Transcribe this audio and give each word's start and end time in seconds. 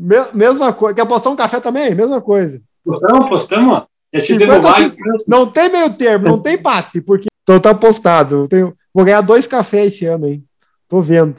Me- 0.00 0.32
mesma 0.32 0.72
coisa. 0.72 0.94
Quer 0.94 1.02
apostar 1.02 1.30
um 1.32 1.36
café 1.36 1.60
também? 1.60 1.94
Mesma 1.94 2.20
coisa. 2.22 2.60
Postamos, 2.82 3.28
postamos? 3.28 3.82
Já 4.14 4.20
te 4.22 4.26
50, 4.28 4.46
demos 4.46 4.64
vários. 4.64 4.94
Não 5.28 5.46
tem 5.50 5.68
meio 5.70 5.92
termo, 5.94 6.26
não 6.26 6.40
tem 6.40 6.54
empate, 6.54 7.00
porque 7.02 7.28
então 7.42 7.60
tá 7.60 7.70
apostado. 7.70 8.36
Eu 8.44 8.48
tenho- 8.48 8.76
vou 8.94 9.04
ganhar 9.04 9.20
dois 9.20 9.46
cafés 9.46 9.92
esse 9.92 10.06
ano, 10.06 10.26
hein? 10.26 10.44
Tô 10.88 11.02
vendo. 11.02 11.36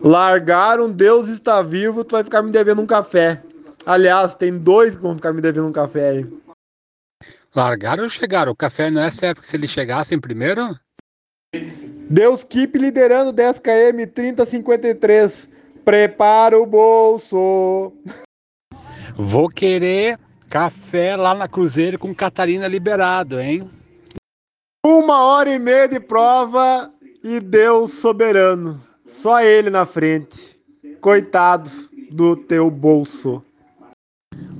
Largaram, 0.00 0.90
Deus 0.90 1.28
está 1.28 1.60
vivo, 1.60 2.04
tu 2.04 2.12
vai 2.12 2.24
ficar 2.24 2.42
me 2.42 2.50
devendo 2.50 2.80
um 2.80 2.86
café. 2.86 3.42
Aliás, 3.84 4.34
tem 4.34 4.56
dois 4.56 4.96
que 4.96 5.02
vão 5.02 5.14
ficar 5.16 5.32
me 5.32 5.40
devendo 5.40 5.66
um 5.68 5.72
café 5.72 6.10
aí. 6.10 6.26
Largaram 7.54 8.04
ou 8.04 8.08
chegaram? 8.08 8.52
O 8.52 8.56
café 8.56 8.90
nessa 8.90 9.26
época, 9.26 9.46
se 9.46 9.56
eles 9.56 9.70
chegassem 9.70 10.18
primeiro? 10.18 10.78
Deus 12.10 12.44
Keep 12.44 12.78
liderando 12.78 13.32
10 13.32 13.58
km 13.60 14.06
3053. 14.14 15.48
Prepara 15.84 16.58
o 16.58 16.66
bolso. 16.66 17.92
Vou 19.14 19.48
querer 19.48 20.18
café 20.48 21.16
lá 21.16 21.34
na 21.34 21.48
Cruzeiro 21.48 21.98
com 21.98 22.14
Catarina 22.14 22.66
liberado, 22.66 23.40
hein? 23.40 23.68
Uma 24.84 25.22
hora 25.24 25.54
e 25.54 25.58
meia 25.58 25.88
de 25.88 26.00
prova 26.00 26.92
e 27.22 27.40
Deus 27.40 27.94
soberano. 27.94 28.80
Só 29.04 29.40
ele 29.40 29.70
na 29.70 29.84
frente. 29.84 30.58
Coitado 31.00 31.70
do 32.10 32.36
teu 32.36 32.70
bolso. 32.70 33.42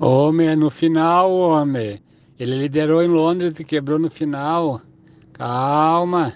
Homem, 0.00 0.54
no 0.56 0.70
final, 0.70 1.30
homem. 1.32 2.02
Ele 2.38 2.56
liderou 2.56 3.02
em 3.02 3.08
Londres 3.08 3.58
e 3.58 3.64
quebrou 3.64 3.98
no 3.98 4.10
final. 4.10 4.80
Calma. 5.32 6.34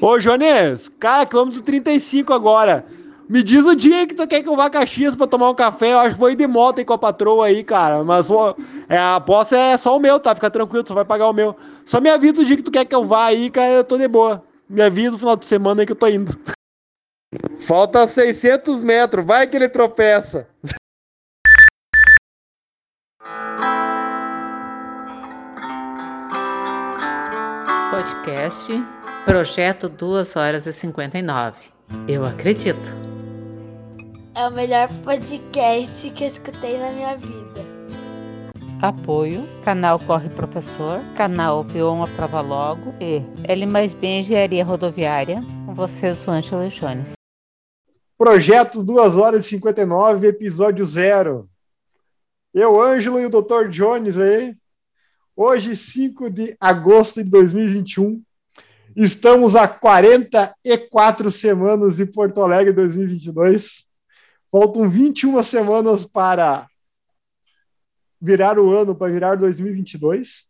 Ô, 0.00 0.18
Jones, 0.18 0.88
cara, 1.00 1.26
quilômetro 1.26 1.62
35 1.62 2.32
agora. 2.32 2.84
Me 3.28 3.42
diz 3.42 3.64
o 3.66 3.74
dia 3.74 4.06
que 4.06 4.14
tu 4.14 4.26
quer 4.26 4.42
que 4.42 4.48
eu 4.48 4.54
vá 4.54 4.66
a 4.66 4.70
Caxias 4.70 5.16
pra 5.16 5.26
tomar 5.26 5.50
um 5.50 5.54
café. 5.54 5.92
Eu 5.92 5.98
acho 5.98 6.14
que 6.14 6.20
vou 6.20 6.30
ir 6.30 6.36
de 6.36 6.46
moto 6.46 6.78
aí 6.78 6.84
com 6.84 6.92
a 6.92 6.98
patroa 6.98 7.46
aí, 7.46 7.64
cara. 7.64 8.04
Mas 8.04 8.30
ó, 8.30 8.54
é, 8.88 8.96
a 8.96 9.16
aposta 9.16 9.56
é 9.56 9.76
só 9.76 9.96
o 9.96 10.00
meu, 10.00 10.20
tá? 10.20 10.34
Fica 10.34 10.50
tranquilo, 10.50 10.84
tu 10.84 10.88
só 10.88 10.94
vai 10.94 11.04
pagar 11.04 11.28
o 11.28 11.32
meu. 11.32 11.56
Só 11.84 12.00
me 12.00 12.08
avisa 12.08 12.40
o 12.40 12.44
dia 12.44 12.56
que 12.56 12.62
tu 12.62 12.70
quer 12.70 12.84
que 12.84 12.94
eu 12.94 13.04
vá 13.04 13.26
aí, 13.26 13.50
cara. 13.50 13.70
Eu 13.70 13.84
tô 13.84 13.98
de 13.98 14.06
boa. 14.06 14.44
Me 14.68 14.80
avisa 14.80 15.12
no 15.12 15.18
final 15.18 15.36
de 15.36 15.44
semana 15.44 15.82
aí 15.82 15.86
que 15.86 15.92
eu 15.92 15.96
tô 15.96 16.06
indo. 16.06 16.38
Falta 17.58 18.06
600 18.06 18.82
metros, 18.82 19.24
vai 19.24 19.46
que 19.46 19.56
ele 19.56 19.68
tropeça. 19.68 20.48
Podcast 27.90 28.72
Projeto 29.24 29.88
2 29.88 30.36
horas 30.36 30.66
e 30.66 30.72
59. 30.72 31.56
Eu 32.06 32.24
acredito. 32.24 33.15
É 34.36 34.46
o 34.46 34.52
melhor 34.52 34.90
podcast 35.02 36.10
que 36.10 36.22
eu 36.22 36.28
escutei 36.28 36.76
na 36.76 36.92
minha 36.92 37.16
vida. 37.16 37.64
Apoio, 38.82 39.42
canal 39.64 39.98
Corre 39.98 40.28
Professor, 40.28 41.00
canal 41.16 41.64
Viu 41.64 41.90
uma 41.90 42.06
Prova 42.06 42.42
Logo 42.42 42.92
e 43.00 43.22
L 43.44 43.64
mais 43.64 43.94
B 43.94 44.18
Engenharia 44.18 44.62
Rodoviária. 44.62 45.40
Com 45.64 45.72
vocês, 45.72 46.28
o 46.28 46.30
Ângelo 46.30 46.68
Jones. 46.68 47.12
Projeto 48.18 48.84
2 48.84 49.16
horas 49.16 49.46
e 49.46 49.48
59, 49.48 50.28
episódio 50.28 50.84
0. 50.84 51.48
Eu, 52.52 52.78
Ângelo 52.78 53.18
e 53.18 53.24
o 53.24 53.30
Dr. 53.30 53.70
Jones 53.70 54.18
aí. 54.18 54.54
Hoje, 55.34 55.74
5 55.74 56.28
de 56.28 56.54
agosto 56.60 57.24
de 57.24 57.30
2021. 57.30 58.22
Estamos 58.94 59.56
a 59.56 59.66
44 59.66 61.30
semanas 61.30 61.96
de 61.96 62.04
Porto 62.04 62.42
Alegre 62.42 62.74
2022. 62.74 63.85
Faltam 64.58 64.88
21 64.88 65.42
semanas 65.42 66.06
para 66.06 66.66
virar 68.18 68.58
o 68.58 68.70
ano, 68.74 68.94
para 68.94 69.12
virar 69.12 69.34
2022. 69.34 70.46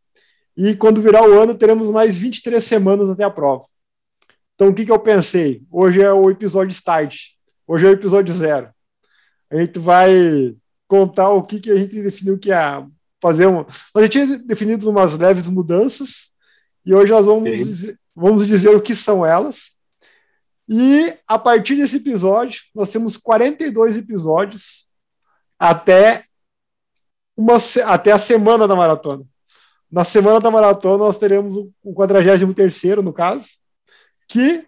E 0.56 0.76
quando 0.76 1.02
virar 1.02 1.28
o 1.28 1.42
ano, 1.42 1.56
teremos 1.56 1.90
mais 1.90 2.16
23 2.16 2.62
semanas 2.62 3.10
até 3.10 3.24
a 3.24 3.30
prova. 3.30 3.64
Então, 4.54 4.68
o 4.68 4.74
que, 4.74 4.86
que 4.86 4.92
eu 4.92 4.98
pensei? 5.00 5.64
Hoje 5.68 6.00
é 6.00 6.12
o 6.12 6.30
episódio 6.30 6.70
Start. 6.70 7.16
Hoje 7.66 7.84
é 7.84 7.88
o 7.88 7.94
episódio 7.94 8.32
zero. 8.32 8.70
A 9.50 9.56
gente 9.56 9.76
vai 9.80 10.54
contar 10.86 11.30
o 11.30 11.42
que, 11.42 11.58
que 11.58 11.72
a 11.72 11.76
gente 11.76 12.00
definiu 12.00 12.38
que 12.38 12.52
é 12.52 12.86
fazer 13.20 13.46
uma. 13.46 13.66
A 13.92 14.02
gente 14.02 14.12
tinha 14.12 14.38
definido 14.38 14.88
umas 14.88 15.18
leves 15.18 15.48
mudanças 15.48 16.28
e 16.84 16.94
hoje 16.94 17.10
nós 17.10 17.26
vamos, 17.26 17.50
dizer, 17.50 17.98
vamos 18.14 18.46
dizer 18.46 18.68
o 18.68 18.80
que 18.80 18.94
são 18.94 19.26
elas. 19.26 19.75
E 20.68 21.14
a 21.26 21.38
partir 21.38 21.76
desse 21.76 21.96
episódio, 21.96 22.62
nós 22.74 22.90
temos 22.90 23.16
42 23.16 23.96
episódios 23.96 24.86
até, 25.58 26.24
uma, 27.36 27.56
até 27.86 28.12
a 28.12 28.18
semana 28.18 28.66
da 28.66 28.74
maratona. 28.74 29.24
Na 29.90 30.04
semana 30.04 30.40
da 30.40 30.50
maratona, 30.50 30.98
nós 30.98 31.16
teremos 31.18 31.54
o, 31.54 31.70
o 31.82 31.94
43, 31.94 32.82
no 33.02 33.12
caso, 33.12 33.46
que 34.26 34.66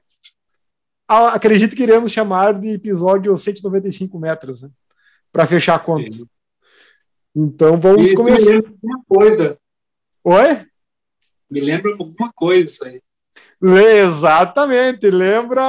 a- 1.09 1.35
acredito 1.35 1.75
que 1.75 1.83
iremos 1.83 2.13
chamar 2.13 2.55
de 2.59 2.69
episódio 2.69 3.37
195 3.37 4.19
metros, 4.19 4.63
né? 4.63 4.71
Para 5.33 5.47
fechar 5.47 5.75
a 5.75 5.79
conta. 5.81 6.13
Sim. 6.13 6.27
Então 7.35 7.79
vamos 7.79 8.11
me 8.11 8.15
começar. 8.17 8.51
lembra 8.51 8.71
alguma 8.71 9.05
coisa. 9.09 9.59
Oi? 10.25 10.67
Me 11.51 11.61
lembra 11.61 11.93
alguma 11.93 12.33
coisa 12.33 12.67
isso 12.69 12.85
aí. 12.85 13.03
Exatamente, 13.61 15.11
lembra 15.11 15.63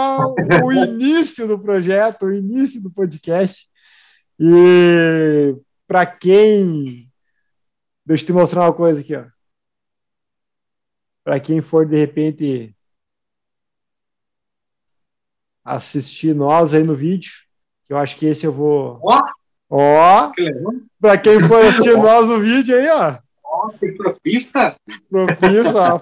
o 0.63 0.71
início 0.73 1.47
do 1.47 1.59
projeto, 1.59 2.25
o 2.25 2.33
início 2.33 2.81
do 2.81 2.91
podcast. 2.91 3.67
E 4.39 5.55
para 5.87 6.05
quem. 6.05 7.11
Deixa 8.05 8.23
eu 8.23 8.27
te 8.27 8.33
mostrar 8.33 8.61
uma 8.61 8.73
coisa 8.73 9.01
aqui, 9.01 9.15
ó. 9.15 9.25
Para 11.23 11.39
quem 11.39 11.61
for 11.61 11.85
de 11.85 11.95
repente 11.95 12.75
assistir 15.63 16.33
nós 16.33 16.73
aí 16.73 16.83
no 16.83 16.95
vídeo, 16.95 17.31
que 17.85 17.93
eu 17.93 17.97
acho 17.97 18.17
que 18.17 18.25
esse 18.25 18.45
eu 18.45 18.51
vou. 18.51 18.99
Ó, 19.03 19.19
Ó, 19.69 20.31
que 20.31 20.49
para 20.99 21.17
quem 21.17 21.39
for 21.39 21.59
assistir 21.63 21.95
nós 21.97 22.27
no 22.27 22.39
vídeo 22.39 22.75
aí, 22.75 22.89
ó. 22.89 23.17
Tem 23.79 23.95
profista. 23.95 24.75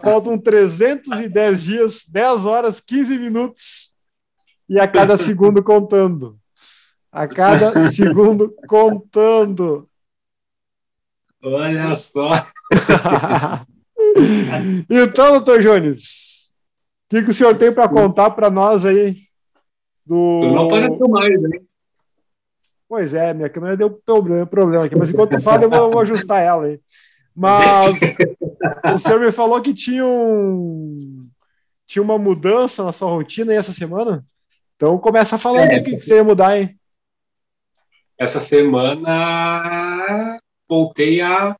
Faltam 0.02 0.38
310 0.38 1.64
dias, 1.64 2.06
10 2.08 2.46
horas, 2.46 2.80
15 2.80 3.18
minutos. 3.18 3.92
E 4.70 4.80
a 4.80 4.88
cada 4.88 5.18
segundo 5.18 5.64
contando. 5.64 6.38
A 7.12 7.28
cada 7.28 7.72
segundo 7.92 8.54
contando. 8.68 9.90
Olha 11.42 11.96
só. 11.96 12.30
então, 14.90 15.32
doutor 15.32 15.62
Jones, 15.62 16.52
o 17.06 17.10
que, 17.10 17.24
que 17.24 17.30
o 17.32 17.34
senhor 17.34 17.58
tem 17.58 17.74
para 17.74 17.88
contar 17.88 18.32
para 18.32 18.50
nós 18.50 18.86
aí? 18.86 19.18
Do... 20.06 20.40
Tu 20.40 20.48
não 20.48 20.66
apareceu 20.66 21.08
mais, 21.08 21.42
né? 21.42 21.60
Pois 22.90 23.14
é, 23.14 23.34
minha 23.34 23.50
câmera 23.50 23.76
deu 23.76 23.90
problema, 23.90 24.46
problema 24.46 24.86
aqui, 24.86 24.96
mas 24.96 25.10
enquanto 25.10 25.42
fala, 25.42 25.64
eu 25.64 25.70
vou, 25.70 25.80
eu 25.80 25.92
vou 25.92 26.00
ajustar 26.00 26.42
ela 26.42 26.66
aí. 26.66 26.80
Mas 27.40 27.94
o 28.96 28.98
senhor 28.98 29.20
me 29.20 29.32
falou 29.32 29.62
que 29.62 29.72
tinha 29.74 30.04
um 30.04 31.30
tinha 31.86 32.02
uma 32.02 32.18
mudança 32.18 32.84
na 32.84 32.92
sua 32.92 33.10
rotina 33.10 33.52
aí 33.52 33.58
essa 33.58 33.72
semana. 33.74 34.26
Então 34.76 34.98
começa 34.98 35.38
falando 35.38 35.70
É. 35.72 35.80
o 35.80 35.84
que, 35.84 35.96
que 35.98 36.02
você 36.02 36.16
ia 36.16 36.24
mudar, 36.24 36.58
hein? 36.60 36.78
Essa 38.18 38.42
semana 38.42 40.40
voltei 40.68 41.22
a, 41.22 41.56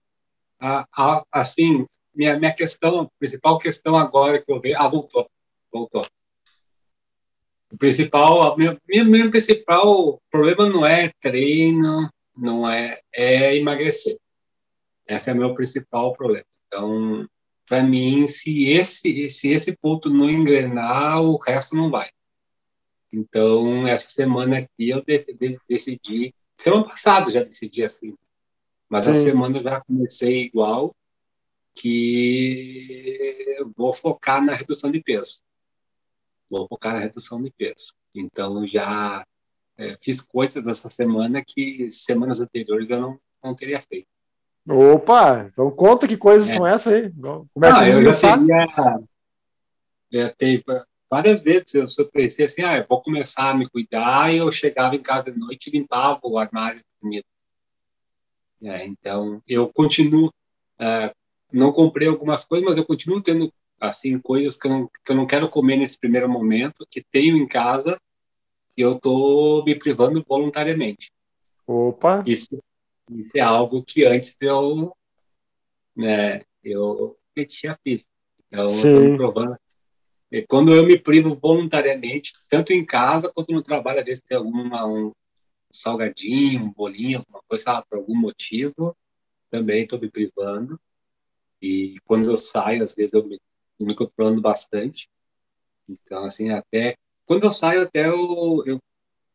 a, 0.60 0.86
a- 0.92 1.24
assim, 1.32 1.86
minha, 2.14 2.38
minha 2.40 2.54
questão, 2.54 3.02
a 3.02 3.08
principal 3.20 3.60
questão 3.60 3.96
agora 3.96 4.42
que 4.44 4.52
eu 4.52 4.60
vejo. 4.60 4.76
Ah, 4.80 4.88
voltou. 4.88 5.30
Voltou. 5.72 6.08
O 7.72 7.78
principal, 7.78 8.58
meu, 8.58 8.78
meu, 8.88 9.06
meu 9.06 9.30
principal 9.30 10.20
problema 10.32 10.68
não 10.68 10.86
é 10.86 11.12
treino, 11.22 12.10
não 12.36 12.70
é, 12.70 13.00
é 13.14 13.56
emagrecer. 13.56 14.18
Esse 15.08 15.30
é 15.30 15.34
o 15.34 15.38
meu 15.38 15.56
principal 15.56 16.14
problema. 16.14 16.46
Então, 16.68 17.28
para 17.68 17.84
mim, 17.84 18.28
se 18.28 18.70
esse, 18.70 19.30
se 19.30 19.54
esse 19.54 19.76
ponto 19.78 20.10
não 20.10 20.30
engrenar, 20.30 21.22
o 21.22 21.38
resto 21.38 21.76
não 21.76 21.90
vai. 21.90 22.10
Então, 23.12 23.88
essa 23.88 24.10
semana 24.10 24.60
aqui 24.60 24.90
eu 24.90 25.02
de- 25.04 25.34
de- 25.34 25.60
decidi, 25.68 26.34
semana 26.58 26.84
passada 26.86 27.32
já 27.32 27.44
decidi 27.44 27.84
assim, 27.84 28.16
mas 28.90 29.08
a 29.08 29.16
Sim. 29.16 29.24
semana 29.24 29.58
eu 29.60 29.64
já 29.64 29.82
comecei 29.82 30.46
igual, 30.46 30.96
que 31.74 33.58
vou 33.76 33.94
focar 33.94 34.44
na 34.44 34.54
redução 34.54 34.92
de 34.92 35.02
peso. 35.02 35.42
Vou 36.50 36.68
focar 36.68 36.94
na 36.94 37.00
redução 37.00 37.42
de 37.42 37.52
peso. 37.52 37.94
Então, 38.16 38.66
já 38.66 39.26
é, 39.78 39.96
fiz 39.98 40.22
coisas 40.22 40.68
essa 40.68 40.90
semana 40.90 41.44
que 41.46 41.90
semanas 41.92 42.42
anteriores 42.42 42.90
eu 42.90 43.00
não, 43.00 43.20
não 43.44 43.54
teria 43.56 43.80
feito. 43.82 44.08
Opa, 44.70 45.48
então 45.52 45.72
conta 45.72 46.08
que 46.08 46.18
coisas 46.18 46.50
É. 46.50 46.56
são 46.56 46.68
essas 46.68 46.94
aí. 46.94 47.12
Começa 47.54 47.80
Ah, 47.80 47.84
a 47.84 47.90
eu 47.90 48.04
já 48.04 48.20
teria, 48.20 48.68
já 50.12 50.30
teve, 50.30 50.64
várias 51.10 51.42
vezes 51.42 51.74
eu, 51.74 51.88
eu 51.98 52.12
pensei 52.12 52.46
assim, 52.46 52.64
ah, 52.64 52.78
eu 52.78 52.86
vou 52.88 53.02
começar 53.02 53.52
a 53.52 53.54
me 53.58 53.70
cuidar, 53.70 54.34
e 54.34 54.38
eu 54.38 54.52
chegava 54.52 54.96
em 54.96 55.02
casa 55.02 55.32
de 55.32 55.40
noite 55.40 55.68
e 55.68 55.72
limpava 55.78 56.20
o 56.24 56.38
armário 56.38 56.80
de 56.80 56.86
comida. 57.00 57.26
É, 58.62 58.86
então, 58.86 59.42
eu 59.48 59.72
continuo, 59.72 60.28
uh, 60.28 61.16
não 61.52 61.72
comprei 61.72 62.08
algumas 62.08 62.44
coisas, 62.46 62.68
mas 62.68 62.76
eu 62.76 62.86
continuo 62.86 63.22
tendo, 63.22 63.54
assim, 63.80 64.20
coisas 64.20 64.58
que 64.58 64.68
eu, 64.68 64.72
não, 64.72 64.88
que 64.88 65.12
eu 65.12 65.16
não 65.16 65.28
quero 65.28 65.48
comer 65.48 65.78
nesse 65.78 66.00
primeiro 66.00 66.28
momento, 66.28 66.86
que 66.90 67.06
tenho 67.12 67.38
em 67.38 67.48
casa, 67.48 67.98
que 68.76 68.82
eu 68.82 68.94
estou 68.94 69.64
me 69.64 69.76
privando 69.76 70.24
voluntariamente. 70.28 71.12
Opa! 71.66 72.24
Isso, 72.26 72.62
isso 73.10 73.32
é 73.36 73.40
algo 73.40 73.84
que 73.84 74.06
antes 74.06 74.36
eu, 74.42 74.96
né, 75.96 76.44
eu 76.64 77.18
tinha 77.48 77.78
filho. 77.84 78.04
Então, 78.48 78.68
eu 78.68 79.18
provando. 79.18 79.58
E 80.32 80.42
quando 80.42 80.74
eu 80.74 80.86
me 80.86 81.00
privo 81.00 81.36
voluntariamente, 81.36 82.34
tanto 82.50 82.74
em 82.74 82.86
casa 82.86 83.32
quanto 83.34 83.54
no 83.54 83.62
trabalho, 83.62 84.00
às 84.00 84.06
vezes 84.06 84.22
tem 84.22 84.36
alguma, 84.36 84.86
um, 84.86 85.14
salgadinho, 85.70 86.64
um 86.64 86.72
bolinho, 86.72 87.20
alguma 87.20 87.42
coisa, 87.48 87.64
sabe, 87.64 87.86
por 87.90 88.00
algum 88.00 88.16
motivo, 88.16 88.96
também 89.50 89.84
estou 89.84 90.00
me 90.00 90.10
privando. 90.10 90.80
E 91.62 91.96
quando 92.06 92.30
eu 92.30 92.38
saio, 92.38 92.84
às 92.84 92.94
vezes 92.94 93.14
eu 93.14 93.26
me, 93.26 93.40
me 93.80 93.96
controlando 93.96 94.42
bastante. 94.42 95.10
Então, 95.88 96.26
assim, 96.26 96.50
até 96.50 96.98
quando 97.26 97.44
eu 97.44 97.52
saio, 97.52 97.82
até 97.82 98.08
eu, 98.08 98.64
eu, 98.66 98.80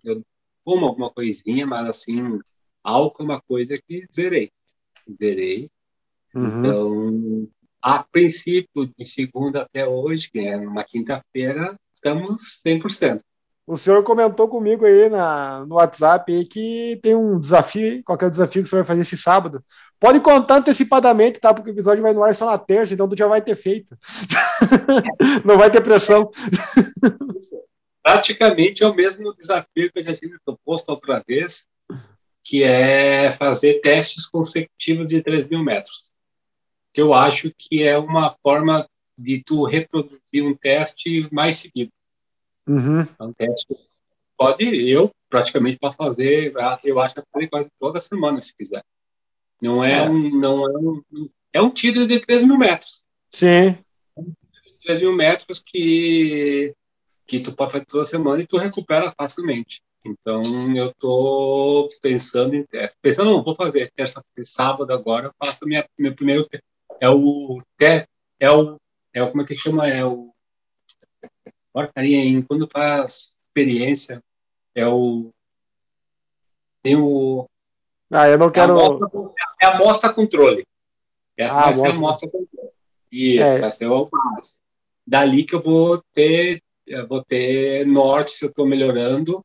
eu 0.04 0.22
como 0.64 0.86
alguma 0.86 1.10
coisinha, 1.10 1.66
mas 1.66 1.88
assim, 1.88 2.38
álcool 2.82 3.22
é 3.22 3.24
uma 3.24 3.40
coisa 3.40 3.74
que 3.76 4.06
zerei. 4.12 4.50
Zerei. 5.20 5.70
Uhum. 6.34 6.60
Então, 6.60 7.48
a 7.82 8.02
princípio, 8.02 8.90
de 8.96 9.04
segunda 9.04 9.62
até 9.62 9.86
hoje, 9.86 10.30
que 10.30 10.38
é 10.38 10.56
uma 10.56 10.84
quinta-feira, 10.84 11.76
estamos 11.94 12.62
100%. 12.64 13.20
O 13.64 13.76
senhor 13.76 14.02
comentou 14.02 14.48
comigo 14.48 14.84
aí 14.84 15.08
na, 15.08 15.64
no 15.66 15.76
WhatsApp 15.76 16.32
aí 16.32 16.44
que 16.44 16.98
tem 17.00 17.14
um 17.14 17.38
desafio, 17.38 18.02
qual 18.04 18.18
é 18.20 18.26
o 18.26 18.30
desafio 18.30 18.62
que 18.62 18.68
senhor 18.68 18.82
vai 18.82 18.88
fazer 18.88 19.02
esse 19.02 19.16
sábado? 19.16 19.64
Pode 20.00 20.18
contar 20.18 20.56
antecipadamente, 20.56 21.38
tá? 21.38 21.54
Porque 21.54 21.70
o 21.70 21.72
episódio 21.72 22.02
vai 22.02 22.12
no 22.12 22.24
ar 22.24 22.34
só 22.34 22.46
na 22.46 22.58
terça, 22.58 22.92
então 22.92 23.08
tu 23.08 23.16
já 23.16 23.28
vai 23.28 23.40
ter 23.40 23.54
feito. 23.54 23.96
Não 25.44 25.56
vai 25.56 25.70
ter 25.70 25.80
pressão. 25.80 26.28
Praticamente 28.02 28.82
é 28.82 28.86
o 28.86 28.94
mesmo 28.94 29.32
desafio 29.34 29.92
que 29.92 30.00
eu 30.00 30.04
já 30.04 30.14
tive 30.14 30.36
proposto 30.44 30.88
outra 30.88 31.22
vez, 31.26 31.68
que 32.42 32.62
é 32.62 33.36
fazer 33.36 33.80
testes 33.80 34.26
consecutivos 34.28 35.08
de 35.08 35.22
3 35.22 35.48
mil 35.48 35.62
metros. 35.62 36.12
Que 36.92 37.00
eu 37.00 37.14
acho 37.14 37.52
que 37.56 37.82
é 37.82 37.96
uma 37.96 38.30
forma 38.30 38.88
de 39.16 39.42
tu 39.44 39.64
reproduzir 39.64 40.44
um 40.44 40.54
teste 40.54 41.28
mais 41.32 41.56
seguido. 41.56 41.92
Uhum. 42.66 43.02
É 43.02 43.24
um 43.24 43.32
teste 43.32 43.74
pode, 44.42 44.90
eu 44.90 45.10
praticamente 45.30 45.78
posso 45.78 45.96
fazer, 45.96 46.52
eu 46.84 47.00
acho 47.00 47.14
que 47.14 47.22
fazer 47.32 47.46
quase 47.46 47.70
toda 47.78 48.00
semana, 48.00 48.40
se 48.40 48.54
quiser. 48.56 48.84
Não 49.60 49.84
é, 49.84 49.98
é. 49.98 50.02
um, 50.02 50.40
não 50.40 50.66
é 50.66 50.78
um, 50.78 51.02
é 51.52 51.62
um 51.62 51.70
tiro 51.70 52.06
de 52.08 52.18
3 52.18 52.44
mil 52.44 52.58
metros. 52.58 53.06
Sim. 53.30 53.78
3 54.84 55.00
mil 55.00 55.14
metros 55.14 55.62
que, 55.64 56.74
que 57.24 57.38
tu 57.38 57.52
pode 57.52 57.72
fazer 57.72 57.84
toda 57.84 58.04
semana 58.04 58.42
e 58.42 58.46
tu 58.46 58.56
recupera 58.56 59.12
facilmente. 59.16 59.80
Então, 60.04 60.42
eu 60.76 60.90
estou 60.90 61.88
pensando 62.00 62.54
em 62.54 62.64
teste. 62.64 62.98
Pensando, 63.00 63.30
não, 63.30 63.44
vou 63.44 63.54
fazer 63.54 63.92
terça 63.94 64.22
sábado 64.44 64.92
agora, 64.92 65.26
eu 65.26 65.34
faço 65.38 65.64
minha, 65.64 65.86
meu 65.98 66.14
primeiro 66.14 66.44
é 67.00 67.08
o 67.08 67.58
é 68.40 68.50
o 68.50 68.76
é 69.12 69.22
o 69.22 69.30
como 69.30 69.42
é 69.42 69.46
que 69.46 69.56
chama? 69.56 69.88
É 69.88 70.04
o 70.04 70.32
porcaria 71.72 72.18
em 72.18 72.42
quando 72.42 72.68
faz 72.70 73.40
experiência 73.46 74.22
é 74.74 74.86
o 74.86 75.30
tem 76.82 76.96
o 76.96 77.46
ah 78.10 78.28
eu 78.28 78.38
não 78.38 78.50
quero 78.50 78.78
é 79.60 79.66
a 79.66 79.74
amostra, 79.76 80.10
é 80.10 80.12
controle. 80.12 80.66
Essa 81.36 81.58
ah, 81.58 81.64
vai 81.64 81.74
ser 81.74 81.86
a 81.86 81.90
amostra. 81.90 82.30
controle. 82.30 82.70
E 83.10 83.38
é. 83.38 83.58
vai 83.58 83.70
ser 83.70 83.86
o 83.86 84.06
base 84.06 84.60
dali 85.06 85.44
que 85.44 85.54
eu 85.54 85.62
vou 85.62 86.02
ter 86.14 86.62
eu 86.86 87.06
vou 87.06 87.24
ter 87.24 87.86
norte 87.86 88.32
se 88.32 88.44
eu 88.44 88.48
estou 88.48 88.66
melhorando 88.66 89.44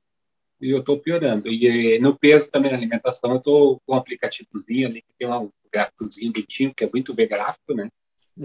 e 0.59 0.71
eu 0.71 0.79
estou 0.79 0.99
piorando 0.99 1.47
e 1.47 1.99
no 1.99 2.17
peso 2.17 2.49
também 2.51 2.71
na 2.71 2.77
alimentação 2.77 3.31
eu 3.31 3.37
estou 3.37 3.81
com 3.85 3.93
um 3.93 3.97
aplicativozinho 3.97 4.87
ali 4.87 5.01
que 5.01 5.13
tem 5.17 5.27
um 5.27 5.49
gráficozinho 5.71 6.31
bonitinho 6.33 6.73
que 6.75 6.83
é 6.83 6.89
muito 6.91 7.13
ver 7.13 7.27
gráfico 7.27 7.73
né 7.73 7.89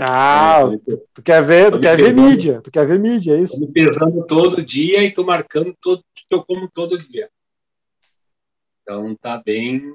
ah, 0.00 0.62
é, 0.73 0.97
tu 1.12 1.23
quer 1.23 1.43
ver, 1.43 1.70
tu 1.70 1.79
quer 1.79 1.97
ver 1.97 2.14
mídia, 2.14 2.61
tu 2.62 2.70
quer 2.70 2.87
ver 2.87 2.99
mídia, 2.99 3.37
é 3.37 3.43
isso? 3.43 3.61
Tô 3.61 3.67
me 3.67 3.73
pesando 3.73 4.26
todo 4.26 4.62
dia 4.62 5.05
e 5.05 5.12
tô 5.12 5.23
marcando 5.23 5.76
todo 5.79 6.03
que 6.14 6.25
eu 6.31 6.43
como 6.43 6.67
todo 6.70 6.97
dia. 6.97 7.29
Então 8.82 9.14
tá 9.17 9.41
bem, 9.44 9.94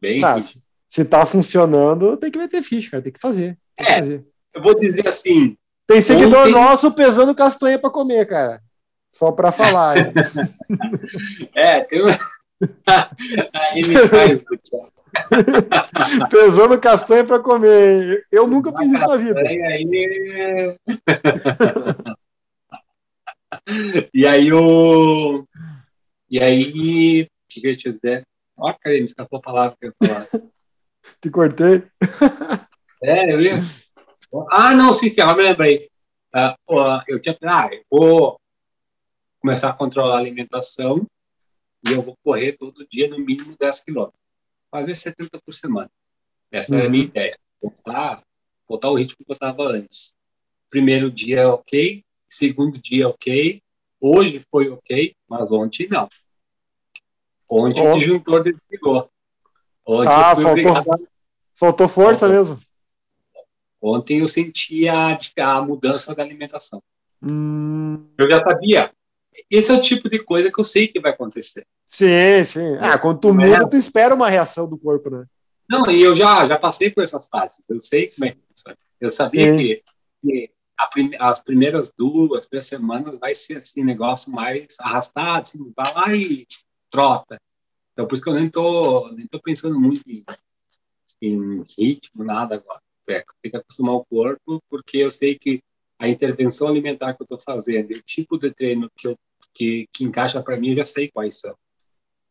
bem. 0.00 0.20
Tá, 0.20 0.38
se, 0.38 0.62
se 0.86 1.04
tá 1.04 1.24
funcionando, 1.24 2.16
tem 2.18 2.30
que 2.30 2.38
meter 2.38 2.62
ficha, 2.62 2.90
cara, 2.90 3.02
tem 3.02 3.12
que 3.12 3.20
fazer. 3.20 3.58
Tem 3.76 3.86
é, 3.86 3.94
que 3.94 3.98
fazer. 4.00 4.26
eu 4.54 4.62
vou 4.62 4.78
dizer 4.78 5.08
assim. 5.08 5.56
Tem 5.86 6.02
seguidor 6.02 6.42
ontem... 6.42 6.52
nosso 6.52 6.92
pesando 6.92 7.34
castanha 7.34 7.78
para 7.78 7.88
comer, 7.88 8.26
cara. 8.26 8.62
Só 9.18 9.32
para 9.32 9.50
falar. 9.50 9.96
é, 11.52 11.80
tem 11.80 12.02
um... 12.02 12.06
Aí 13.52 13.82
me 13.82 14.06
faz, 14.06 14.44
Pesando 16.30 16.78
castanha 16.80 17.24
para 17.24 17.40
comer. 17.40 18.24
Eu 18.30 18.46
nunca 18.46 18.72
fiz 18.76 18.92
isso 18.92 19.08
na 19.08 19.16
vida. 19.16 19.40
Aí... 19.40 20.76
e 24.14 24.24
aí 24.24 24.52
o. 24.52 25.44
E 26.30 26.38
aí. 26.38 27.22
O 27.22 27.26
que 27.48 27.66
eu 27.66 27.70
ia 27.70 27.76
te 27.76 27.90
dizer? 27.90 28.24
Ó, 28.56 28.72
cara, 28.72 28.96
me 28.96 29.04
escapou 29.04 29.38
a 29.40 29.42
palavra 29.42 29.76
que 29.80 29.86
eu 29.86 29.92
ia 30.00 30.08
falar. 30.08 30.26
Te 31.20 31.30
cortei? 31.30 31.82
É, 33.02 33.32
eu 33.32 33.40
ia. 33.40 33.54
Ah, 34.50 34.74
não, 34.74 34.92
sim, 34.92 35.10
sim, 35.10 35.20
agora 35.20 35.36
me 35.38 35.42
lembrei. 35.42 35.88
Uh, 36.36 37.00
eu 37.08 37.20
tinha. 37.20 37.36
Ah, 37.42 37.68
eu 37.72 37.82
vou 37.90 38.38
começar 39.40 39.70
a 39.70 39.74
controlar 39.74 40.16
a 40.16 40.20
alimentação 40.20 41.06
e 41.86 41.92
eu 41.92 42.02
vou 42.02 42.16
correr 42.24 42.52
todo 42.52 42.86
dia 42.88 43.08
no 43.08 43.18
mínimo 43.18 43.56
10 43.58 43.84
quilômetros 43.84 44.18
fazer 44.70 44.94
70 44.94 45.40
por 45.44 45.52
semana. 45.52 45.90
Essa 46.50 46.74
uhum. 46.74 46.80
é 46.80 46.86
a 46.86 46.88
minha 46.88 47.04
uhum. 47.04 47.08
ideia. 47.08 47.38
Voltar, 47.60 48.22
voltar 48.68 48.90
o 48.90 48.94
ritmo 48.94 49.24
que 49.24 49.30
eu 49.30 49.34
estava 49.34 49.64
antes. 49.64 50.14
Primeiro 50.70 51.10
dia 51.10 51.40
é 51.40 51.46
ok, 51.46 52.04
segundo 52.28 52.78
dia 52.78 53.04
é 53.04 53.06
ok, 53.06 53.62
hoje 54.00 54.44
foi 54.50 54.68
ok, 54.68 55.14
mas 55.28 55.50
ontem 55.50 55.88
não. 55.88 56.08
Ontem 57.48 57.80
oh. 57.80 57.90
o 57.90 57.94
disjuntor 57.94 58.42
desligou. 58.42 59.10
Ontem 59.84 60.12
ah, 60.12 60.36
faltou, 60.36 61.08
faltou 61.54 61.88
força 61.88 62.20
faltou. 62.20 62.36
mesmo. 62.36 62.60
Ontem 63.80 64.18
eu 64.18 64.28
senti 64.28 64.86
a, 64.88 65.16
a 65.38 65.62
mudança 65.62 66.14
da 66.14 66.22
alimentação. 66.22 66.82
Hum. 67.22 68.06
Eu 68.18 68.30
já 68.30 68.40
sabia. 68.40 68.92
Esse 69.50 69.70
é 69.70 69.74
o 69.74 69.80
tipo 69.80 70.08
de 70.08 70.18
coisa 70.18 70.50
que 70.50 70.60
eu 70.60 70.64
sei 70.64 70.88
que 70.88 71.00
vai 71.00 71.12
acontecer. 71.12 71.66
Sim, 71.86 72.44
sim. 72.44 72.76
Ah, 72.80 72.98
quando 72.98 73.20
tu 73.20 73.34
muda, 73.34 73.68
tu 73.68 73.76
espera 73.76 74.14
uma 74.14 74.28
reação 74.28 74.68
do 74.68 74.78
corpo, 74.78 75.10
né? 75.10 75.24
Não, 75.68 75.90
e 75.90 76.02
eu 76.02 76.16
já, 76.16 76.46
já 76.46 76.58
passei 76.58 76.90
por 76.90 77.04
essas 77.04 77.28
fases. 77.28 77.62
Eu 77.68 77.80
sei 77.80 78.08
como 78.08 78.26
é 78.26 78.32
que 78.32 78.38
Eu 79.00 79.10
sabia 79.10 79.56
que, 79.56 79.82
que 80.22 80.50
as 81.18 81.42
primeiras 81.42 81.92
duas, 81.96 82.46
três 82.46 82.66
semanas 82.66 83.18
vai 83.18 83.34
ser 83.34 83.58
assim, 83.58 83.84
negócio 83.84 84.32
mais 84.32 84.76
arrastado, 84.80 85.42
assim, 85.42 85.72
vai 85.76 85.94
lá 85.94 86.14
e 86.14 86.46
trota. 86.90 87.40
Então, 87.92 88.06
por 88.06 88.14
isso 88.14 88.22
que 88.22 88.30
eu 88.30 88.34
nem 88.34 88.48
tô, 88.48 89.10
nem 89.12 89.26
tô 89.26 89.40
pensando 89.40 89.78
muito 89.78 90.02
em, 90.08 90.24
em 91.20 91.64
ritmo, 91.78 92.24
nada 92.24 92.54
agora. 92.54 92.80
É, 93.08 93.24
tem 93.42 93.50
que 93.50 93.56
acostumar 93.56 93.94
o 93.94 94.04
corpo, 94.04 94.62
porque 94.68 94.98
eu 94.98 95.10
sei 95.10 95.38
que 95.38 95.62
a 95.98 96.08
intervenção 96.08 96.68
alimentar 96.68 97.14
que 97.14 97.22
eu 97.22 97.24
estou 97.24 97.38
fazendo, 97.38 97.90
o 97.92 98.02
tipo 98.02 98.38
de 98.38 98.50
treino 98.50 98.90
que, 98.96 99.08
eu, 99.08 99.18
que, 99.52 99.88
que 99.92 100.04
encaixa 100.04 100.42
para 100.42 100.56
mim, 100.56 100.70
eu 100.70 100.76
já 100.76 100.84
sei 100.84 101.10
quais 101.10 101.40
são. 101.40 101.56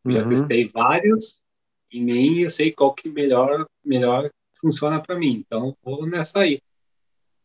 Uhum. 0.04 0.12
Já 0.12 0.26
testei 0.26 0.68
vários 0.68 1.44
e 1.90 2.00
nem 2.00 2.40
eu 2.40 2.50
sei 2.50 2.72
qual 2.72 2.94
que 2.94 3.08
melhor, 3.08 3.66
melhor 3.84 4.30
funciona 4.58 5.00
para 5.00 5.18
mim. 5.18 5.44
Então, 5.46 5.76
vou 5.82 6.06
nessa 6.06 6.40
aí. 6.40 6.60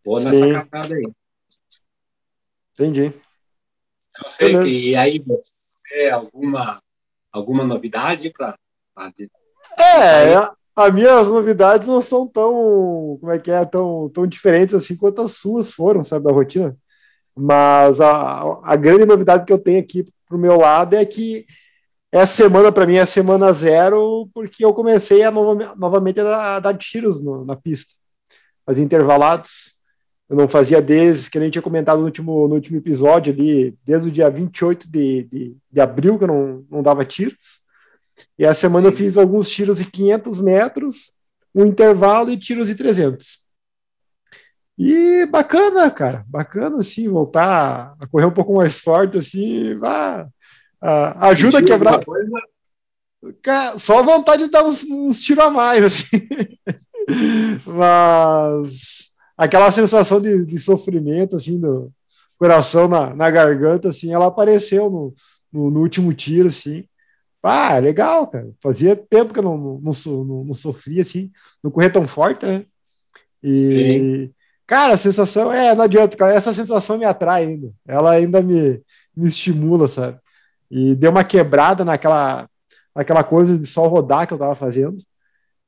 Vou 0.03 0.17
Sim. 0.17 0.25
nessa 0.25 0.51
cartada 0.51 0.95
aí. 0.95 1.07
Entendi. 2.73 3.13
Eu 4.23 4.29
sei 4.29 4.53
Beleza. 4.53 4.65
que 4.65 4.89
e 4.89 4.95
aí 4.95 5.19
você 5.19 6.09
alguma 6.09 6.81
alguma 7.31 7.63
novidade 7.63 8.29
para 8.31 8.57
É, 9.77 10.33
as 10.75 10.93
minhas 10.93 11.27
novidades 11.27 11.87
não 11.87 12.01
são 12.01 12.27
tão, 12.27 13.17
como 13.19 13.31
é 13.31 13.39
que 13.39 13.51
é, 13.51 13.63
tão, 13.65 14.09
tão 14.09 14.25
diferentes 14.25 14.73
assim 14.75 14.95
quanto 14.95 15.21
as 15.21 15.33
suas 15.33 15.71
foram, 15.71 16.03
sabe, 16.03 16.25
da 16.25 16.31
rotina. 16.31 16.75
Mas 17.35 18.01
a, 18.01 18.59
a 18.63 18.75
grande 18.75 19.05
novidade 19.05 19.45
que 19.45 19.53
eu 19.53 19.59
tenho 19.59 19.79
aqui 19.79 20.05
pro 20.27 20.37
meu 20.37 20.57
lado 20.57 20.95
é 20.95 21.05
que 21.05 21.45
essa 22.11 22.35
semana, 22.35 22.71
para 22.71 22.85
mim, 22.85 22.97
é 22.97 23.05
semana 23.05 23.51
zero, 23.53 24.29
porque 24.33 24.63
eu 24.63 24.73
comecei 24.73 25.23
a 25.23 25.31
novamente 25.31 26.19
a 26.19 26.59
dar 26.59 26.77
tiros 26.77 27.23
no, 27.23 27.43
na 27.43 27.55
pista, 27.55 27.93
fazer 28.65 28.83
intervalados. 28.83 29.73
Eu 30.29 30.37
não 30.37 30.47
fazia 30.47 30.81
desde, 30.81 31.29
que 31.29 31.37
a 31.37 31.41
gente 31.41 31.53
tinha 31.53 31.61
comentado 31.61 31.99
no 31.99 32.05
último, 32.05 32.47
no 32.47 32.55
último 32.55 32.77
episódio 32.77 33.33
ali, 33.33 33.75
desde 33.83 34.09
o 34.09 34.11
dia 34.11 34.29
28 34.29 34.89
de, 34.89 35.23
de, 35.23 35.57
de 35.71 35.81
abril, 35.81 36.17
que 36.17 36.23
eu 36.23 36.27
não, 36.27 36.65
não 36.69 36.83
dava 36.83 37.03
tiros. 37.03 37.62
E 38.37 38.45
essa 38.45 38.61
semana 38.61 38.87
eu 38.87 38.91
fiz 38.91 39.17
alguns 39.17 39.49
tiros 39.49 39.77
de 39.77 39.85
500 39.85 40.39
metros, 40.39 41.13
um 41.53 41.65
intervalo 41.65 42.31
e 42.31 42.37
tiros 42.37 42.67
de 42.67 42.75
300. 42.75 43.43
E 44.77 45.25
bacana, 45.27 45.89
cara, 45.91 46.25
bacana, 46.27 46.77
assim, 46.79 47.07
voltar 47.07 47.95
a 47.99 48.07
correr 48.07 48.25
um 48.25 48.31
pouco 48.31 48.55
mais 48.55 48.79
forte, 48.79 49.19
assim, 49.19 49.77
ah, 49.83 50.27
ah, 50.81 51.29
ajuda 51.29 51.59
a 51.59 51.63
quebrar. 51.63 52.03
Cara, 53.41 53.77
só 53.79 54.01
vontade 54.03 54.45
de 54.45 54.51
dar 54.51 54.63
uns, 54.63 54.83
uns 54.83 55.21
tiros 55.21 55.45
a 55.45 55.49
mais, 55.49 55.85
assim. 55.85 56.27
Mas 57.65 59.11
aquela 59.37 59.71
sensação 59.71 60.19
de, 60.19 60.45
de, 60.45 60.57
sofrimento, 60.57 61.35
assim, 61.35 61.59
do 61.59 61.91
coração 62.37 62.87
na, 62.87 63.15
na 63.15 63.29
garganta, 63.29 63.89
assim, 63.89 64.11
ela 64.11 64.27
apareceu 64.27 64.89
no, 64.89 65.13
no, 65.51 65.69
no 65.69 65.79
último 65.81 66.13
tiro, 66.13 66.47
assim. 66.47 66.85
Ah, 67.43 67.77
legal, 67.77 68.27
cara. 68.27 68.49
Fazia 68.61 68.95
tempo 68.95 69.33
que 69.33 69.39
eu 69.39 69.43
não, 69.43 69.57
não, 69.57 69.91
não, 70.23 70.43
não 70.45 70.53
sofria, 70.53 71.01
assim, 71.01 71.29
não 71.61 71.69
corria 71.69 71.91
tão 71.91 72.07
forte, 72.07 72.45
né? 72.45 72.65
E, 73.43 73.53
Sim. 73.53 74.33
cara, 74.65 74.93
a 74.93 74.97
sensação, 74.97 75.51
é, 75.51 75.75
não 75.75 75.83
adianta, 75.83 76.15
cara, 76.15 76.33
essa 76.33 76.53
sensação 76.53 76.97
me 76.97 77.03
atrai 77.03 77.43
ainda. 77.43 77.73
Ela 77.85 78.11
ainda 78.11 78.41
me, 78.41 78.81
me 79.15 79.27
estimula, 79.27 79.89
sabe? 79.89 80.17
E 80.71 80.95
deu 80.95 81.11
uma 81.11 81.25
quebrada 81.25 81.83
naquela, 81.83 82.49
naquela 82.95 83.23
coisa 83.23 83.59
de 83.59 83.67
só 83.67 83.87
rodar 83.87 84.25
que 84.25 84.33
eu 84.33 84.37
tava 84.37 84.55
fazendo. 84.55 84.97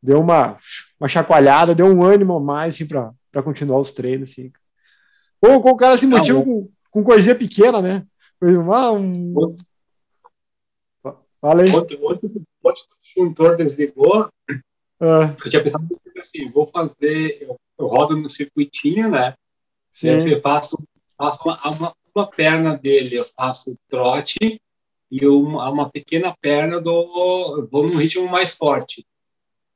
Deu 0.02 0.22
uma, 0.22 0.58
uma 0.98 1.10
chacoalhada, 1.10 1.76
deu 1.76 1.88
um 1.88 2.04
ânimo 2.04 2.38
a 2.38 2.40
mais, 2.40 2.76
assim, 2.76 2.88
pra, 2.88 3.12
pra 3.32 3.44
continuar 3.44 3.80
os 3.80 3.92
treinos, 3.92 4.32
assim. 4.32 4.50
Ou 5.42 5.58
o 5.58 5.76
cara 5.76 5.98
se 5.98 6.08
motiva 6.08 6.42
com, 6.42 6.70
com 6.90 7.04
coisinha 7.04 7.36
pequena, 7.36 7.82
né? 7.82 8.06
Ah, 8.74 8.92
um, 8.94 9.56
Fala 11.46 11.62
aí. 11.62 11.72
Outro, 11.72 12.00
outro, 12.02 12.32
outro 12.64 12.84
disjuntor 13.04 13.56
desligou. 13.56 14.28
Ah. 15.00 15.36
Eu 15.46 15.52
tinha 15.52 15.62
pensado 15.62 15.86
assim, 16.20 16.50
vou 16.50 16.66
fazer, 16.66 17.38
eu, 17.40 17.56
eu 17.78 17.86
rodo 17.86 18.18
no 18.18 18.28
circuitinho, 18.28 19.12
né? 19.12 19.36
Sim. 19.92 20.08
Eu 20.28 20.42
faço, 20.42 20.76
faço 21.16 21.48
uma, 21.48 21.70
uma, 21.70 21.96
uma, 22.16 22.28
perna 22.28 22.76
dele, 22.76 23.18
eu 23.18 23.26
faço 23.38 23.78
trote 23.88 24.60
e 25.12 25.28
uma, 25.28 25.70
uma 25.70 25.88
pequena 25.88 26.36
perna 26.42 26.82
do 26.82 27.68
vou 27.72 27.84
num 27.84 27.98
ritmo 28.00 28.28
mais 28.28 28.58
forte. 28.58 29.06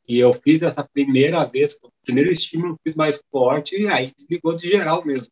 E 0.08 0.18
eu 0.18 0.34
fiz 0.34 0.64
essa 0.64 0.84
primeira 0.92 1.46
vez, 1.46 1.78
o 1.84 1.92
primeiro 2.04 2.32
estímulo 2.32 2.74
eu 2.74 2.80
fiz 2.84 2.96
mais 2.96 3.22
forte 3.32 3.80
e 3.80 3.88
aí 3.88 4.12
desligou 4.18 4.56
de 4.56 4.70
geral 4.70 5.06
mesmo. 5.06 5.32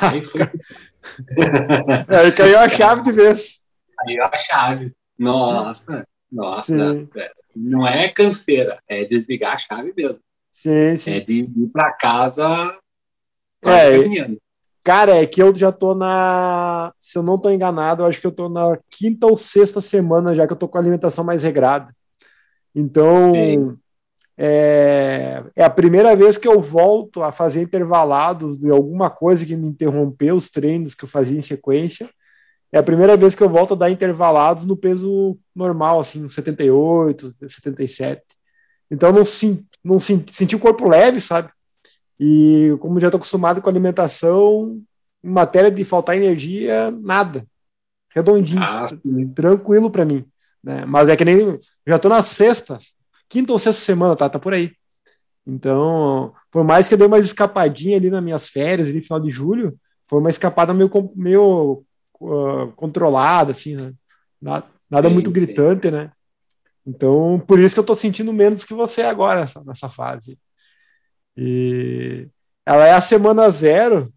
aí, 0.00 0.22
foi... 0.22 0.40
aí 2.16 2.30
caiu 2.30 2.60
a 2.60 2.68
chave 2.68 3.02
de 3.02 3.10
vez. 3.10 3.58
Caiu 3.96 4.22
a 4.22 4.38
chave. 4.38 4.94
Nossa, 5.18 6.06
nossa. 6.30 7.08
É, 7.16 7.30
não 7.54 7.86
é 7.86 8.08
canseira, 8.08 8.78
é 8.88 9.04
desligar 9.04 9.54
a 9.54 9.58
chave 9.58 9.92
mesmo. 9.96 10.22
Sim, 10.52 10.96
sim. 10.98 11.10
É 11.12 11.20
de 11.20 11.42
ir 11.42 11.70
para 11.72 11.92
casa 11.92 12.78
é, 13.62 13.98
caminhando. 13.98 14.38
Cara, 14.84 15.16
é 15.16 15.26
que 15.26 15.42
eu 15.42 15.54
já 15.54 15.72
tô 15.72 15.94
na. 15.94 16.92
Se 16.98 17.16
eu 17.16 17.22
não 17.22 17.38
tô 17.38 17.50
enganado, 17.50 18.02
eu 18.02 18.06
acho 18.06 18.20
que 18.20 18.26
eu 18.26 18.32
tô 18.32 18.48
na 18.48 18.78
quinta 18.90 19.26
ou 19.26 19.36
sexta 19.36 19.80
semana 19.80 20.34
já 20.34 20.46
que 20.46 20.52
eu 20.52 20.56
tô 20.56 20.68
com 20.68 20.76
a 20.76 20.80
alimentação 20.80 21.24
mais 21.24 21.42
regrada. 21.42 21.94
Então, 22.74 23.78
é, 24.36 25.42
é, 25.56 25.64
a 25.64 25.70
primeira 25.70 26.14
vez 26.14 26.36
que 26.36 26.46
eu 26.46 26.60
volto 26.60 27.22
a 27.22 27.32
fazer 27.32 27.62
intervalados 27.62 28.58
de 28.58 28.68
alguma 28.68 29.08
coisa 29.08 29.46
que 29.46 29.56
me 29.56 29.68
interrompeu 29.68 30.34
os 30.36 30.50
treinos 30.50 30.94
que 30.94 31.04
eu 31.04 31.08
fazia 31.08 31.38
em 31.38 31.42
sequência. 31.42 32.10
É 32.74 32.78
a 32.78 32.82
primeira 32.82 33.16
vez 33.16 33.36
que 33.36 33.42
eu 33.44 33.48
volto 33.48 33.74
a 33.74 33.76
dar 33.76 33.88
intervalados 33.88 34.66
no 34.66 34.76
peso 34.76 35.38
normal, 35.54 36.00
assim, 36.00 36.28
78, 36.28 37.30
77. 37.48 38.20
Então 38.90 39.12
não, 39.12 39.22
não 39.84 39.98
senti 40.00 40.56
o 40.56 40.58
corpo 40.58 40.88
leve, 40.88 41.20
sabe? 41.20 41.50
E 42.18 42.76
como 42.80 42.98
já 42.98 43.06
estou 43.06 43.18
acostumado 43.18 43.62
com 43.62 43.70
alimentação, 43.70 44.82
em 45.22 45.30
matéria 45.30 45.70
de 45.70 45.84
faltar 45.84 46.16
energia, 46.16 46.90
nada. 46.90 47.46
Redondinho, 48.10 48.60
ah, 48.60 48.86
tranquilo 49.36 49.88
para 49.88 50.04
mim. 50.04 50.24
Né? 50.60 50.84
Mas 50.84 51.08
é 51.08 51.16
que 51.16 51.24
nem. 51.24 51.56
Já 51.86 51.94
estou 51.94 52.10
na 52.10 52.22
sexta, 52.22 52.76
quinta 53.28 53.52
ou 53.52 53.58
sexta 53.60 53.82
semana, 53.82 54.16
tá? 54.16 54.28
Tá 54.28 54.40
por 54.40 54.52
aí. 54.52 54.72
Então, 55.46 56.34
por 56.50 56.64
mais 56.64 56.88
que 56.88 56.94
eu 56.94 56.98
dei 56.98 57.06
uma 57.06 57.20
escapadinha 57.20 57.96
ali 57.96 58.10
nas 58.10 58.22
minhas 58.22 58.48
férias, 58.48 58.88
ali 58.88 58.98
no 58.98 59.04
final 59.04 59.20
de 59.20 59.30
julho, 59.30 59.78
foi 60.08 60.18
uma 60.18 60.30
escapada 60.30 60.74
meio, 60.74 60.90
meio 61.14 61.84
uh, 62.20 62.72
controlada, 62.76 63.52
assim, 63.52 63.76
né? 63.76 63.92
Nada, 64.40 64.66
nada 64.90 65.08
sim, 65.08 65.14
muito 65.14 65.30
gritante, 65.30 65.88
sim. 65.88 65.94
né? 65.94 66.10
Então, 66.86 67.42
por 67.46 67.58
isso 67.58 67.74
que 67.74 67.80
eu 67.80 67.84
tô 67.84 67.94
sentindo 67.94 68.32
menos 68.32 68.64
que 68.64 68.74
você 68.74 69.02
agora 69.02 69.40
nessa, 69.40 69.62
nessa 69.64 69.88
fase. 69.88 70.38
E 71.36 72.28
ela 72.66 72.86
é 72.86 72.92
a 72.92 73.00
semana 73.00 73.50
zero 73.50 74.12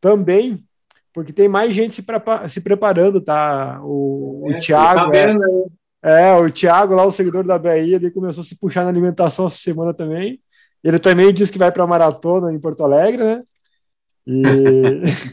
também, 0.00 0.64
porque 1.12 1.32
tem 1.32 1.48
mais 1.48 1.74
gente 1.74 1.94
se, 1.94 2.02
prepa 2.02 2.48
se 2.48 2.60
preparando, 2.60 3.20
tá? 3.20 3.80
O, 3.82 4.46
é, 4.46 4.56
o 4.56 4.60
Thiago. 4.60 5.10
Tá 5.10 5.18
é, 5.18 5.34
né? 5.34 5.46
é, 6.02 6.34
o 6.34 6.50
Thiago, 6.50 6.94
lá, 6.94 7.04
o 7.04 7.12
seguidor 7.12 7.44
da 7.44 7.58
Bahia, 7.58 7.96
ele 7.96 8.10
começou 8.10 8.42
a 8.42 8.44
se 8.44 8.58
puxar 8.58 8.84
na 8.84 8.90
alimentação 8.90 9.46
essa 9.46 9.56
semana 9.56 9.94
também. 9.94 10.40
Ele 10.82 10.98
também 10.98 11.32
disse 11.32 11.52
que 11.52 11.58
vai 11.58 11.72
para 11.72 11.84
a 11.84 11.86
maratona 11.86 12.52
em 12.52 12.60
Porto 12.60 12.84
Alegre, 12.84 13.22
né? 13.22 13.42
E... 14.26 14.42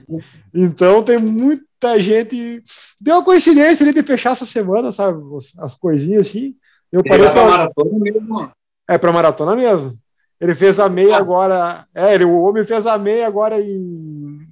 então 0.53 1.03
tem 1.03 1.17
muita 1.17 1.99
gente. 1.99 2.61
Deu 2.99 3.15
uma 3.15 3.23
coincidência 3.23 3.83
ali 3.83 3.93
de 3.93 4.03
fechar 4.03 4.31
essa 4.31 4.45
semana, 4.45 4.91
sabe? 4.91 5.19
As 5.59 5.75
coisinhas 5.75 6.27
assim. 6.27 6.55
Eu 6.91 7.03
parei 7.03 7.29
para 7.29 7.45
maratona 7.45 7.99
mesmo. 7.99 8.51
É 8.89 8.97
para 8.97 9.11
maratona 9.11 9.55
mesmo. 9.55 9.97
Ele 10.39 10.55
fez 10.55 10.79
a 10.79 10.87
meia 10.87 11.15
ah. 11.15 11.19
agora. 11.19 11.85
É, 11.93 12.13
ele, 12.13 12.25
o 12.25 12.41
homem 12.41 12.63
fez 12.63 12.85
a 12.87 12.97
meia 12.97 13.27
agora 13.27 13.59
em 13.59 14.47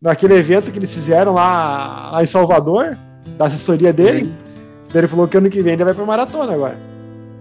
naquele 0.00 0.34
evento 0.34 0.70
que 0.70 0.78
eles 0.78 0.94
fizeram 0.94 1.34
lá, 1.34 2.12
lá 2.12 2.22
em 2.22 2.26
Salvador, 2.26 2.96
da 3.36 3.46
assessoria 3.46 3.92
dele. 3.92 4.32
Ele 4.94 5.08
falou 5.08 5.28
que 5.28 5.36
ano 5.36 5.50
que 5.50 5.62
vem 5.62 5.74
ele 5.74 5.84
vai 5.84 5.94
para 5.94 6.04
maratona 6.04 6.54
agora. 6.54 6.78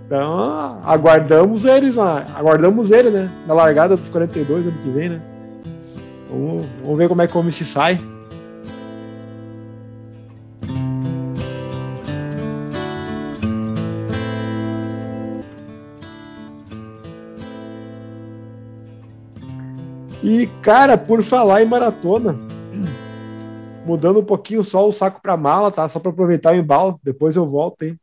Então, 0.06 0.82
aguardamos 0.86 1.66
eles, 1.66 1.98
aguardamos 1.98 2.92
ele, 2.92 3.10
né? 3.10 3.32
Na 3.46 3.54
largada 3.54 3.96
dos 3.96 4.10
42 4.10 4.68
ano 4.68 4.78
que 4.82 4.90
vem, 4.90 5.10
né? 5.10 5.22
Vamos, 6.30 6.66
vamos 6.82 6.98
ver 6.98 7.10
como 7.10 7.22
é 7.22 7.28
que 7.28 7.36
o 7.36 7.40
homem 7.40 7.52
se 7.52 7.66
sai. 7.66 8.00
E, 20.24 20.48
cara, 20.62 20.98
por 20.98 21.24
falar 21.24 21.64
em 21.64 21.66
maratona, 21.66 22.38
mudando 23.86 24.20
um 24.20 24.26
pouquinho 24.26 24.62
só 24.62 24.86
o 24.86 24.92
saco 24.92 25.22
para 25.22 25.38
mala, 25.38 25.72
tá? 25.72 25.88
Só 25.88 26.00
para 26.00 26.12
aproveitar 26.12 26.54
o 26.54 26.58
embalo, 26.58 27.00
depois 27.02 27.38
eu 27.38 27.48
volto, 27.48 27.84
hein? 27.84 27.98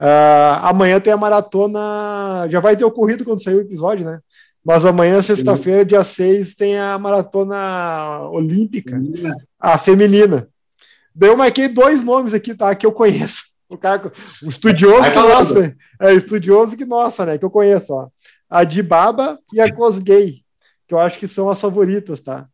Uh, 0.00 0.62
amanhã 0.62 1.00
tem 1.00 1.12
a 1.12 1.16
maratona. 1.16 2.46
Já 2.48 2.60
vai 2.60 2.76
ter 2.76 2.84
ocorrido 2.84 3.24
quando 3.24 3.42
sair 3.42 3.56
o 3.56 3.60
episódio, 3.60 4.06
né? 4.06 4.20
Mas 4.68 4.84
amanhã, 4.84 5.22
sexta-feira, 5.22 5.82
dia 5.82 6.04
6, 6.04 6.54
tem 6.54 6.78
a 6.78 6.98
maratona 6.98 8.28
olímpica, 8.28 8.90
feminina. 8.90 9.36
a 9.58 9.78
feminina. 9.78 10.48
Daí 11.14 11.30
eu 11.30 11.36
marquei 11.38 11.68
dois 11.68 12.04
nomes 12.04 12.34
aqui, 12.34 12.54
tá? 12.54 12.74
Que 12.74 12.84
eu 12.84 12.92
conheço. 12.92 13.44
O 13.66 13.78
cara, 13.78 14.12
o 14.42 14.48
estudioso 14.50 15.10
que 15.10 15.16
nossa, 15.16 15.76
é 15.98 16.12
estudioso 16.12 16.76
que 16.76 16.84
nossa, 16.84 17.24
né? 17.24 17.38
Que 17.38 17.46
eu 17.46 17.50
conheço, 17.50 17.94
ó. 17.94 18.08
A 18.48 18.62
Dibaba 18.62 19.38
e 19.54 19.58
a 19.58 19.74
Cosgay, 19.74 20.42
que 20.86 20.92
eu 20.92 20.98
acho 20.98 21.18
que 21.18 21.26
são 21.26 21.48
as 21.48 21.58
favoritas, 21.58 22.20
tá? 22.20 22.46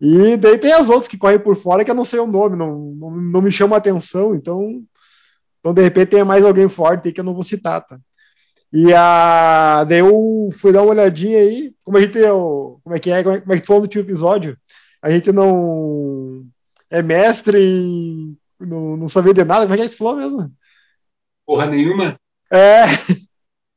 E 0.00 0.36
daí 0.36 0.58
tem 0.58 0.72
as 0.72 0.88
outras 0.88 1.06
que 1.06 1.16
correm 1.16 1.38
por 1.38 1.54
fora 1.54 1.84
que 1.84 1.90
eu 1.92 1.94
não 1.94 2.04
sei 2.04 2.18
o 2.18 2.26
nome, 2.26 2.56
não, 2.56 2.80
não, 2.96 3.10
não 3.12 3.40
me 3.40 3.52
chama 3.52 3.76
atenção, 3.76 4.34
então, 4.34 4.82
então 5.60 5.72
de 5.72 5.82
repente 5.82 6.08
tem 6.08 6.24
mais 6.24 6.44
alguém 6.44 6.68
forte 6.68 7.06
aí 7.06 7.14
que 7.14 7.20
eu 7.20 7.24
não 7.24 7.34
vou 7.34 7.44
citar, 7.44 7.80
tá? 7.80 7.96
E 8.76 8.92
a, 8.92 9.84
daí 9.84 10.00
eu 10.00 10.48
fui 10.52 10.72
dar 10.72 10.82
uma 10.82 10.90
olhadinha 10.90 11.38
aí, 11.38 11.72
como 11.84 11.96
a 11.96 12.00
gente, 12.00 12.18
como 12.18 12.96
é 12.96 12.98
que 12.98 13.08
é, 13.08 13.22
como 13.22 13.36
é, 13.36 13.40
como 13.40 13.52
é 13.54 13.60
que 13.60 13.66
falou 13.68 13.82
no 13.82 13.84
último 13.84 14.02
episódio, 14.02 14.58
a 15.00 15.12
gente 15.12 15.30
não 15.30 16.44
é 16.90 17.00
mestre 17.00 17.56
em 17.56 18.36
não, 18.58 18.96
não 18.96 19.08
saber 19.08 19.32
de 19.32 19.44
nada, 19.44 19.64
como 19.64 19.74
é 19.74 19.76
que 19.76 19.82
é 19.84 19.88
você 19.88 19.96
falou 19.96 20.16
mesmo? 20.16 20.52
Porra 21.46 21.66
nenhuma. 21.66 22.18
É. 22.50 22.86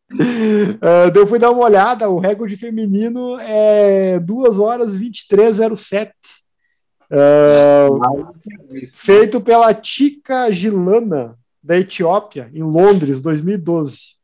uh, 0.18 1.14
eu 1.14 1.28
fui 1.28 1.38
dar 1.38 1.52
uma 1.52 1.66
olhada, 1.66 2.10
o 2.10 2.18
recorde 2.18 2.58
feminino 2.58 3.40
é 3.40 4.20
2 4.20 4.58
horas 4.58 4.98
23,07. 4.98 6.12
Uh, 7.12 8.34
feito 8.92 9.40
pela 9.40 9.72
Tika 9.76 10.52
Gilana, 10.52 11.38
da 11.62 11.78
Etiópia, 11.78 12.50
em 12.52 12.64
Londres, 12.64 13.22
2012. 13.22 14.17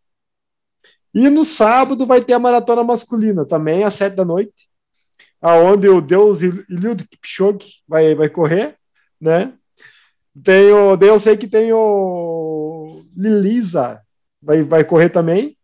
E 1.13 1.29
no 1.29 1.45
sábado 1.45 2.05
vai 2.05 2.23
ter 2.23 2.33
a 2.33 2.39
maratona 2.39 2.83
masculina, 2.83 3.45
também 3.45 3.83
às 3.83 3.93
sete 3.93 4.15
da 4.15 4.25
noite. 4.25 4.67
aonde 5.41 5.89
o 5.89 5.99
Deus 6.01 6.41
Eliud 6.41 7.05
Kipchoge 7.07 7.81
vai, 7.87 8.15
vai 8.15 8.29
correr, 8.29 8.75
né? 9.19 9.53
Tem 10.41 10.71
o, 10.71 10.95
eu 10.95 11.19
sei 11.19 11.37
que 11.37 11.47
tem 11.47 11.71
o 11.73 13.03
Lilisa, 13.15 14.01
vai, 14.41 14.63
vai 14.63 14.83
correr 14.83 15.09
também. 15.09 15.57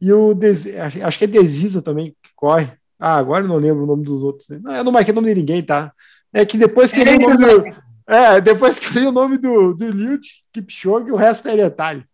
E 0.00 0.12
o 0.12 0.34
Desi, 0.34 0.74
acho 0.76 1.18
que 1.18 1.24
é 1.24 1.28
Desisa 1.28 1.82
também 1.82 2.16
que 2.22 2.30
corre. 2.34 2.72
Ah, 2.98 3.16
agora 3.16 3.46
não 3.46 3.56
lembro 3.56 3.84
o 3.84 3.86
nome 3.86 4.02
dos 4.02 4.22
outros. 4.22 4.48
Né? 4.48 4.58
Não, 4.62 4.72
eu 4.74 4.84
não 4.84 4.92
marquei 4.92 5.12
o 5.12 5.14
nome 5.14 5.28
de 5.28 5.40
ninguém, 5.40 5.62
tá? 5.62 5.92
É 6.32 6.44
que 6.44 6.56
depois 6.56 6.90
que 6.90 7.00
eu 7.00 7.04
vi 7.04 7.16
o 7.16 7.18
nome 7.18 7.36
do, 7.36 7.64
é, 8.10 8.40
depois 8.40 8.78
que 8.78 8.92
vi 8.92 9.06
o 9.06 9.12
nome 9.12 9.38
do, 9.38 9.72
do 9.72 9.84
Eliud 9.84 10.26
Kipchoge, 10.52 11.12
o 11.12 11.16
resto 11.16 11.48
é 11.48 11.56
detalhe. 11.56 12.04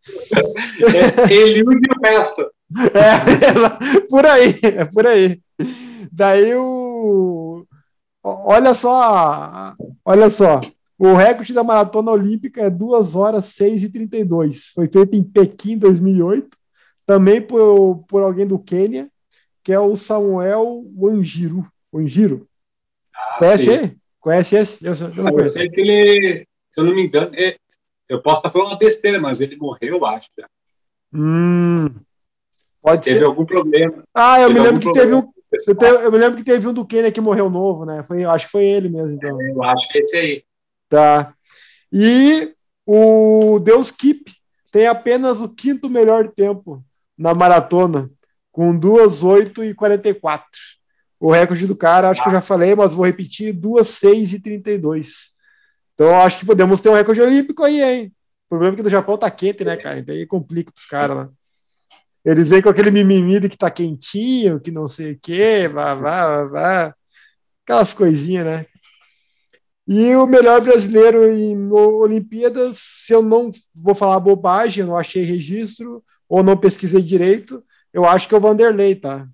É, 1.27 1.33
Eliud 1.33 1.81
e 1.81 1.99
o 1.99 2.07
resto. 2.07 2.43
É, 2.95 4.01
por 4.11 4.27
aí, 4.27 4.55
é 4.63 4.85
por 4.85 5.07
aí. 5.07 5.41
Daí 6.13 6.55
o. 6.55 7.67
Olha 8.23 8.75
só, 8.75 9.75
olha 10.05 10.29
só. 10.29 10.61
O 10.99 11.15
recorde 11.15 11.53
da 11.53 11.63
maratona 11.63 12.11
olímpica 12.11 12.63
é 12.63 12.71
2 12.71 13.15
horas 13.15 13.47
6 13.47 13.85
e 13.85 13.91
32. 13.91 14.73
Foi 14.75 14.89
feito 14.89 15.15
em 15.15 15.23
Pequim, 15.23 15.79
2008. 15.79 16.57
Também 17.05 17.41
por, 17.41 18.05
por 18.09 18.23
alguém 18.23 18.47
do 18.47 18.59
Quênia, 18.59 19.09
que 19.63 19.73
é 19.73 19.79
o 19.79 19.97
Samuel 19.97 20.85
Wanjiru. 20.97 21.67
Wanjiru. 21.93 22.47
Ah, 23.15 23.39
Conhece 23.39 23.65
sim. 23.65 23.71
ele? 23.71 23.99
Conhece 24.27 24.57
esse? 24.57 24.85
Eu, 24.85 24.93
eu 24.93 25.23
não 25.23 25.39
eu 25.39 25.47
sei 25.47 25.71
que 25.71 25.81
ele, 25.81 26.49
se 26.69 26.81
eu 26.81 26.85
não 26.85 26.93
me 26.93 27.07
engano, 27.07 27.31
é, 27.37 27.57
eu 28.09 28.21
posso 28.21 28.41
estar 28.41 28.51
falando 28.51 28.71
uma 28.71 28.77
besteira, 28.77 29.21
mas 29.21 29.41
ele 29.41 29.55
morreu, 29.55 29.99
eu 29.99 30.05
acho. 30.05 30.29
Já. 30.37 30.49
Hum, 31.15 31.95
pode 32.83 33.05
teve 33.05 33.21
ser. 33.21 33.25
algum 33.25 33.47
problema. 33.47 34.03
Ah, 34.13 34.41
eu 34.41 34.51
me 34.51 34.59
lembro 34.59 34.81
que 34.81 34.93
teve 34.93 35.15
um. 35.15 35.33
Eu, 35.69 35.77
tenho, 35.77 35.95
eu, 35.99 36.11
me 36.11 36.19
lembro 36.19 36.39
que 36.39 36.43
teve 36.43 36.67
um 36.67 36.73
do 36.73 36.85
Quênia 36.85 37.13
que 37.13 37.21
morreu 37.21 37.49
novo, 37.49 37.85
né? 37.85 38.03
Foi, 38.03 38.25
acho 38.25 38.47
que 38.47 38.51
foi 38.51 38.65
ele 38.65 38.89
mesmo, 38.89 39.13
então. 39.13 39.41
Eu 39.41 39.63
acho 39.63 39.89
que 39.91 39.99
é 39.99 40.03
esse 40.03 40.17
aí. 40.17 40.45
Tá. 40.89 41.33
E 41.93 42.53
o 42.85 43.61
Deus 43.61 43.93
Keep 43.93 44.33
tem 44.73 44.89
apenas 44.89 45.41
o 45.41 45.49
quinto 45.49 45.89
melhor 45.89 46.33
tempo 46.33 46.83
na 47.17 47.33
maratona, 47.33 48.11
com 48.51 48.77
2, 48.77 49.23
8 49.23 49.63
e 49.63 49.73
44. 49.73 50.51
O 51.19 51.33
recorde 51.33 51.67
do 51.67 51.77
cara, 51.77 52.11
acho 52.11 52.21
ah. 52.21 52.25
que 52.25 52.29
eu 52.29 52.35
já 52.35 52.41
falei, 52.41 52.75
mas 52.75 52.95
vou 52.95 53.07
repetir, 53.07 53.53
2, 53.53 53.87
6 53.87 54.33
e 54.35 54.41
32. 54.41 55.35
Então, 55.95 56.15
acho 56.21 56.41
que 56.41 56.47
podemos 56.47 56.81
ter 56.81 56.91
um 56.91 56.95
recorde 56.95 57.23
olímpico 57.23 57.65
aí, 57.65 57.83
hein? 57.83 58.13
O 58.47 58.51
problema 58.51 58.75
é 58.75 58.77
que 58.77 58.83
no 58.83 58.91
Japão 58.91 59.19
tá 59.19 59.31
quente, 59.31 59.65
né, 59.65 59.77
cara? 59.77 59.99
Então 59.99 60.15
aí 60.15 60.27
complica 60.27 60.71
pros 60.71 60.87
caras 60.87 61.17
lá. 61.17 61.31
Eles 62.25 62.49
vêm 62.49 62.61
com 62.61 62.69
aquele 62.69 62.91
mimimi 62.91 63.41
de 63.41 63.49
que 63.49 63.57
tá 63.57 63.71
quentinho, 63.71 64.61
que 64.61 64.71
não 64.71 64.87
sei 64.89 65.13
o 65.13 65.19
quê, 65.21 65.69
vá, 65.69 65.95
vá, 65.95 66.27
vá, 66.27 66.45
vá. 66.47 66.95
Aquelas 67.65 67.95
coisinhas, 67.95 68.45
né? 68.45 68.67
E 69.87 70.15
o 70.17 70.27
melhor 70.27 70.61
brasileiro 70.61 71.29
em 71.31 71.71
Olimpíadas, 71.71 72.79
se 72.79 73.13
eu 73.13 73.23
não 73.23 73.51
vou 73.75 73.95
falar 73.95 74.19
bobagem, 74.19 74.83
eu 74.83 74.89
não 74.89 74.97
achei 74.97 75.23
registro, 75.23 76.05
ou 76.29 76.43
não 76.43 76.57
pesquisei 76.57 77.01
direito, 77.01 77.65
eu 77.93 78.05
acho 78.05 78.29
que 78.29 78.35
é 78.35 78.39
o 78.39 78.41
Vanderlei, 78.41 78.97
tá? 78.97 79.29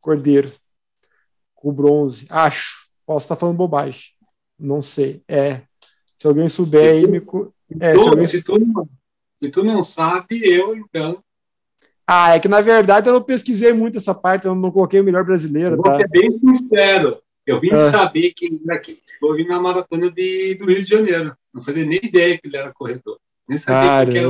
Cordeiro. 0.00 0.52
Com 1.62 1.72
bronze. 1.72 2.26
Acho. 2.28 2.88
Posso 3.06 3.24
estar 3.24 3.36
falando 3.36 3.56
bobagem. 3.56 4.02
Não 4.58 4.82
sei. 4.82 5.22
É. 5.28 5.60
Se 6.18 6.26
alguém 6.26 6.48
souber 6.48 6.90
aí, 6.90 7.06
me. 7.06 7.22
É, 7.78 7.96
se, 7.96 8.08
alguém... 8.08 8.24
se, 8.24 8.42
tu 8.42 8.58
não, 8.58 8.88
se 9.36 9.48
tu 9.48 9.62
não 9.62 9.80
sabe, 9.80 10.40
eu 10.44 10.74
então. 10.74 11.22
Ah, 12.04 12.34
é 12.34 12.40
que 12.40 12.48
na 12.48 12.60
verdade 12.60 13.08
eu 13.08 13.12
não 13.12 13.22
pesquisei 13.22 13.72
muito 13.72 13.98
essa 13.98 14.12
parte, 14.12 14.46
eu 14.46 14.54
não 14.56 14.72
coloquei 14.72 15.00
o 15.00 15.04
melhor 15.04 15.24
brasileiro. 15.24 15.76
Vou 15.76 15.84
tá? 15.84 15.98
ser 15.98 16.08
bem 16.08 16.36
sincero. 16.36 17.22
Eu 17.46 17.60
vim 17.60 17.72
é. 17.72 17.76
saber 17.76 18.32
que 18.32 18.60
eu 19.22 19.34
vim 19.36 19.46
na 19.46 19.60
maratona 19.60 20.10
de, 20.10 20.56
do 20.56 20.66
Rio 20.66 20.82
de 20.82 20.90
Janeiro. 20.90 21.36
Não 21.54 21.62
fazia 21.62 21.84
nem 21.84 22.00
ideia 22.02 22.36
que 22.38 22.48
ele 22.48 22.56
era 22.56 22.72
corredor. 22.72 23.18
Nem 23.48 23.56
sabia 23.56 24.10
que 24.10 24.18
era. 24.18 24.28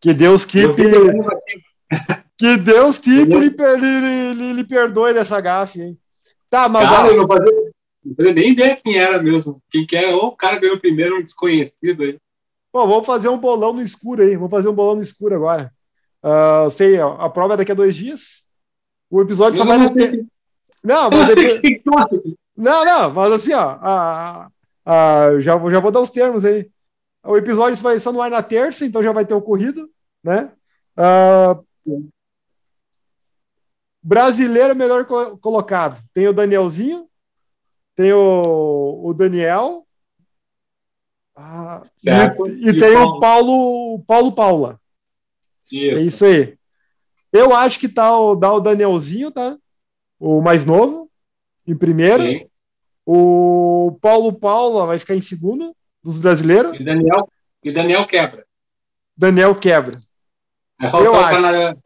Que 0.00 0.14
Deus 0.14 0.44
keep. 0.44 0.74
que 2.38 2.56
Deus 2.56 2.98
keep 2.98 3.32
lhe, 3.32 3.48
lhe, 3.48 4.34
lhe, 4.34 4.52
lhe, 4.52 4.64
perdoe 4.64 5.12
dessa 5.12 5.40
gafe, 5.40 5.80
hein? 5.80 5.98
Tá, 6.56 6.70
mas. 6.70 6.88
Cara, 6.88 7.08
eu 7.08 7.16
não 7.18 7.26
fazia, 7.26 7.52
não 8.02 8.14
fazia 8.14 8.32
nem 8.32 8.52
ideia 8.52 8.80
quem 8.82 8.96
era 8.96 9.22
mesmo. 9.22 9.60
Quem 9.70 9.86
que 9.86 9.94
era? 9.94 10.16
Ou 10.16 10.28
o 10.28 10.36
cara 10.36 10.58
ganhou 10.58 10.80
primeiro, 10.80 11.18
um 11.18 11.22
desconhecido 11.22 12.02
aí. 12.02 12.18
Pô, 12.72 12.86
vamos 12.86 13.04
fazer 13.04 13.28
um 13.28 13.36
bolão 13.36 13.74
no 13.74 13.82
escuro 13.82 14.22
aí. 14.22 14.36
Vamos 14.36 14.50
fazer 14.50 14.70
um 14.70 14.74
bolão 14.74 14.96
no 14.96 15.02
escuro 15.02 15.34
agora. 15.34 15.70
Uh, 16.24 16.70
sei, 16.70 16.98
a 16.98 17.28
prova 17.28 17.52
é 17.52 17.56
daqui 17.58 17.72
a 17.72 17.74
dois 17.74 17.94
dias. 17.94 18.46
O 19.10 19.20
episódio 19.20 19.60
eu 19.60 19.66
só 19.66 19.68
vai. 19.68 19.76
Não, 19.76 19.86
ter... 19.86 20.26
não, 20.82 21.10
mas 21.10 21.34
depois... 21.36 22.06
não, 22.56 22.84
não, 22.86 23.10
mas 23.10 23.32
assim, 23.32 23.52
ó. 23.52 23.74
Uh, 23.74 24.46
uh, 24.46 25.40
já, 25.42 25.58
já 25.68 25.78
vou 25.78 25.90
dar 25.90 26.00
os 26.00 26.10
termos 26.10 26.42
aí. 26.42 26.70
O 27.22 27.36
episódio 27.36 27.76
vai 27.82 28.00
só 28.00 28.10
no 28.10 28.22
ar 28.22 28.30
na 28.30 28.42
terça, 28.42 28.86
então 28.86 29.02
já 29.02 29.12
vai 29.12 29.26
ter 29.26 29.34
ocorrido, 29.34 29.90
né? 30.24 30.50
Uh, 30.96 32.06
brasileiro 34.06 34.76
melhor 34.76 35.04
colocado. 35.40 36.00
Tem 36.14 36.28
o 36.28 36.32
Danielzinho, 36.32 37.08
tem 37.96 38.12
o, 38.12 39.02
o 39.04 39.12
Daniel. 39.12 39.84
Ah, 41.34 41.82
e, 42.04 42.68
e, 42.68 42.78
tem 42.78 42.96
o 42.96 43.18
Paulo, 43.18 43.98
Paulo 44.06 44.32
Paula. 44.32 44.80
Isso. 45.64 45.74
É 45.74 46.06
isso 46.06 46.24
aí. 46.24 46.56
Eu 47.32 47.54
acho 47.54 47.80
que 47.80 47.88
tá 47.88 48.16
o, 48.16 48.36
dá 48.36 48.52
o 48.52 48.60
Danielzinho, 48.60 49.32
tá? 49.32 49.58
O 50.20 50.40
mais 50.40 50.64
novo, 50.64 51.10
em 51.66 51.76
primeiro. 51.76 52.22
Sim. 52.24 52.46
O 53.04 53.98
Paulo 54.00 54.32
Paula 54.32 54.86
vai 54.86 54.98
ficar 54.98 55.16
em 55.16 55.22
segundo 55.22 55.74
dos 56.02 56.20
brasileiros. 56.20 56.78
E 56.78 56.84
Daniel, 56.84 57.28
e 57.62 57.72
Daniel 57.72 58.06
quebra. 58.06 58.46
Daniel 59.16 59.54
quebra. 59.54 60.00
Vai 60.78 60.90
faltar, 60.90 61.24
aquela, 61.24 61.76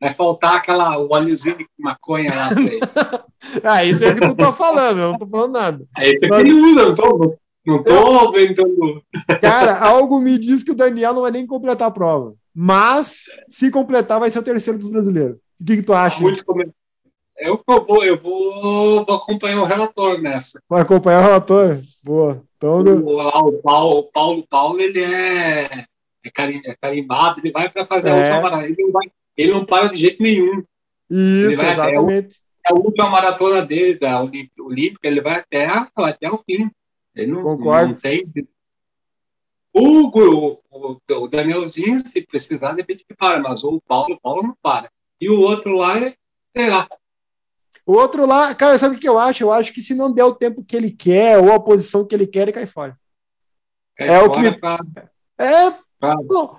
vai 0.00 0.12
faltar 0.12 0.56
aquela 0.56 0.98
o 0.98 1.12
óleozinho 1.12 1.58
de 1.58 1.66
maconha 1.78 2.30
lá. 2.34 2.50
ah, 3.64 3.84
isso 3.84 4.04
é 4.04 4.10
o 4.10 4.14
que 4.14 4.28
tu 4.28 4.34
tá 4.36 4.52
falando, 4.52 4.98
eu 4.98 5.12
não 5.12 5.18
tô 5.18 5.26
falando 5.26 5.52
nada. 5.52 5.86
É 5.96 6.10
isso 6.10 6.20
que 6.20 6.34
ele 6.34 6.52
usa, 6.52 6.86
não 6.86 6.94
tô, 6.94 7.36
não 7.66 7.82
tô 7.82 8.32
vendo. 8.32 9.02
Cara, 9.40 9.78
algo 9.78 10.20
me 10.20 10.38
diz 10.38 10.62
que 10.62 10.72
o 10.72 10.76
Daniel 10.76 11.14
não 11.14 11.22
vai 11.22 11.30
nem 11.30 11.46
completar 11.46 11.88
a 11.88 11.92
prova. 11.92 12.34
Mas, 12.54 13.24
se 13.48 13.70
completar, 13.70 14.18
vai 14.18 14.30
ser 14.30 14.40
o 14.40 14.42
terceiro 14.42 14.78
dos 14.78 14.88
brasileiros. 14.88 15.36
O 15.60 15.64
que, 15.64 15.76
que 15.76 15.82
tu 15.82 15.92
acha? 15.92 16.20
Muito 16.20 16.44
eu 17.38 17.62
vou, 17.64 18.04
eu 18.04 18.16
vou, 18.20 19.04
vou 19.04 19.16
acompanhar 19.16 19.62
o 19.62 19.64
relator 19.64 20.20
nessa. 20.20 20.60
Vai 20.68 20.82
acompanhar 20.82 21.20
o 21.20 21.22
relator? 21.22 21.80
Boa. 22.02 22.42
Então, 22.56 22.80
o, 22.80 23.14
o, 23.14 23.62
Paulo, 23.62 23.98
o 24.00 24.02
Paulo 24.10 24.46
Paulo, 24.50 24.80
ele 24.80 25.00
é, 25.00 25.62
é, 25.62 25.84
é 26.26 26.76
carimbado, 26.80 27.38
ele 27.38 27.52
vai 27.52 27.68
para 27.70 27.84
fazer 27.84 28.08
é. 28.08 28.12
a 28.12 28.16
última 28.16 28.40
maratona. 28.40 28.66
Ele 28.66 28.82
não, 28.82 28.90
vai, 28.90 29.06
ele 29.38 29.52
não 29.52 29.64
para 29.64 29.88
de 29.88 29.96
jeito 29.96 30.22
nenhum. 30.22 30.62
Isso, 31.08 31.56
vai, 31.56 31.72
exatamente. 31.72 32.36
É, 32.66 32.72
a 32.72 32.74
última 32.74 33.08
maratona 33.08 33.64
dele, 33.64 33.98
da 33.98 34.20
Olímpica, 34.20 35.08
ele 35.08 35.22
vai 35.22 35.36
até, 35.36 35.66
até 35.96 36.30
o 36.30 36.36
fim. 36.36 36.70
Ele 37.14 37.32
não, 37.32 37.42
Concordo. 37.42 37.92
não 37.92 37.94
tem. 37.94 38.30
O, 39.72 40.08
o, 40.08 41.00
o, 41.10 41.28
Danielzinho, 41.28 41.98
se 41.98 42.20
precisar, 42.26 42.72
de 42.72 42.80
repente 42.80 43.04
que 43.06 43.14
para, 43.14 43.38
mas 43.38 43.64
o 43.64 43.80
Paulo, 43.86 44.14
o 44.14 44.20
Paulo 44.20 44.42
não 44.42 44.56
para. 44.60 44.90
E 45.20 45.30
o 45.30 45.40
outro 45.40 45.76
lá, 45.76 45.94
sei 46.54 46.68
lá, 46.68 46.88
o 47.88 47.92
outro 47.94 48.26
lá, 48.26 48.54
cara, 48.54 48.78
sabe 48.78 48.96
o 48.96 48.98
que 48.98 49.08
eu 49.08 49.18
acho? 49.18 49.42
Eu 49.42 49.50
acho 49.50 49.72
que 49.72 49.80
se 49.80 49.94
não 49.94 50.12
der 50.12 50.22
o 50.22 50.34
tempo 50.34 50.62
que 50.62 50.76
ele 50.76 50.90
quer 50.90 51.38
ou 51.38 51.50
a 51.50 51.58
posição 51.58 52.06
que 52.06 52.14
ele 52.14 52.26
quer, 52.26 52.42
ele 52.42 52.52
cai 52.52 52.66
fora. 52.66 52.94
Cai 53.96 54.08
é 54.08 54.18
fora 54.18 54.28
o 54.28 54.32
que 54.34 54.40
me... 54.40 54.60
pra... 54.60 54.78
É, 55.38 55.74
pra... 55.98 56.16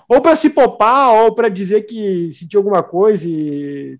ou 0.07 0.21
para 0.21 0.35
se 0.35 0.49
popar, 0.49 1.23
ou 1.23 1.33
para 1.33 1.49
dizer 1.49 1.83
que 1.83 2.31
sentiu 2.33 2.59
alguma 2.59 2.83
coisa 2.83 3.27
e 3.27 3.99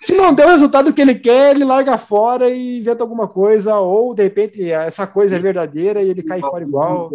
se 0.00 0.14
não 0.14 0.32
der 0.32 0.46
o 0.46 0.50
resultado 0.50 0.92
que 0.92 1.02
ele 1.02 1.14
quer, 1.14 1.54
ele 1.54 1.64
larga 1.64 1.98
fora 1.98 2.48
e 2.48 2.78
inventa 2.78 3.02
alguma 3.02 3.26
coisa, 3.26 3.76
ou 3.78 4.14
de 4.14 4.22
repente 4.22 4.70
essa 4.70 5.06
coisa 5.06 5.36
é 5.36 5.38
verdadeira 5.38 6.02
e 6.02 6.08
ele 6.08 6.22
cai 6.22 6.40
fora 6.40 6.62
igual. 6.62 7.10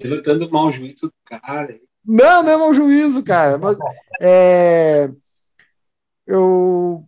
Levantando 0.00 0.50
mau 0.50 0.70
juízo 0.70 1.08
do 1.08 1.14
cara. 1.24 1.78
Não, 2.04 2.42
não 2.42 2.50
é 2.50 2.56
mau 2.56 2.72
juízo, 2.72 3.22
cara. 3.22 3.58
Mas, 3.58 3.76
é, 4.20 5.10
eu 6.26 7.04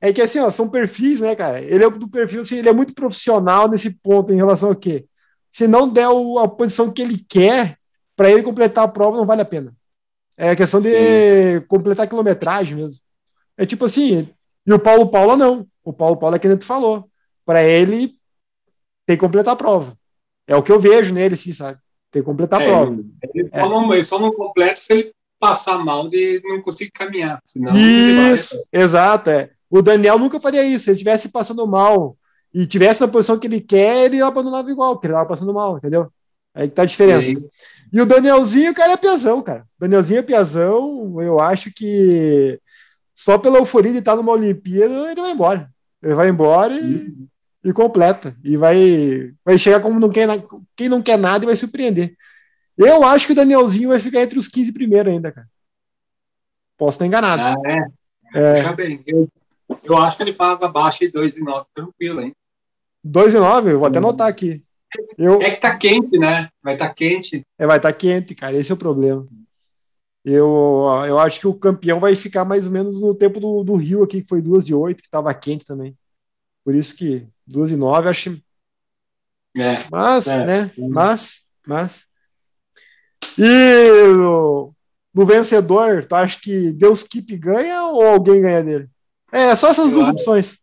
é 0.00 0.12
que 0.12 0.22
assim, 0.22 0.38
ó, 0.38 0.50
são 0.50 0.68
perfis, 0.68 1.20
né, 1.20 1.34
cara? 1.34 1.60
Ele 1.60 1.84
é 1.84 1.90
do 1.90 2.08
perfil, 2.08 2.40
assim, 2.40 2.58
ele 2.58 2.68
é 2.68 2.72
muito 2.72 2.94
profissional 2.94 3.68
nesse 3.68 3.98
ponto 4.00 4.32
em 4.32 4.36
relação 4.36 4.70
ao 4.70 4.76
quê? 4.76 5.06
Se 5.50 5.66
não 5.66 5.88
der 5.88 6.08
o, 6.08 6.38
a 6.38 6.48
posição 6.48 6.90
que 6.90 7.02
ele 7.02 7.18
quer, 7.28 7.77
para 8.18 8.32
ele 8.32 8.42
completar 8.42 8.82
a 8.82 8.88
prova, 8.88 9.16
não 9.16 9.24
vale 9.24 9.42
a 9.42 9.44
pena. 9.44 9.72
É 10.36 10.56
questão 10.56 10.80
de 10.80 10.90
Sim. 10.90 11.64
completar 11.68 12.04
a 12.04 12.08
quilometragem 12.08 12.76
mesmo. 12.76 12.98
É 13.56 13.64
tipo 13.64 13.84
assim, 13.84 14.28
e 14.66 14.72
o 14.72 14.78
Paulo 14.78 15.08
Paula 15.08 15.36
não. 15.36 15.64
O 15.84 15.92
Paulo 15.92 16.16
Paula 16.16 16.34
é 16.34 16.38
que 16.40 16.48
nem 16.48 16.56
tu 16.56 16.64
falou. 16.64 17.08
Para 17.46 17.62
ele, 17.62 18.14
tem 19.06 19.16
que 19.16 19.20
completar 19.20 19.54
a 19.54 19.56
prova. 19.56 19.96
É 20.48 20.56
o 20.56 20.64
que 20.64 20.72
eu 20.72 20.80
vejo 20.80 21.14
nele, 21.14 21.36
sim, 21.36 21.52
sabe? 21.52 21.78
Tem 22.10 22.20
que 22.20 22.26
completar 22.26 22.60
a 22.60 22.64
é, 22.64 22.66
prova. 22.66 23.04
Ele, 23.34 23.48
é. 23.52 23.60
só 23.60 23.68
não, 23.68 23.92
ele 23.92 24.02
só 24.02 24.18
não 24.18 24.32
completa 24.32 24.76
se 24.80 24.92
ele 24.92 25.12
passar 25.38 25.78
mal 25.78 26.08
de 26.08 26.42
não 26.42 26.60
conseguir 26.60 26.90
caminhar. 26.90 27.40
Senão 27.44 27.72
Isso, 27.76 28.60
exato, 28.72 29.30
é. 29.30 29.50
O 29.70 29.80
Daniel 29.80 30.18
nunca 30.18 30.40
faria 30.40 30.64
isso. 30.64 30.86
Se 30.86 30.90
ele 30.90 30.96
estivesse 30.96 31.28
passando 31.28 31.64
mal 31.68 32.16
e 32.52 32.66
tivesse 32.66 33.00
na 33.00 33.06
posição 33.06 33.38
que 33.38 33.46
ele 33.46 33.60
quer, 33.60 34.06
ele 34.06 34.20
abandonava 34.20 34.68
igual, 34.72 34.96
porque 34.96 35.06
ele 35.06 35.14
tava 35.14 35.28
passando 35.28 35.54
mal, 35.54 35.76
entendeu? 35.76 36.10
Aí 36.58 36.68
que 36.68 36.74
tá 36.74 36.82
a 36.82 36.86
diferença. 36.86 37.28
Sim. 37.28 37.48
E 37.92 38.00
o 38.00 38.04
Danielzinho, 38.04 38.74
cara, 38.74 38.92
é 38.92 38.96
piazão, 38.96 39.40
cara. 39.40 39.64
Danielzinho 39.78 40.18
é 40.18 40.22
piazão, 40.22 41.22
eu 41.22 41.40
acho 41.40 41.72
que 41.72 42.60
só 43.14 43.38
pela 43.38 43.58
euforia 43.58 43.92
de 43.92 43.98
estar 43.98 44.16
numa 44.16 44.32
Olimpíada, 44.32 45.12
ele 45.12 45.20
vai 45.20 45.30
embora. 45.30 45.70
Ele 46.02 46.14
vai 46.14 46.28
embora 46.28 46.74
e, 46.74 47.14
e 47.64 47.72
completa. 47.72 48.36
E 48.42 48.56
vai, 48.56 49.32
vai 49.44 49.56
chegar 49.56 49.80
como 49.80 50.00
não 50.00 50.10
quer, 50.10 50.28
quem 50.74 50.88
não 50.88 51.00
quer 51.00 51.16
nada 51.16 51.44
e 51.44 51.46
vai 51.46 51.56
surpreender. 51.56 52.12
Eu 52.76 53.04
acho 53.04 53.26
que 53.26 53.32
o 53.32 53.36
Danielzinho 53.36 53.90
vai 53.90 54.00
ficar 54.00 54.20
entre 54.20 54.38
os 54.38 54.48
15 54.48 54.72
primeiros 54.72 55.12
ainda, 55.12 55.30
cara. 55.30 55.46
Posso 56.76 56.96
estar 56.96 57.06
enganado. 57.06 57.42
Ah, 57.42 57.70
é. 57.70 57.86
É. 58.34 58.54
Puxa 58.54 58.72
bem. 58.72 59.02
Eu, 59.06 59.28
eu 59.84 59.96
acho 59.96 60.16
que 60.16 60.22
ele 60.24 60.32
falava 60.32 60.66
abaixo 60.66 61.00
de 61.00 61.08
2 61.08 61.36
e 61.36 61.40
9, 61.40 61.66
tranquilo, 61.72 62.20
hein? 62.20 62.34
2 63.02 63.34
e 63.34 63.38
9, 63.38 63.72
eu 63.72 63.78
vou 63.78 63.88
até 63.88 63.98
anotar 63.98 64.26
aqui. 64.26 64.64
Eu, 65.18 65.42
É 65.42 65.50
que 65.50 65.60
tá 65.60 65.76
quente, 65.76 66.16
né? 66.16 66.48
Vai 66.62 66.74
estar 66.74 66.88
tá 66.88 66.94
quente. 66.94 67.44
É, 67.58 67.66
vai 67.66 67.76
estar 67.78 67.92
quente, 67.92 68.34
cara. 68.34 68.56
Esse 68.56 68.70
é 68.70 68.74
o 68.74 68.78
problema. 68.78 69.26
Eu, 70.24 70.86
eu 71.06 71.18
acho 71.18 71.40
que 71.40 71.46
o 71.48 71.54
campeão 71.54 71.98
vai 71.98 72.14
ficar 72.14 72.44
mais 72.44 72.66
ou 72.66 72.72
menos 72.72 73.00
no 73.00 73.14
tempo 73.14 73.40
do, 73.40 73.64
do 73.64 73.74
Rio 73.74 74.02
aqui, 74.04 74.22
que 74.22 74.28
foi 74.28 74.40
2 74.40 74.68
e 74.68 74.74
8, 74.74 74.98
que 75.02 75.08
estava 75.08 75.32
quente 75.34 75.66
também. 75.66 75.96
Por 76.64 76.74
isso 76.74 76.94
que 76.94 77.26
2 77.46 77.70
e 77.72 77.76
9, 77.76 78.08
acho. 78.08 78.40
É. 79.56 79.86
Mas, 79.90 80.26
É. 80.28 80.44
né? 80.46 80.70
Mas, 80.78 81.40
mas. 81.66 82.06
E 83.38 84.12
no, 84.14 84.72
no 85.14 85.26
vencedor, 85.26 86.04
tu 86.04 86.14
acha 86.14 86.38
que 86.40 86.72
Deus 86.72 87.02
Keep 87.02 87.36
ganha 87.38 87.84
ou 87.84 88.06
alguém 88.06 88.40
ganha 88.42 88.62
dele? 88.62 88.88
É, 89.32 89.54
só 89.56 89.70
essas 89.70 89.86
Eu 89.86 89.92
duas 89.94 90.08
acho- 90.08 90.12
opções. 90.12 90.58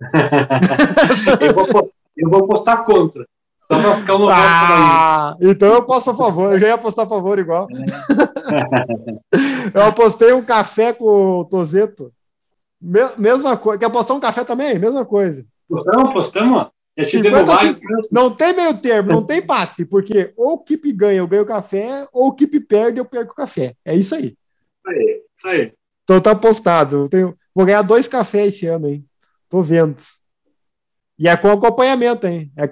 eu, 1.40 1.54
vou, 1.54 1.92
eu 2.16 2.30
vou 2.30 2.46
postar 2.48 2.84
contra. 2.84 3.26
Só 3.70 3.80
pra 3.80 3.96
ficar 3.98 4.14
um 4.14 4.18
lugar 4.18 4.36
Ah, 4.38 5.36
então 5.40 5.72
eu 5.72 5.84
posso 5.84 6.10
a 6.10 6.14
favor, 6.14 6.52
eu 6.52 6.58
já 6.58 6.66
ia 6.68 6.74
apostar 6.74 7.06
a 7.06 7.08
favor 7.08 7.38
igual. 7.38 7.68
eu 9.74 9.82
apostei 9.84 10.32
um 10.32 10.42
café 10.42 10.92
com 10.92 11.40
o 11.40 11.44
Tozeto. 11.44 12.12
Me- 12.80 13.10
mesma 13.18 13.56
coisa. 13.56 13.78
Quer 13.78 13.86
apostar 13.86 14.16
um 14.16 14.20
café 14.20 14.42
também? 14.44 14.78
Mesma 14.78 15.04
coisa. 15.04 15.44
Postamos, 15.68 16.12
postamos. 16.12 16.66
Já 16.98 17.04
te 17.04 17.10
50, 17.18 17.30
demos 17.44 17.48
mais. 17.54 17.78
Não 18.10 18.34
tem 18.34 18.52
meio 18.54 18.76
termo, 18.78 19.12
não 19.12 19.22
tem 19.22 19.38
empate, 19.38 19.84
porque 19.84 20.32
ou 20.36 20.54
o 20.54 20.58
Kip 20.58 20.92
ganha, 20.92 21.18
eu 21.20 21.28
ganho 21.28 21.42
o 21.44 21.46
café, 21.46 22.06
ou 22.12 22.28
o 22.28 22.32
Kip 22.34 22.58
perde, 22.60 22.98
eu 22.98 23.04
perco 23.04 23.32
o 23.32 23.36
café. 23.36 23.74
É 23.84 23.94
isso 23.94 24.14
aí. 24.14 24.34
Isso 24.34 24.88
aí. 24.88 25.22
Isso 25.36 25.48
aí. 25.48 25.72
Então 26.02 26.20
tá 26.20 26.32
apostado. 26.32 27.04
Eu 27.04 27.08
tenho- 27.08 27.34
vou 27.54 27.64
ganhar 27.64 27.82
dois 27.82 28.08
cafés 28.08 28.54
esse 28.54 28.66
ano, 28.66 28.88
hein? 28.88 29.04
Tô 29.48 29.62
vendo. 29.62 29.96
E 31.20 31.28
é 31.28 31.36
com 31.36 31.50
acompanhamento, 31.50 32.26
hein? 32.26 32.50
É, 32.56 32.64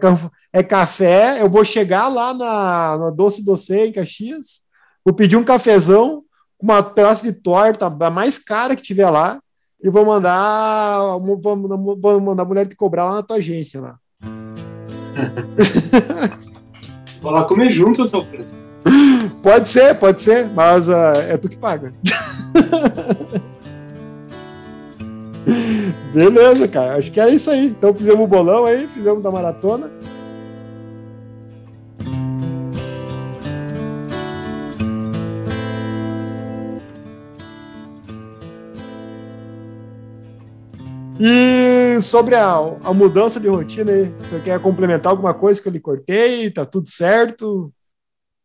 é 0.55 0.63
café. 0.63 1.39
Eu 1.39 1.51
vou 1.51 1.63
chegar 1.67 2.09
lá 2.09 2.33
na, 2.33 2.97
na 2.97 3.11
Doce 3.11 3.45
Doce 3.45 3.75
em 3.75 3.93
Caxias, 3.93 4.63
vou 5.05 5.15
pedir 5.15 5.37
um 5.37 5.45
cafezão 5.45 6.23
com 6.57 6.65
uma 6.65 6.83
pedaço 6.83 7.23
de 7.23 7.33
torta, 7.33 7.87
a 7.87 8.11
mais 8.11 8.39
cara 8.39 8.75
que 8.75 8.83
tiver 8.83 9.11
lá, 9.11 9.39
e 9.83 9.91
vou 9.91 10.07
mandar, 10.07 11.19
vou 11.19 11.57
mandar, 11.57 11.77
vou 11.77 12.21
mandar 12.23 12.43
a 12.43 12.47
mulher 12.47 12.67
te 12.67 12.75
cobrar 12.75 13.05
lá 13.05 13.17
na 13.17 13.23
tua 13.23 13.37
agência 13.37 13.83
lá. 13.83 13.99
Vou 17.21 17.33
lá 17.33 17.45
comer 17.45 17.69
junto, 17.69 18.09
seu 18.09 18.25
Francisco. 18.25 18.57
Pode 19.43 19.69
ser, 19.69 19.99
pode 19.99 20.23
ser, 20.23 20.49
mas 20.49 20.89
ah, 20.89 21.15
é 21.29 21.37
tu 21.37 21.49
que 21.49 21.57
paga. 21.57 21.93
Beleza, 26.13 26.69
cara. 26.69 26.97
Acho 26.97 27.11
que 27.11 27.21
é 27.21 27.31
isso 27.31 27.51
aí. 27.51 27.67
Então 27.67 27.95
fizemos 27.95 28.25
o 28.25 28.27
bolão 28.27 28.67
aí, 28.67 28.87
fizemos 28.87 29.23
da 29.23 29.31
maratona. 29.31 29.91
E 41.21 42.01
sobre 42.01 42.37
a, 42.37 42.55
a 42.55 42.95
mudança 42.95 43.41
de 43.41 43.49
rotina 43.49 43.91
aí, 43.91 44.05
você 44.05 44.41
quer 44.41 44.61
complementar 44.63 45.11
alguma 45.11 45.35
coisa 45.35 45.61
que 45.61 45.67
eu 45.67 45.73
lhe 45.73 45.81
cortei? 45.81 46.49
Tá 46.51 46.65
tudo 46.65 46.89
certo? 46.89 47.73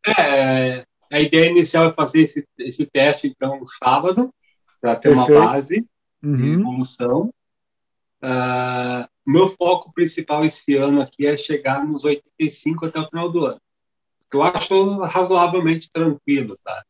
É, 0.07 0.83
a 1.11 1.19
ideia 1.19 1.51
inicial 1.51 1.85
é 1.85 1.93
fazer 1.93 2.23
esse, 2.23 2.47
esse 2.59 2.85
teste, 2.87 3.27
então, 3.27 3.59
no 3.59 3.67
sábado, 3.67 4.33
para 4.81 4.95
ter 4.95 5.09
Perfeito. 5.09 5.39
uma 5.39 5.51
base 5.51 5.85
de 6.23 6.27
Uhum. 6.43 6.53
evolução. 6.61 7.33
Ah, 8.21 9.07
meu 9.25 9.47
foco 9.47 9.91
principal 9.93 10.43
esse 10.45 10.75
ano 10.75 11.01
aqui 11.01 11.27
é 11.27 11.35
chegar 11.35 11.85
nos 11.85 12.03
85 12.05 12.85
até 12.85 12.99
o 12.99 13.07
final 13.07 13.29
do 13.29 13.45
ano. 13.45 13.61
Eu 14.31 14.41
acho 14.41 14.99
razoavelmente 15.01 15.91
tranquilo, 15.91 16.57
tá? 16.63 16.83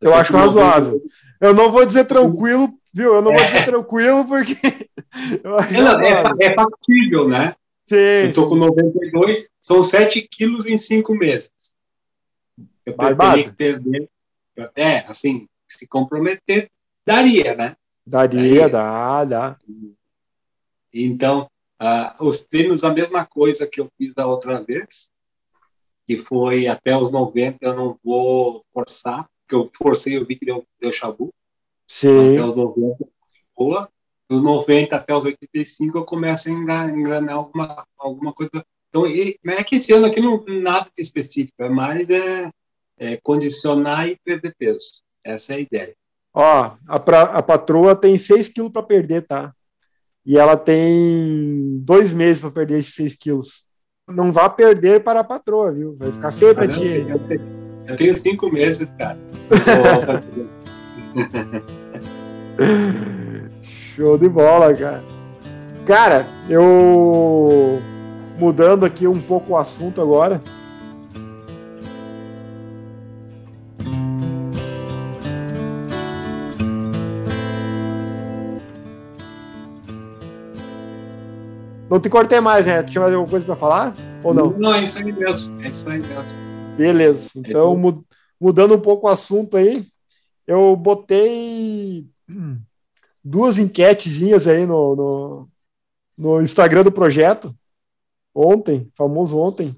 Eu 0.00 0.14
acho 0.14 0.32
razoável. 0.32 1.02
Eu 1.40 1.52
não 1.52 1.72
vou 1.72 1.84
dizer 1.84 2.04
tranquilo, 2.04 2.72
viu? 2.92 3.14
Eu 3.14 3.22
não 3.22 3.32
vou 3.32 3.44
dizer 3.44 3.64
tranquilo 3.64 4.24
porque. 4.24 4.54
eu 5.42 5.58
É, 5.58 6.12
é, 6.12 6.46
é 6.46 6.54
factível, 6.54 7.28
né? 7.28 7.56
Sim, 7.88 7.96
Eu 7.96 8.32
tô 8.34 8.46
com 8.46 8.54
92, 8.54 9.48
são 9.62 9.82
7 9.82 10.20
quilos 10.22 10.66
em 10.66 10.76
5 10.76 11.14
meses. 11.14 11.50
Eu 12.84 12.94
Barbado. 12.94 13.36
teria 13.36 13.50
que 13.50 13.56
perder. 13.56 14.08
É, 14.76 14.98
assim, 15.00 15.48
se 15.66 15.86
comprometer, 15.88 16.70
daria, 17.06 17.54
né? 17.56 17.76
Daria, 18.08 18.60
Daí- 18.62 18.70
dá, 18.70 19.24
dá. 19.24 19.58
Então, 20.92 21.50
ah, 21.78 22.16
os 22.18 22.40
treinos, 22.40 22.82
a 22.82 22.92
mesma 22.92 23.26
coisa 23.26 23.66
que 23.66 23.80
eu 23.80 23.90
fiz 23.98 24.14
da 24.14 24.26
outra 24.26 24.62
vez, 24.62 25.10
que 26.06 26.16
foi 26.16 26.66
até 26.66 26.96
os 26.96 27.10
90, 27.10 27.58
eu 27.60 27.76
não 27.76 27.98
vou 28.02 28.64
forçar, 28.72 29.28
porque 29.42 29.54
eu 29.54 29.70
forcei, 29.76 30.16
eu 30.16 30.24
vi 30.24 30.36
que 30.36 30.46
deu, 30.46 30.64
deu 30.80 30.90
chabu. 30.90 31.32
Sim. 31.86 32.30
Até 32.32 32.44
os 32.44 32.54
90, 32.54 33.06
boa. 33.56 33.90
Dos 34.30 34.42
90 34.42 34.96
até 34.96 35.14
os 35.14 35.24
85, 35.24 35.98
eu 35.98 36.04
começo 36.04 36.48
a 36.48 36.52
enga- 36.52 36.90
enganar 36.90 37.34
alguma, 37.34 37.86
alguma 37.98 38.32
coisa. 38.32 38.50
Então, 38.88 39.06
e- 39.06 39.38
é 39.46 39.64
que 39.64 39.76
esse 39.76 39.92
ano 39.92 40.06
aqui 40.06 40.20
não 40.20 40.42
nada 40.46 40.90
específico, 40.96 41.62
é 41.62 41.68
mais 41.68 42.08
é, 42.08 42.50
é 42.98 43.16
condicionar 43.18 44.08
e 44.08 44.18
perder 44.24 44.54
peso. 44.58 45.02
Essa 45.22 45.52
é 45.52 45.56
a 45.56 45.60
ideia. 45.60 45.96
Ó, 46.40 46.70
a, 46.86 47.00
pra- 47.00 47.22
a 47.22 47.42
patroa 47.42 47.96
tem 47.96 48.16
6 48.16 48.48
quilos 48.48 48.70
para 48.70 48.80
perder, 48.84 49.26
tá? 49.26 49.52
E 50.24 50.38
ela 50.38 50.56
tem 50.56 51.80
dois 51.80 52.14
meses 52.14 52.40
para 52.40 52.52
perder 52.52 52.78
esses 52.78 52.94
6 52.94 53.16
quilos. 53.16 53.66
Não 54.06 54.32
vá 54.32 54.48
perder 54.48 55.02
para 55.02 55.18
a 55.18 55.24
patroa, 55.24 55.72
viu? 55.72 55.96
Vai 55.98 56.12
ficar 56.12 56.30
feio 56.30 56.54
para 56.54 56.68
ti. 56.68 56.78
tenho- 56.80 57.08
eu 57.10 57.18
tenho- 57.18 57.40
eu 57.88 57.96
tenho 57.96 58.16
cinco 58.16 58.48
meses, 58.52 58.88
cara. 58.96 59.18
Show 63.96 64.16
de 64.16 64.28
bola, 64.28 64.72
cara. 64.74 65.02
Cara, 65.84 66.24
eu 66.48 67.80
mudando 68.38 68.84
aqui 68.84 69.08
um 69.08 69.20
pouco 69.20 69.54
o 69.54 69.56
assunto 69.56 70.00
agora. 70.00 70.38
Não 81.90 81.98
te 81.98 82.10
cortei 82.10 82.40
mais, 82.40 82.66
né? 82.66 82.82
Tinha 82.82 83.00
mais 83.00 83.14
alguma 83.14 83.30
coisa 83.30 83.46
para 83.46 83.56
falar? 83.56 83.94
Ou 84.22 84.34
não? 84.34 84.50
Não, 84.58 84.74
é 84.74 84.82
isso 84.84 84.98
aí 84.98 85.12
mesmo. 85.12 85.62
É 85.62 85.68
isso 85.68 85.88
aí 85.88 85.98
mesmo. 85.98 86.38
Beleza. 86.76 87.30
Então, 87.36 87.76
mu- 87.76 88.04
mudando 88.40 88.74
um 88.74 88.80
pouco 88.80 89.06
o 89.06 89.10
assunto 89.10 89.56
aí, 89.56 89.86
eu 90.46 90.76
botei 90.76 92.06
duas 93.24 93.58
enquetezinhas 93.58 94.46
aí 94.46 94.66
no, 94.66 94.94
no, 94.96 95.48
no 96.16 96.42
Instagram 96.42 96.82
do 96.84 96.92
projeto, 96.92 97.54
ontem, 98.34 98.90
famoso 98.94 99.38
ontem. 99.38 99.74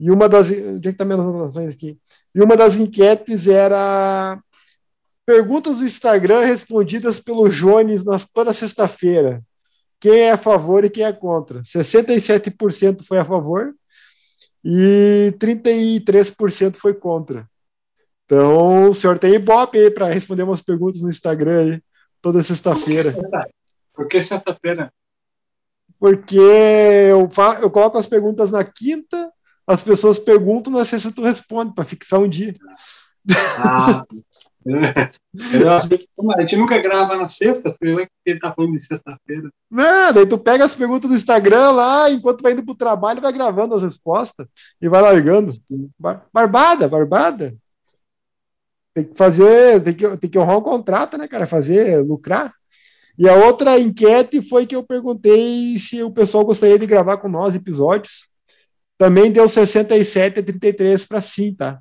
E 0.00 0.10
uma 0.10 0.28
das. 0.28 0.50
Onde 0.50 0.88
é 0.88 0.92
que 0.92 0.98
tá 0.98 1.04
minhas 1.04 1.20
anotações 1.20 1.74
aqui? 1.74 1.98
E 2.34 2.40
uma 2.40 2.56
das 2.56 2.76
enquetes 2.76 3.46
era 3.48 4.40
perguntas 5.26 5.78
do 5.78 5.84
Instagram 5.84 6.40
respondidas 6.46 7.20
pelo 7.20 7.48
Jones 7.50 8.02
nas, 8.04 8.26
toda 8.26 8.52
sexta-feira. 8.54 9.42
Quem 10.00 10.20
é 10.20 10.32
a 10.32 10.38
favor 10.38 10.84
e 10.84 10.90
quem 10.90 11.04
é 11.04 11.12
contra? 11.12 11.60
67% 11.62 13.04
foi 13.04 13.18
a 13.18 13.24
favor 13.24 13.74
e 14.64 15.34
33% 15.38 16.76
foi 16.76 16.94
contra. 16.94 17.48
Então, 18.24 18.90
o 18.90 18.94
senhor 18.94 19.18
tem 19.18 19.34
ibope 19.34 19.78
aí 19.78 19.90
para 19.90 20.12
responder 20.12 20.42
umas 20.42 20.60
perguntas 20.60 21.00
no 21.00 21.08
Instagram 21.08 21.60
aí, 21.60 21.82
toda 22.20 22.44
sexta-feira. 22.44 23.14
Por 23.94 24.06
que 24.06 24.20
sexta-feira? 24.20 24.92
Porque 25.98 26.36
eu, 26.36 27.28
fa 27.28 27.58
eu 27.60 27.70
coloco 27.70 27.98
as 27.98 28.06
perguntas 28.06 28.52
na 28.52 28.62
quinta, 28.62 29.32
as 29.66 29.82
pessoas 29.82 30.18
perguntam, 30.18 30.72
na 30.72 30.84
sexta 30.84 31.10
tu 31.10 31.22
responde, 31.22 31.74
para 31.74 31.84
fixar 31.84 32.20
um 32.20 32.28
dia. 32.28 32.54
Ah, 33.58 34.04
A 36.36 36.40
gente 36.40 36.56
nunca 36.56 36.78
grava 36.78 37.16
na 37.16 37.28
sexta, 37.28 37.74
foi 37.78 38.06
que 38.06 38.10
ele 38.26 38.40
tá 38.40 38.52
falando 38.52 38.72
de 38.72 38.80
sexta-feira. 38.80 39.50
Não, 39.70 40.12
daí 40.12 40.26
tu 40.26 40.38
pega 40.38 40.64
as 40.64 40.74
perguntas 40.74 41.10
do 41.10 41.16
Instagram 41.16 41.70
lá, 41.72 42.10
enquanto 42.10 42.42
vai 42.42 42.52
indo 42.52 42.64
pro 42.64 42.74
trabalho, 42.74 43.20
vai 43.20 43.32
gravando 43.32 43.74
as 43.74 43.82
respostas 43.82 44.46
e 44.80 44.88
vai 44.88 45.00
largando. 45.00 45.52
Barbada, 46.32 46.88
barbada. 46.88 47.56
Tem 48.94 49.04
que 49.04 49.16
fazer, 49.16 49.82
tem 49.82 49.94
que, 49.94 50.16
tem 50.16 50.30
que 50.30 50.38
honrar 50.38 50.56
o 50.56 50.62
contrato, 50.62 51.16
né, 51.16 51.28
cara? 51.28 51.46
Fazer, 51.46 52.02
lucrar. 52.02 52.52
E 53.18 53.28
a 53.28 53.34
outra 53.34 53.78
enquete 53.78 54.40
foi 54.40 54.66
que 54.66 54.76
eu 54.76 54.82
perguntei 54.82 55.76
se 55.78 56.02
o 56.02 56.10
pessoal 56.10 56.44
gostaria 56.44 56.78
de 56.78 56.86
gravar 56.86 57.18
com 57.18 57.28
nós 57.28 57.54
episódios. 57.54 58.28
Também 58.96 59.30
deu 59.30 59.48
67 59.48 60.40
a 60.40 60.42
33 60.42 61.06
para 61.06 61.22
sim, 61.22 61.54
tá? 61.54 61.80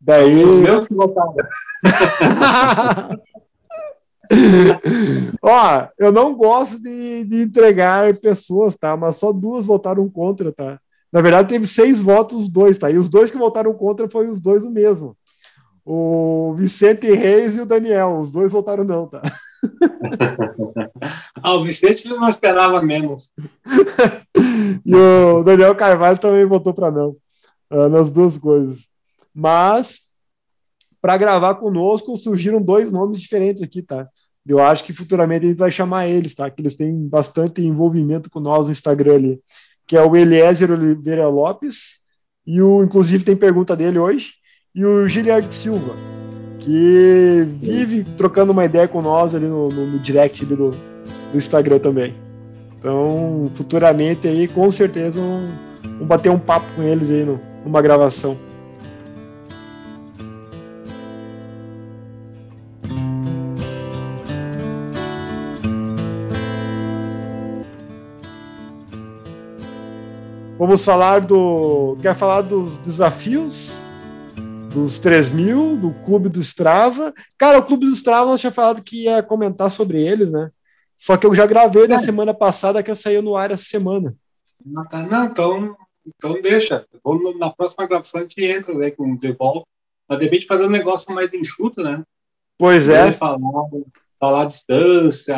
Daí. 0.00 0.44
Os 0.44 0.58
meus 0.58 0.86
que 0.86 0.94
votaram. 0.94 1.34
Ó, 5.42 5.86
eu 5.98 6.12
não 6.12 6.34
gosto 6.34 6.80
de, 6.80 7.24
de, 7.24 7.42
entregar 7.42 8.16
pessoas, 8.16 8.76
tá? 8.76 8.96
Mas 8.96 9.16
só 9.16 9.32
duas 9.32 9.66
votaram 9.66 10.08
contra, 10.08 10.52
tá? 10.52 10.80
Na 11.12 11.20
verdade, 11.20 11.48
teve 11.48 11.66
seis 11.66 12.02
votos, 12.02 12.48
dois, 12.48 12.78
tá? 12.78 12.90
E 12.90 12.98
os 12.98 13.08
dois 13.08 13.30
que 13.30 13.38
votaram 13.38 13.72
contra 13.74 14.08
foi 14.08 14.28
os 14.28 14.40
dois 14.40 14.64
o 14.64 14.70
mesmo. 14.70 15.16
O 15.84 16.52
Vicente 16.56 17.06
Reis 17.12 17.56
e 17.56 17.60
o 17.60 17.66
Daniel. 17.66 18.18
Os 18.18 18.32
dois 18.32 18.50
votaram 18.52 18.82
não, 18.82 19.06
tá? 19.06 19.22
ah, 21.40 21.54
o 21.54 21.62
Vicente 21.62 22.08
não 22.08 22.28
esperava 22.28 22.82
menos. 22.82 23.32
e 24.84 24.94
o 24.94 25.44
Daniel 25.44 25.76
Carvalho 25.76 26.18
também 26.18 26.44
votou 26.44 26.74
para 26.74 26.90
não. 26.90 27.16
Uh, 27.70 27.88
nas 27.88 28.10
duas 28.10 28.36
coisas. 28.36 28.88
Mas, 29.38 30.00
para 31.02 31.18
gravar 31.18 31.56
conosco, 31.56 32.16
surgiram 32.16 32.62
dois 32.62 32.90
nomes 32.90 33.20
diferentes 33.20 33.62
aqui, 33.62 33.82
tá? 33.82 34.08
Eu 34.48 34.58
acho 34.58 34.82
que 34.82 34.94
futuramente 34.94 35.44
a 35.44 35.48
gente 35.48 35.58
vai 35.58 35.70
chamar 35.70 36.08
eles, 36.08 36.34
tá? 36.34 36.50
Que 36.50 36.62
eles 36.62 36.74
têm 36.74 37.06
bastante 37.06 37.60
envolvimento 37.60 38.30
com 38.30 38.40
nós 38.40 38.66
no 38.66 38.72
Instagram 38.72 39.14
ali. 39.16 39.40
Que 39.86 39.94
é 39.94 40.02
o 40.02 40.16
Eliezer 40.16 40.70
Oliveira 40.70 41.28
Lopes, 41.28 41.96
e 42.46 42.62
o, 42.62 42.82
inclusive 42.82 43.24
tem 43.24 43.36
pergunta 43.36 43.76
dele 43.76 43.98
hoje, 43.98 44.34
e 44.74 44.84
o 44.86 45.06
Giliard 45.06 45.52
Silva, 45.52 45.94
que 46.58 47.42
vive 47.46 48.04
trocando 48.16 48.52
uma 48.52 48.64
ideia 48.64 48.88
com 48.88 49.02
nós 49.02 49.34
ali 49.34 49.46
no, 49.46 49.68
no, 49.68 49.86
no 49.86 49.98
direct 49.98 50.46
do, 50.46 50.70
do 50.70 51.36
Instagram 51.36 51.78
também. 51.78 52.14
Então, 52.78 53.50
futuramente 53.54 54.26
aí, 54.26 54.48
com 54.48 54.70
certeza, 54.70 55.20
vamos, 55.20 55.50
vamos 55.82 56.06
bater 56.06 56.30
um 56.30 56.38
papo 56.38 56.66
com 56.74 56.82
eles 56.82 57.10
aí 57.10 57.24
no, 57.24 57.38
numa 57.64 57.82
gravação. 57.82 58.45
Vamos 70.58 70.82
falar 70.82 71.20
do. 71.20 71.98
Quer 72.00 72.14
falar 72.14 72.40
dos 72.40 72.78
desafios? 72.78 73.78
Dos 74.72 74.98
3 74.98 75.30
mil, 75.30 75.76
do 75.76 75.92
Clube 76.04 76.30
do 76.30 76.40
Strava. 76.40 77.12
Cara, 77.36 77.58
o 77.58 77.62
Clube 77.64 77.84
do 77.84 77.92
Strava 77.92 78.30
eu 78.30 78.38
tinha 78.38 78.52
falado 78.52 78.82
que 78.82 79.04
ia 79.04 79.22
comentar 79.22 79.70
sobre 79.70 80.00
eles, 80.00 80.32
né? 80.32 80.50
Só 80.96 81.16
que 81.16 81.26
eu 81.26 81.34
já 81.34 81.46
gravei 81.46 81.86
na 81.86 81.98
semana 81.98 82.32
passada 82.32 82.82
que 82.82 82.94
saiu 82.94 83.22
no 83.22 83.36
ar 83.36 83.50
essa 83.50 83.64
semana. 83.64 84.14
Não, 84.64 84.84
tá, 84.86 85.02
não 85.02 85.24
então, 85.26 85.76
então 86.06 86.40
deixa. 86.40 86.86
Na 87.38 87.50
próxima 87.50 87.86
gravação 87.86 88.20
a 88.20 88.22
gente 88.22 88.42
entra 88.42 88.72
né, 88.72 88.90
com 88.90 89.12
o 89.12 89.18
devolve. 89.18 89.64
Mas 90.08 90.18
de 90.18 90.24
repente 90.24 90.46
fazer 90.46 90.64
um 90.64 90.70
negócio 90.70 91.14
mais 91.14 91.34
enxuto, 91.34 91.82
né? 91.82 92.02
Pois 92.56 92.88
é. 92.88 93.12
Falar, 93.12 93.38
falar 94.18 94.46
distância, 94.46 95.36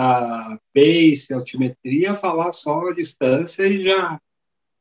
pace, 0.73 1.35
altimetria, 1.35 2.15
falar 2.15 2.53
só 2.53 2.89
a 2.89 2.95
distância 2.95 3.67
e 3.67 3.83
já 3.83 4.19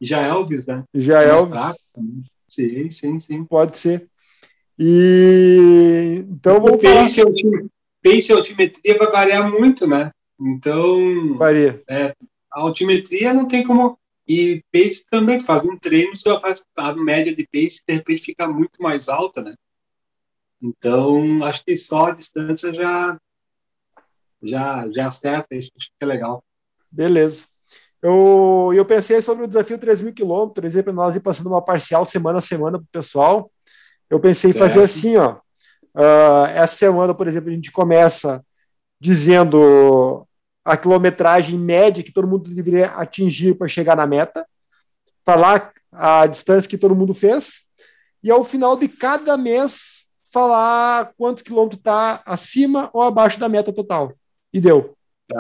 já 0.02 0.22
Elvis, 0.22 0.68
né? 0.68 0.84
Já 0.94 1.22
Elvis. 1.22 1.60
Sim, 2.48 2.90
sim, 2.90 3.20
sim. 3.20 3.44
Pode 3.46 3.78
ser. 3.78 4.08
E 4.80 6.24
então 6.30 6.62
vamos 6.62 6.82
pace, 6.82 7.22
falar... 7.22 7.34
pace 8.04 8.32
e 8.32 8.36
altimetria 8.36 8.98
vai 8.98 9.12
variar 9.12 9.52
muito, 9.52 9.88
né? 9.88 10.12
Então. 10.40 11.36
Varia. 11.36 11.82
É, 11.90 12.16
a 12.52 12.62
altimetria 12.62 13.34
não 13.34 13.48
tem 13.48 13.64
como. 13.64 13.98
E 14.28 14.62
pace 14.72 15.06
também, 15.10 15.38
tu 15.38 15.46
faz 15.46 15.64
um 15.64 15.78
treino, 15.78 16.14
já 16.16 16.40
faz 16.40 16.64
a 16.76 16.94
média 16.94 17.34
de 17.34 17.48
pace, 17.48 17.82
de 17.88 17.94
repente 17.94 18.24
fica 18.24 18.48
muito 18.48 18.82
mais 18.82 19.08
alta, 19.08 19.42
né? 19.42 19.56
Então, 20.62 21.44
acho 21.46 21.64
que 21.64 21.78
só 21.78 22.08
a 22.08 22.12
distância 22.12 22.74
já 22.74 23.18
já 24.44 24.90
já 24.92 25.08
acerta, 25.08 25.56
isso 25.56 25.72
acho 25.78 25.88
que 25.88 25.94
é 26.02 26.06
legal. 26.06 26.44
Beleza. 26.92 27.46
Eu, 28.02 28.72
eu 28.76 28.86
pensei 28.86 29.22
sobre 29.22 29.44
o 29.44 29.48
desafio 29.48 29.78
3 29.78 30.02
mil 30.02 30.14
quilômetros, 30.14 30.82
para 30.82 30.94
nós 30.94 31.16
ir 31.16 31.20
passando 31.20 31.48
uma 31.48 31.62
parcial 31.62 32.06
semana 32.06 32.40
a 32.40 32.42
semana 32.42 32.78
para 32.78 32.86
o 32.86 32.92
pessoal. 32.92 33.52
Eu 34.10 34.20
pensei 34.20 34.52
em 34.52 34.54
fazer 34.54 34.84
assim, 34.84 35.18
ó. 35.18 35.38
Uh, 35.96 36.46
essa 36.54 36.76
semana, 36.76 37.14
por 37.14 37.28
exemplo, 37.28 37.50
a 37.50 37.54
gente 37.54 37.72
começa 37.72 38.44
dizendo 39.00 40.28
a 40.64 40.78
quilometragem 40.78 41.58
média 41.58 42.04
que 42.04 42.12
todo 42.12 42.28
mundo 42.28 42.54
deveria 42.54 42.88
atingir 42.92 43.56
para 43.56 43.68
chegar 43.68 43.96
na 43.96 44.06
meta, 44.06 44.46
falar 45.26 45.72
a 45.92 46.28
distância 46.28 46.70
que 46.70 46.78
todo 46.78 46.96
mundo 46.96 47.14
fez, 47.14 47.62
e 48.22 48.30
ao 48.30 48.44
final 48.44 48.76
de 48.78 48.88
cada 48.88 49.38
mês 49.38 50.06
falar 50.32 51.14
quantos 51.18 51.42
quilômetros 51.42 51.80
está 51.80 52.22
acima 52.26 52.90
ou 52.94 53.02
abaixo 53.02 53.40
da 53.40 53.50
meta 53.50 53.74
total. 53.74 54.14
E 54.54 54.60
deu. 54.60 54.96
É. 55.32 55.40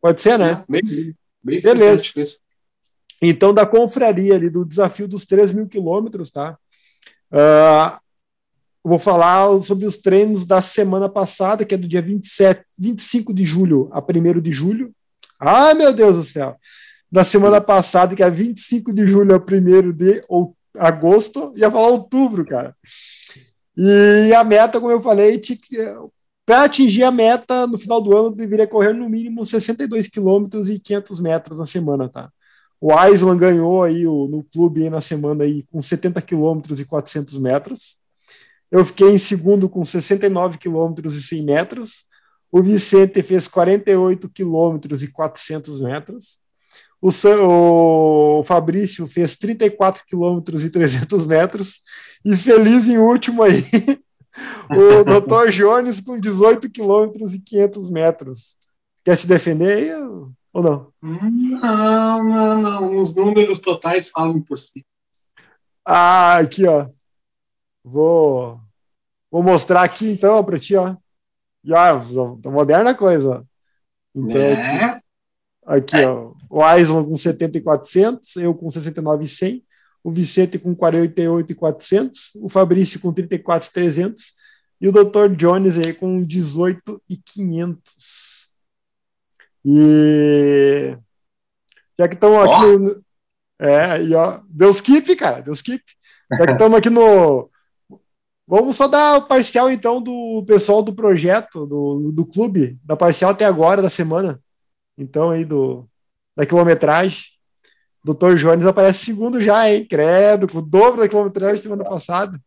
Pode 0.00 0.20
ser, 0.20 0.38
né? 0.38 0.64
Bem, 0.68 1.14
Bem 1.48 1.60
Beleza. 1.60 2.02
Então, 3.20 3.52
da 3.52 3.66
confraria 3.66 4.34
ali, 4.34 4.48
do 4.48 4.64
desafio 4.64 5.08
dos 5.08 5.26
3 5.26 5.52
mil 5.52 5.66
quilômetros, 5.66 6.30
tá? 6.30 6.56
Uh, 7.32 7.98
vou 8.82 8.98
falar 8.98 9.60
sobre 9.62 9.86
os 9.86 9.98
treinos 9.98 10.46
da 10.46 10.62
semana 10.62 11.08
passada, 11.08 11.64
que 11.64 11.74
é 11.74 11.78
do 11.78 11.88
dia 11.88 12.00
27, 12.00 12.64
25 12.78 13.34
de 13.34 13.44
julho 13.44 13.88
a 13.92 14.00
1 14.00 14.40
de 14.40 14.52
julho. 14.52 14.92
Ai, 15.40 15.74
meu 15.74 15.92
Deus 15.92 16.16
do 16.16 16.24
céu! 16.24 16.56
Da 17.10 17.24
semana 17.24 17.60
passada, 17.60 18.14
que 18.14 18.22
é 18.22 18.30
25 18.30 18.92
de 18.94 19.06
julho 19.06 19.34
a 19.34 19.38
1 19.38 19.92
de 19.92 20.22
agosto, 20.76 21.52
ia 21.56 21.70
falar 21.70 21.88
outubro, 21.88 22.44
cara. 22.44 22.76
E 23.76 24.32
a 24.34 24.44
meta, 24.44 24.80
como 24.80 24.92
eu 24.92 25.00
falei, 25.00 25.40
para 26.48 26.64
atingir 26.64 27.02
a 27.02 27.10
meta 27.10 27.66
no 27.66 27.76
final 27.76 28.00
do 28.00 28.16
ano, 28.16 28.34
deveria 28.34 28.66
correr 28.66 28.94
no 28.94 29.06
mínimo 29.06 29.44
62 29.44 30.08
quilômetros 30.08 30.70
e 30.70 30.78
500 30.78 31.20
metros 31.20 31.58
na 31.58 31.66
semana, 31.66 32.08
tá? 32.08 32.30
O 32.80 32.90
Island 33.04 33.38
ganhou 33.38 33.82
aí 33.82 34.06
o, 34.06 34.26
no 34.26 34.42
clube 34.42 34.82
aí 34.82 34.88
na 34.88 35.02
semana 35.02 35.44
aí 35.44 35.62
com 35.64 35.82
70 35.82 36.22
quilômetros 36.22 36.80
e 36.80 36.86
400 36.86 37.36
metros. 37.36 37.98
Eu 38.70 38.82
fiquei 38.82 39.10
em 39.10 39.18
segundo 39.18 39.68
com 39.68 39.84
69 39.84 40.56
quilômetros 40.56 41.16
e 41.16 41.22
100 41.22 41.42
metros. 41.42 42.06
O 42.50 42.62
Vicente 42.62 43.20
fez 43.20 43.46
48 43.46 44.26
quilômetros 44.30 45.02
e 45.02 45.12
400 45.12 45.82
metros. 45.82 46.38
O, 46.98 47.10
o, 47.10 48.42
Fabrício 48.42 49.06
fez 49.06 49.36
34 49.36 50.02
quilômetros 50.06 50.64
e 50.64 50.70
300 50.70 51.26
metros. 51.26 51.82
E 52.24 52.34
feliz 52.34 52.88
em 52.88 52.96
último 52.96 53.42
aí, 53.42 53.62
o 54.70 55.04
Dr. 55.04 55.50
Jones 55.50 56.00
com 56.00 56.18
18 56.18 56.70
quilômetros 56.70 57.34
e 57.34 57.38
500 57.38 57.90
metros. 57.90 58.56
Quer 59.04 59.16
se 59.16 59.26
defender 59.26 59.76
aí 59.76 59.94
ou 60.52 60.62
não? 60.62 60.92
Não, 61.00 62.24
não, 62.24 62.60
não. 62.60 62.96
Os 62.96 63.14
números 63.14 63.58
totais 63.60 64.10
falam 64.10 64.40
por 64.40 64.58
si. 64.58 64.84
Ah, 65.84 66.38
aqui, 66.38 66.66
ó. 66.66 66.88
Vou, 67.82 68.60
vou 69.30 69.42
mostrar 69.42 69.82
aqui 69.82 70.10
então 70.10 70.44
para 70.44 70.58
ti, 70.58 70.76
ó. 70.76 70.96
Ó, 71.70 72.36
tá 72.42 72.50
moderna 72.50 72.94
coisa. 72.94 73.44
Então, 74.14 74.40
é. 74.40 74.84
aqui, 74.84 75.02
aqui 75.66 76.04
ó. 76.04 76.32
O 76.50 76.62
Aislan 76.62 77.04
com 77.04 77.16
70,400, 77.16 78.36
eu 78.36 78.54
com 78.54 78.70
69,100 78.70 79.64
o 80.08 80.10
Vicente 80.10 80.58
com 80.58 80.74
48,400, 80.74 82.36
o 82.36 82.48
Fabrício 82.48 82.98
com 82.98 83.12
34,300 83.12 84.32
e 84.80 84.88
o 84.88 84.92
Dr. 84.92 85.34
Jones 85.36 85.76
aí 85.76 85.92
com 85.92 86.22
18,500. 86.22 88.48
E 89.66 90.96
já 91.98 92.08
que 92.08 92.14
estamos 92.14 92.38
aqui 92.38 92.64
oh. 92.64 92.78
no... 92.78 93.04
é, 93.58 94.02
e 94.02 94.14
ó, 94.14 94.40
deu 94.48 94.70
skip, 94.70 95.14
cara, 95.14 95.42
deu 95.42 95.52
skip. 95.52 95.84
Já 96.38 96.46
que 96.46 96.52
estamos 96.52 96.78
aqui 96.78 96.88
no 96.88 97.50
Vamos 98.46 98.76
só 98.76 98.88
dar 98.88 99.18
o 99.18 99.26
parcial 99.26 99.70
então 99.70 100.00
do 100.00 100.42
pessoal 100.46 100.82
do 100.82 100.94
projeto, 100.94 101.66
do, 101.66 102.10
do 102.10 102.24
clube, 102.24 102.78
da 102.82 102.96
parcial 102.96 103.32
até 103.32 103.44
agora 103.44 103.82
da 103.82 103.90
semana. 103.90 104.42
Então 104.96 105.28
aí 105.28 105.44
do 105.44 105.86
da 106.34 106.46
quilometragem. 106.46 107.37
Doutor 108.08 108.36
Jones 108.36 108.64
aparece 108.64 109.04
segundo 109.04 109.38
já, 109.38 109.68
hein? 109.70 109.84
Credo, 109.84 110.48
com 110.48 110.58
o 110.58 110.62
dobro 110.62 111.00
da 111.02 111.08
quilometragem 111.08 111.62
semana 111.62 111.84
passada. 111.84 112.40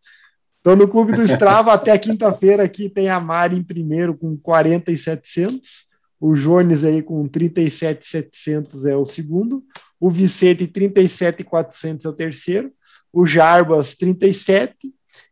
Então, 0.59 0.75
no 0.75 0.87
clube 0.87 1.13
do 1.13 1.21
Strava, 1.21 1.71
até 1.73 1.95
quinta-feira 1.99 2.63
aqui 2.63 2.89
tem 2.89 3.09
a 3.09 3.19
Mari 3.19 3.57
em 3.57 3.63
primeiro 3.63 4.15
com 4.17 4.35
40,700, 4.37 5.85
o 6.19 6.33
Jones 6.33 6.83
aí 6.83 7.03
com 7.03 7.27
37,700 7.27 8.85
é 8.85 8.95
o 8.95 9.05
segundo, 9.05 9.63
o 9.99 10.09
Vicente 10.09 10.65
37,400 10.65 12.05
é 12.05 12.09
o 12.09 12.13
terceiro, 12.13 12.71
o 13.13 13.23
Jarbas 13.23 13.93
37 13.95 14.75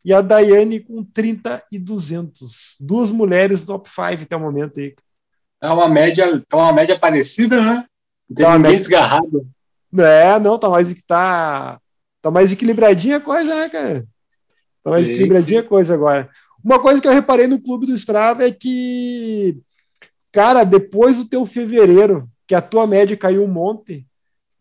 e 0.06 0.14
a 0.14 0.22
Daiane 0.22 0.80
com 0.80 1.04
30,200. 1.04 2.76
Duas 2.80 3.12
mulheres 3.12 3.64
top 3.66 3.90
5 3.90 4.24
até 4.24 4.36
o 4.36 4.40
momento 4.40 4.80
aí. 4.80 4.94
É 5.62 5.70
uma 5.70 5.88
média, 5.90 6.40
tá 6.48 6.58
uma 6.58 6.74
média 6.74 6.98
parecida, 7.00 7.60
né? 7.62 7.86
Não 8.30 8.36
tem 8.36 8.46
Tá 8.46 8.52
uma 8.52 8.58
ninguém 8.58 8.72
média- 8.74 8.80
desgarrado. 8.80 9.48
É, 9.98 10.40
não, 10.40 10.60
tá 10.60 10.70
mais 10.70 10.94
tá, 11.04 11.80
tá 12.22 12.30
mais 12.30 12.52
equilibradinha 12.52 13.18
a 13.18 13.22
coisa, 13.22 13.56
né, 13.56 13.70
cara? 13.70 14.06
Tá 14.84 14.92
mais 14.92 15.06
Sim, 15.06 15.12
equilibradinha 15.12 15.60
a 15.62 15.64
coisa 15.64 15.94
agora. 15.94 16.30
Uma 16.64 16.80
coisa 16.80 17.02
que 17.02 17.08
eu 17.08 17.14
reparei 17.14 17.48
no 17.48 17.62
clube 17.62 17.86
do 17.86 17.94
Strava 17.94 18.46
é 18.46 18.52
que, 18.52 19.58
cara, 20.32 20.64
depois 20.64 21.18
do 21.18 21.26
teu 21.26 21.46
fevereiro, 21.46 22.30
que 22.46 22.54
a 22.54 22.62
tua 22.62 22.86
média 22.86 23.16
caiu 23.16 23.44
um 23.44 23.48
monte, 23.48 24.06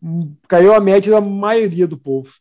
hum, 0.01 0.33
caiu 0.47 0.73
a 0.73 0.79
média 0.79 1.11
da 1.11 1.21
maioria 1.21 1.87
do 1.87 1.97
povo. 1.97 2.33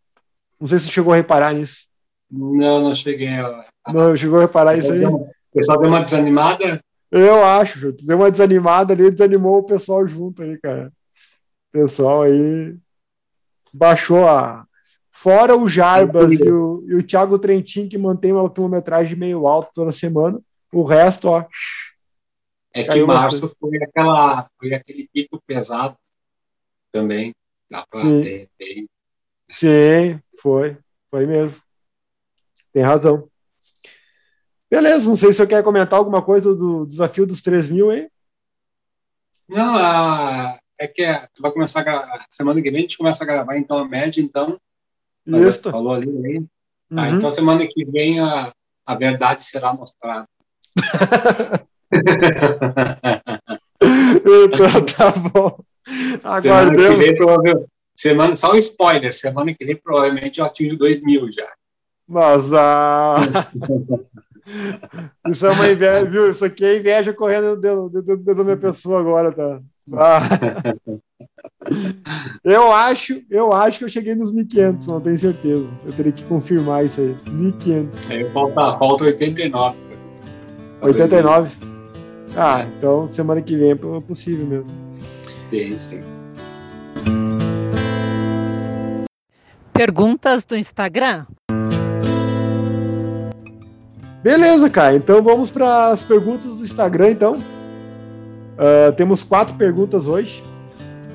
Não 0.60 0.66
sei 0.66 0.78
se 0.78 0.86
você 0.86 0.92
chegou 0.92 1.12
a 1.12 1.16
reparar 1.16 1.54
nisso. 1.54 1.88
Não, 2.30 2.80
não 2.80 2.94
cheguei 2.94 3.28
a. 3.28 3.64
Não, 3.92 4.16
chegou 4.16 4.38
a 4.38 4.42
reparar 4.42 4.76
isso 4.76 4.92
aí? 4.92 5.04
O 5.04 5.30
pessoal 5.52 5.80
deu 5.80 5.90
uma 5.90 6.04
desanimada. 6.04 6.80
Eu 7.10 7.42
acho, 7.42 7.92
deu 7.92 8.18
uma 8.18 8.30
desanimada 8.30 8.92
ali, 8.92 9.10
desanimou 9.10 9.58
o 9.58 9.64
pessoal 9.64 10.06
junto 10.06 10.42
aí, 10.42 10.58
cara. 10.58 10.92
Pessoal 11.72 12.22
aí 12.22 12.76
baixou 13.72 14.26
a. 14.26 14.66
Fora 15.10 15.56
o 15.56 15.68
Jarbas 15.68 16.38
e 16.38 16.48
o, 16.48 16.84
e 16.86 16.94
o 16.94 17.02
Thiago 17.02 17.38
Trentin, 17.40 17.88
que 17.88 17.98
mantém 17.98 18.32
uma 18.32 18.48
quilometragem 18.48 19.16
meio 19.18 19.46
alta 19.48 19.70
toda 19.74 19.90
semana. 19.90 20.40
O 20.72 20.84
resto, 20.84 21.28
ó. 21.28 21.44
É 22.72 22.84
que 22.84 23.02
março 23.02 23.52
foi, 23.58 23.82
aquela, 23.82 24.46
foi 24.58 24.74
aquele 24.74 25.08
pico 25.12 25.42
pesado 25.44 25.96
também. 26.92 27.34
Dá 27.68 27.84
pra 27.90 28.00
Sim. 28.00 28.22
ter, 28.22 28.50
ter. 28.56 28.86
Sim, 29.48 30.20
foi. 30.40 30.78
Foi 31.10 31.26
mesmo. 31.26 31.60
Tem 32.72 32.82
razão. 32.82 33.28
Beleza, 34.70 35.08
não 35.08 35.16
sei 35.16 35.32
se 35.32 35.38
você 35.38 35.46
quer 35.46 35.64
comentar 35.64 35.98
alguma 35.98 36.22
coisa 36.22 36.54
do 36.54 36.86
desafio 36.86 37.26
dos 37.26 37.42
3 37.42 37.68
mil 37.70 37.90
aí. 37.90 38.08
Não, 39.48 39.74
a- 39.76 40.57
é 40.78 40.86
que 40.86 41.02
é, 41.02 41.26
tu 41.34 41.42
vai 41.42 41.50
começar 41.50 41.80
a 41.80 41.84
gravar. 41.84 42.26
Semana 42.30 42.60
que 42.62 42.70
vem 42.70 42.78
a 42.78 42.82
gente 42.82 42.98
começa 42.98 43.24
a 43.24 43.26
gravar 43.26 43.56
então 43.58 43.78
a 43.78 43.88
média, 43.88 44.20
então. 44.20 44.58
Isso. 45.26 45.62
você 45.62 45.70
Falou 45.70 45.92
ali, 45.92 46.06
né? 46.06 46.44
Ah, 46.92 47.08
Uhum. 47.08 47.16
então 47.16 47.30
semana 47.30 47.66
que 47.66 47.84
vem 47.84 48.18
a, 48.20 48.50
a 48.86 48.94
verdade 48.94 49.44
será 49.44 49.72
mostrada. 49.74 50.26
Então 53.80 54.84
tá 54.84 55.12
bom. 55.32 55.58
Semana 56.42 56.74
que 56.76 56.94
vem, 56.96 57.14
provavelmente. 57.16 57.66
Semana, 57.94 58.36
só 58.36 58.52
um 58.52 58.56
spoiler, 58.56 59.12
semana 59.12 59.52
que 59.54 59.64
vem 59.64 59.76
provavelmente 59.76 60.38
eu 60.40 60.46
atinjo 60.46 60.76
2 60.76 61.02
mil 61.02 61.30
já. 61.32 61.48
Mas 62.06 62.52
ah, 62.52 63.16
isso 65.28 65.46
é 65.46 65.50
uma 65.50 65.68
inveja, 65.68 66.04
viu? 66.04 66.30
Isso 66.30 66.44
aqui 66.44 66.64
é 66.64 66.76
inveja 66.78 67.12
correndo 67.12 67.56
dentro, 67.56 67.88
dentro- 67.88 68.16
dentro 68.16 68.34
da 68.36 68.44
minha 68.44 68.56
pessoa 68.56 69.00
agora, 69.00 69.32
tá? 69.32 69.60
Ah. 69.92 70.20
Eu 72.42 72.72
acho, 72.72 73.22
eu 73.30 73.52
acho 73.52 73.78
que 73.78 73.84
eu 73.84 73.88
cheguei 73.88 74.14
nos 74.14 74.34
1.500, 74.34 74.86
não 74.86 75.00
tenho 75.00 75.18
certeza. 75.18 75.70
Eu 75.84 75.92
teria 75.92 76.12
que 76.12 76.24
confirmar 76.24 76.84
isso 76.84 77.00
aí. 77.00 77.16
1.500. 77.26 78.10
Aí 78.10 78.30
falta, 78.30 78.78
falta 78.78 79.04
89. 79.04 79.76
89. 80.80 81.56
Ah, 82.36 82.66
então 82.76 83.06
semana 83.06 83.42
que 83.42 83.56
vem 83.56 83.72
é 83.72 83.74
possível 83.74 84.46
mesmo. 84.46 84.78
Sim, 85.50 85.78
sim. 85.78 86.00
Perguntas 89.72 90.44
do 90.44 90.56
Instagram? 90.56 91.26
Beleza, 94.22 94.68
cara. 94.70 94.96
Então 94.96 95.22
vamos 95.22 95.50
para 95.50 95.88
as 95.88 96.02
perguntas 96.02 96.58
do 96.58 96.64
Instagram, 96.64 97.10
então. 97.10 97.57
Ah, 98.58 98.92
temos 98.92 99.22
quatro 99.22 99.56
perguntas 99.56 100.08
hoje. 100.08 100.42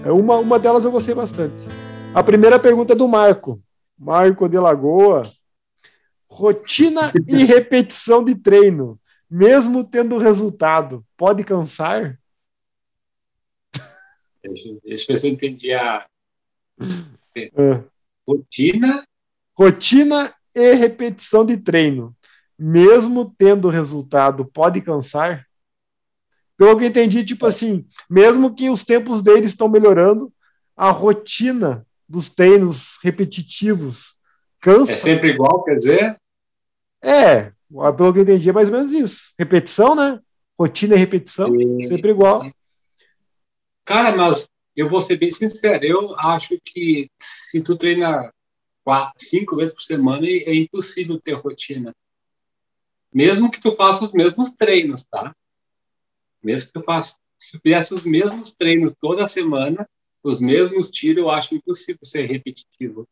É, 0.05 0.11
Uma, 0.11 0.37
uma 0.37 0.57
delas 0.57 0.85
eu 0.85 0.91
gostei 0.91 1.13
bastante. 1.13 1.65
A 2.13 2.23
primeira 2.23 2.57
pergunta 2.57 2.93
é 2.93 2.95
do 2.95 3.07
Marco. 3.07 3.61
Marco 3.99 4.47
de 4.47 4.57
Lagoa. 4.57 5.23
Rotina 6.29 7.11
e 7.27 7.43
repetição 7.45 8.23
de 8.23 8.33
treino, 8.33 8.99
mesmo 9.29 9.83
tendo 9.83 10.17
resultado, 10.17 11.05
pode 11.15 11.43
cansar? 11.43 12.17
Deixa, 14.41 14.69
deixa 14.83 15.03
eu 15.11 15.15
ver 15.15 15.17
se 15.17 15.27
eu 15.27 15.31
entendi 15.31 15.73
a 15.73 16.05
Ah. 17.57 17.83
rotina. 18.27 19.03
Rotina 19.55 20.33
e 20.55 20.73
repetição 20.73 21.45
de 21.45 21.57
treino, 21.57 22.15
mesmo 22.57 23.31
tendo 23.37 23.69
resultado, 23.69 24.45
pode 24.45 24.81
cansar? 24.81 25.45
Pelo 26.57 26.77
que 26.77 26.83
eu 26.83 26.87
entendi, 26.89 27.25
tipo 27.25 27.45
assim, 27.45 27.85
mesmo 28.09 28.53
que 28.53 28.69
os 28.69 28.83
tempos 28.83 29.21
deles 29.23 29.51
estão 29.51 29.67
melhorando, 29.67 30.31
a 30.75 30.91
rotina 30.91 31.85
dos 32.07 32.29
treinos 32.29 32.97
repetitivos 33.03 34.15
É 34.15 34.19
cansa. 34.59 34.93
sempre 34.95 35.29
igual, 35.29 35.63
quer 35.63 35.77
dizer? 35.77 36.17
É, 37.03 37.51
pelo 37.97 38.13
que 38.13 38.19
eu 38.19 38.23
entendi, 38.23 38.49
é 38.49 38.53
mais 38.53 38.69
ou 38.69 38.77
menos 38.77 38.91
isso. 38.91 39.33
Repetição, 39.37 39.95
né? 39.95 40.19
Rotina 40.57 40.95
e 40.95 40.99
repetição, 40.99 41.49
Sim. 41.51 41.87
sempre 41.87 42.11
igual. 42.11 42.49
Cara, 43.85 44.15
mas 44.15 44.47
eu 44.75 44.87
vou 44.87 45.01
ser 45.01 45.17
bem 45.17 45.31
sincero, 45.31 45.83
eu 45.83 46.15
acho 46.19 46.57
que 46.63 47.09
se 47.21 47.61
tu 47.61 47.75
treina 47.75 48.31
quatro, 48.83 49.13
cinco 49.17 49.55
vezes 49.55 49.73
por 49.73 49.83
semana, 49.83 50.25
é 50.27 50.53
impossível 50.55 51.19
ter 51.19 51.33
rotina. 51.33 51.93
Mesmo 53.13 53.51
que 53.51 53.59
tu 53.59 53.71
faça 53.75 54.05
os 54.05 54.13
mesmos 54.13 54.51
treinos, 54.51 55.03
tá? 55.05 55.35
Mesmo 56.43 56.67
que 56.67 56.73
tu 56.79 56.81
faça, 56.83 57.17
se 57.39 57.59
fizesse 57.59 57.93
os 57.93 58.03
mesmos 58.03 58.53
treinos 58.53 58.93
toda 58.99 59.27
semana, 59.27 59.87
os 60.23 60.39
mesmos 60.39 60.89
tiros, 60.89 61.23
eu 61.23 61.29
acho 61.29 61.55
impossível 61.55 61.99
ser 62.03 62.25
repetitivo. 62.25 63.07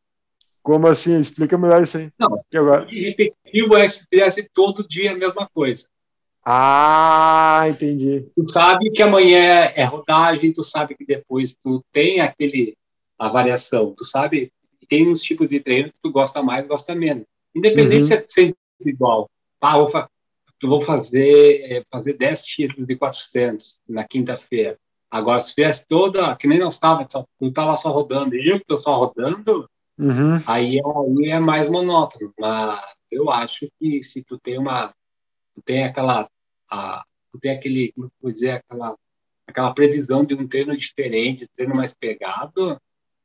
Como 0.62 0.88
assim? 0.88 1.20
Explica 1.20 1.58
melhor 1.58 1.82
isso 1.82 1.98
aí. 1.98 2.10
Não. 2.20 2.41
Agora... 2.54 2.86
Repetitivo 2.89 3.76
é 3.78 3.89
se 3.89 4.06
fizesse 4.10 4.50
todo 4.54 4.88
dia 4.88 5.12
a 5.12 5.17
mesma 5.17 5.50
coisa. 5.54 5.88
Ah, 6.44 7.65
entendi. 7.70 8.26
tu 8.36 8.50
sabe 8.50 8.89
que 8.89 9.02
amanhã 9.04 9.72
é 9.76 9.84
rodagem, 9.84 10.52
tu 10.52 10.63
sabe 10.63 10.96
que 10.96 11.06
depois 11.06 11.56
tu 11.56 11.84
tem 11.91 12.20
aquele 12.20 12.76
a 13.17 13.30
variação, 13.30 13.94
tu 13.96 14.04
sabe 14.04 14.52
que 14.80 14.88
tem 14.88 15.08
uns 15.08 15.22
tipos 15.22 15.48
de 15.50 15.60
treino 15.60 15.91
que 15.91 16.00
tu 16.02 16.12
gosta 16.12 16.41
mais, 16.41 16.67
gosta 16.67 16.96
menos. 16.96 17.26
Independente 17.54 17.98
Uhum. 17.98 18.04
se 18.06 18.13
é 18.15 18.26
sempre 18.28 18.56
igual. 18.84 19.30
Ah, 19.62 19.78
vou, 19.78 19.88
fa 19.88 20.10
tu 20.62 20.67
vou 20.69 20.82
fazer 20.82 21.62
é, 21.63 21.84
fazer 21.91 22.13
10 22.13 22.43
tiros 22.43 22.86
de 22.86 22.95
400 22.95 23.80
na 23.89 24.04
quinta-feira. 24.08 24.78
Agora, 25.10 25.39
se 25.41 25.54
fizesse 25.54 25.86
toda, 25.88 26.36
que 26.38 26.47
nem 26.47 26.60
nós 26.60 26.76
estava, 26.76 27.06
tu 27.06 27.52
tava 27.52 27.76
só 27.76 27.91
rodando, 27.91 28.36
e 28.36 28.47
eu 28.47 28.60
que 28.60 28.65
tô 28.65 28.78
só 28.78 28.95
rodando, 28.97 29.67
Uhum. 29.97 30.39
aí, 30.47 30.78
é- 30.78 30.82
aí 30.82 31.30
é 31.32 31.39
mais 31.39 31.67
monótono. 31.69 32.34
Mas 32.39 32.80
eu 33.12 33.30
acho 33.30 33.67
que 33.80 34.02
se 34.04 34.24
tu 34.24 34.38
tem 34.39 34.58
uma, 34.58 34.93
tu 35.54 35.62
tem 35.65 35.84
aquela, 35.84 36.30
a, 36.69 37.04
tu 37.32 37.39
tem 37.39 37.52
aquele, 37.52 37.91
como 37.91 38.10
eu 38.24 38.32
dizer, 38.32 38.52
aquela, 38.52 38.95
aquela 39.45 39.74
previsão 39.74 40.24
de 40.24 40.34
um 40.36 40.47
treino 40.47 40.78
diferente, 40.78 41.43
um 41.43 41.56
treino 41.56 41.76
mais 41.76 41.93
pegado, 41.93 42.80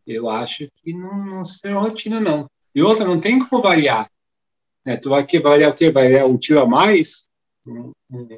eu 0.06 0.28
acho 0.28 0.68
que 0.82 0.92
não, 0.92 1.24
não 1.24 1.44
ser 1.44 1.72
rotina 1.72 2.18
não. 2.18 2.50
E 2.74 2.82
outra, 2.82 3.04
não 3.06 3.20
tem 3.20 3.38
como 3.38 3.62
variar. 3.62 4.10
Né? 4.86 4.96
Tu 4.96 5.10
vai 5.10 5.26
que 5.26 5.40
variar 5.40 5.72
o 5.72 5.74
quê? 5.74 5.90
Variar 5.90 6.26
um 6.26 6.38
tiro 6.38 6.62
a 6.62 6.66
mais, 6.66 7.28
um, 7.66 7.90
um 8.12 8.28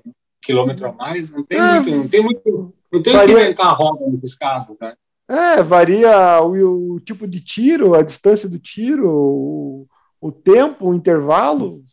quilômetro 0.42 0.86
a 0.88 0.92
mais, 0.92 1.30
não 1.30 1.44
tem 1.44 1.58
É, 1.58 1.74
muito, 1.74 1.90
não 1.90 2.08
tem 2.08 2.22
muito, 2.22 2.74
não 2.90 3.02
tem 3.02 3.12
o 3.12 3.16
varia- 3.16 3.34
que 3.36 3.42
inventar 3.42 3.66
a 3.66 3.72
roda 3.72 4.06
nesses 4.10 4.34
casos, 4.34 4.78
né? 4.80 4.94
É, 5.28 5.62
varia 5.62 6.40
o, 6.42 6.94
o 6.94 7.00
tipo 7.00 7.28
de 7.28 7.38
tiro, 7.38 7.94
a 7.94 8.00
distância 8.02 8.48
do 8.48 8.58
tiro, 8.58 9.10
o, 9.10 9.86
o 10.22 10.32
tempo, 10.32 10.88
o 10.88 10.94
intervalo, 10.94 11.84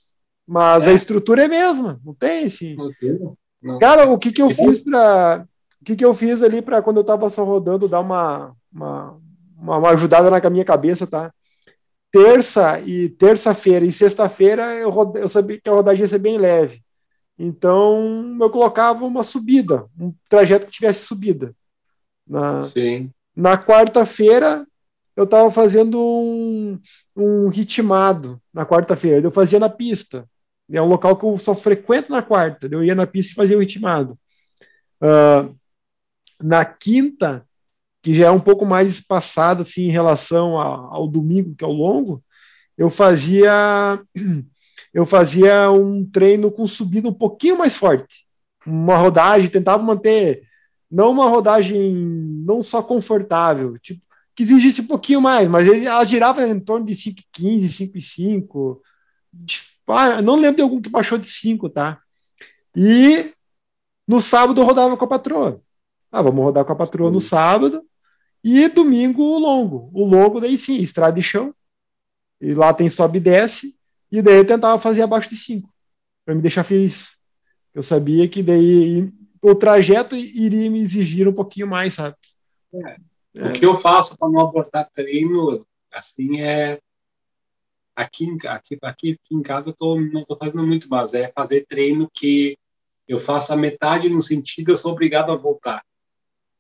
mas 0.48 0.88
É. 0.88 0.92
a 0.92 0.94
estrutura 0.94 1.42
é 1.42 1.46
a 1.46 1.50
mesma, 1.50 2.00
não 2.06 2.14
tem 2.14 2.46
assim. 2.46 2.76
Não 2.78 2.90
tem, 2.94 3.20
não. 3.62 3.78
Cara, 3.80 4.08
o 4.10 4.18
que 4.18 4.32
que 4.32 4.42
eu 4.42 4.50
fiz 4.50 4.80
para 4.82 5.46
o 5.82 5.86
que 5.86 5.98
que 5.98 6.06
eu 6.06 6.14
fiz 6.14 6.42
ali 6.42 6.62
para 6.62 6.82
quando 6.82 6.98
eu 6.98 7.04
tava 7.04 7.30
só 7.30 7.44
rodando 7.44 7.90
dar 7.90 8.00
uma, 8.00 8.56
uma, 8.72 9.20
uma 9.58 9.90
ajudada 9.90 10.32
na 10.32 10.50
minha 10.50 10.66
cabeça, 10.66 11.06
tá? 11.06 11.32
Terça 12.16 12.80
e 12.80 13.10
terça-feira 13.10 13.84
e 13.84 13.92
sexta-feira 13.92 14.74
eu, 14.76 14.90
rode- 14.90 15.20
eu 15.20 15.28
sabia 15.28 15.60
que 15.60 15.70
a 15.70 15.74
rodagem 15.74 16.04
ia 16.04 16.08
ser 16.08 16.20
bem 16.20 16.38
leve. 16.38 16.82
Então 17.38 18.38
eu 18.40 18.50
colocava 18.50 19.04
uma 19.04 19.22
subida, 19.22 19.86
um 20.00 20.14
trajeto 20.30 20.66
que 20.66 20.72
tivesse 20.72 21.06
subida. 21.06 21.54
Na, 22.26 22.62
Sim. 22.62 23.12
na 23.36 23.58
quarta-feira, 23.58 24.66
eu 25.14 25.26
estava 25.26 25.52
fazendo 25.52 26.00
um, 26.00 26.80
um 27.18 27.50
ritmado 27.50 28.42
na 28.54 28.66
quarta-feira. 28.66 29.28
Eu 29.28 29.32
fazia 29.32 29.60
na 29.60 29.68
pista. 29.68 30.26
É 30.72 30.82
um 30.82 30.88
local 30.88 31.18
que 31.18 31.26
eu 31.26 31.38
só 31.38 31.54
frequento 31.54 32.14
na 32.14 32.22
quarta. 32.22 32.70
Eu 32.72 32.82
ia 32.82 32.96
na 32.96 33.06
pista 33.06 33.34
e 33.34 33.36
fazia 33.36 33.58
o 33.58 33.60
ritmado. 33.60 34.18
Uh, 35.02 35.54
na 36.42 36.64
quinta, 36.64 37.45
que 38.06 38.14
já 38.14 38.28
é 38.28 38.30
um 38.30 38.40
pouco 38.40 38.68
mais 38.68 38.88
espaçado 38.88 39.64
assim, 39.64 39.86
em 39.86 39.90
relação 39.90 40.60
ao, 40.62 40.94
ao 40.94 41.08
domingo, 41.08 41.56
que 41.56 41.64
é 41.64 41.68
o 41.68 41.72
longo, 41.72 42.24
eu 42.78 42.88
fazia 42.92 44.00
eu 44.94 45.08
fazia 45.08 45.72
um 45.72 46.08
treino 46.08 46.52
com 46.52 46.68
subida 46.68 47.10
um 47.10 47.14
pouquinho 47.14 47.58
mais 47.58 47.76
forte. 47.76 48.28
Uma 48.64 48.96
rodagem, 48.96 49.50
tentava 49.50 49.82
manter 49.82 50.44
não 50.90 51.10
uma 51.10 51.28
rodagem 51.28 51.96
não 52.46 52.62
só 52.62 52.84
confortável, 52.84 53.76
tipo, 53.80 54.04
que 54.36 54.44
exigisse 54.44 54.82
um 54.82 54.88
pouquinho 54.88 55.20
mais, 55.20 55.50
mas 55.50 55.68
ele, 55.68 55.88
ela 55.88 56.06
girava 56.06 56.48
em 56.48 56.60
torno 56.60 56.86
de 56.86 56.94
5,15, 56.94 57.92
5,5. 57.92 58.82
Ah, 59.88 60.22
não 60.22 60.36
lembro 60.36 60.58
de 60.58 60.62
algum 60.62 60.80
que 60.80 60.90
baixou 60.90 61.18
de 61.18 61.28
5, 61.28 61.70
tá? 61.72 62.00
E 62.76 63.34
no 64.08 64.22
sábado 64.22 64.62
eu 64.62 64.66
rodava 64.66 64.96
com 64.96 65.06
a 65.06 65.08
patroa. 65.08 65.60
Ah, 66.12 66.22
vamos 66.22 66.44
rodar 66.44 66.64
com 66.64 66.72
a 66.72 66.76
patroa 66.76 67.10
no 67.10 67.20
sábado. 67.20 67.84
E 68.48 68.70
domingo 68.70 69.24
o 69.24 69.40
longo. 69.40 69.90
O 69.92 70.06
longo, 70.06 70.40
daí 70.40 70.56
sim, 70.56 70.76
estrada 70.76 71.16
de 71.16 71.24
chão. 71.24 71.52
E 72.40 72.54
lá 72.54 72.72
tem 72.72 72.88
sobe 72.88 73.18
e 73.18 73.22
desce. 73.22 73.76
E 74.12 74.22
daí 74.22 74.36
eu 74.36 74.46
tentava 74.46 74.80
fazer 74.80 75.02
abaixo 75.02 75.28
de 75.30 75.36
5, 75.36 75.68
para 76.24 76.36
me 76.36 76.42
deixar 76.44 76.64
feliz. 76.64 77.18
Eu 77.74 77.82
sabia 77.82 78.28
que 78.28 78.44
daí 78.44 79.12
o 79.42 79.56
trajeto 79.56 80.16
iria 80.16 80.70
me 80.70 80.80
exigir 80.80 81.28
um 81.28 81.34
pouquinho 81.34 81.68
mais, 81.68 81.96
sabe? 81.96 82.16
É. 82.72 82.98
É. 83.34 83.48
O 83.48 83.54
que 83.54 83.66
eu 83.66 83.76
faço 83.76 84.16
para 84.16 84.30
não 84.30 84.42
abordar 84.42 84.90
treino, 84.94 85.60
assim, 85.92 86.40
é. 86.40 86.80
Aqui, 87.96 88.38
aqui, 88.48 88.78
aqui 88.82 89.18
em 89.32 89.42
casa 89.42 89.70
eu 89.70 89.74
tô, 89.74 90.00
não 90.00 90.22
estou 90.22 90.38
fazendo 90.38 90.68
muito, 90.68 90.88
mas 90.88 91.14
é 91.14 91.32
fazer 91.34 91.66
treino 91.66 92.10
que 92.14 92.58
eu 93.08 93.20
faço 93.20 93.54
a 93.54 93.58
metade 93.58 94.08
no 94.08 94.22
sentido, 94.22 94.72
eu 94.72 94.78
sou 94.78 94.92
obrigado 94.92 95.32
a 95.32 95.36
voltar. 95.36 95.82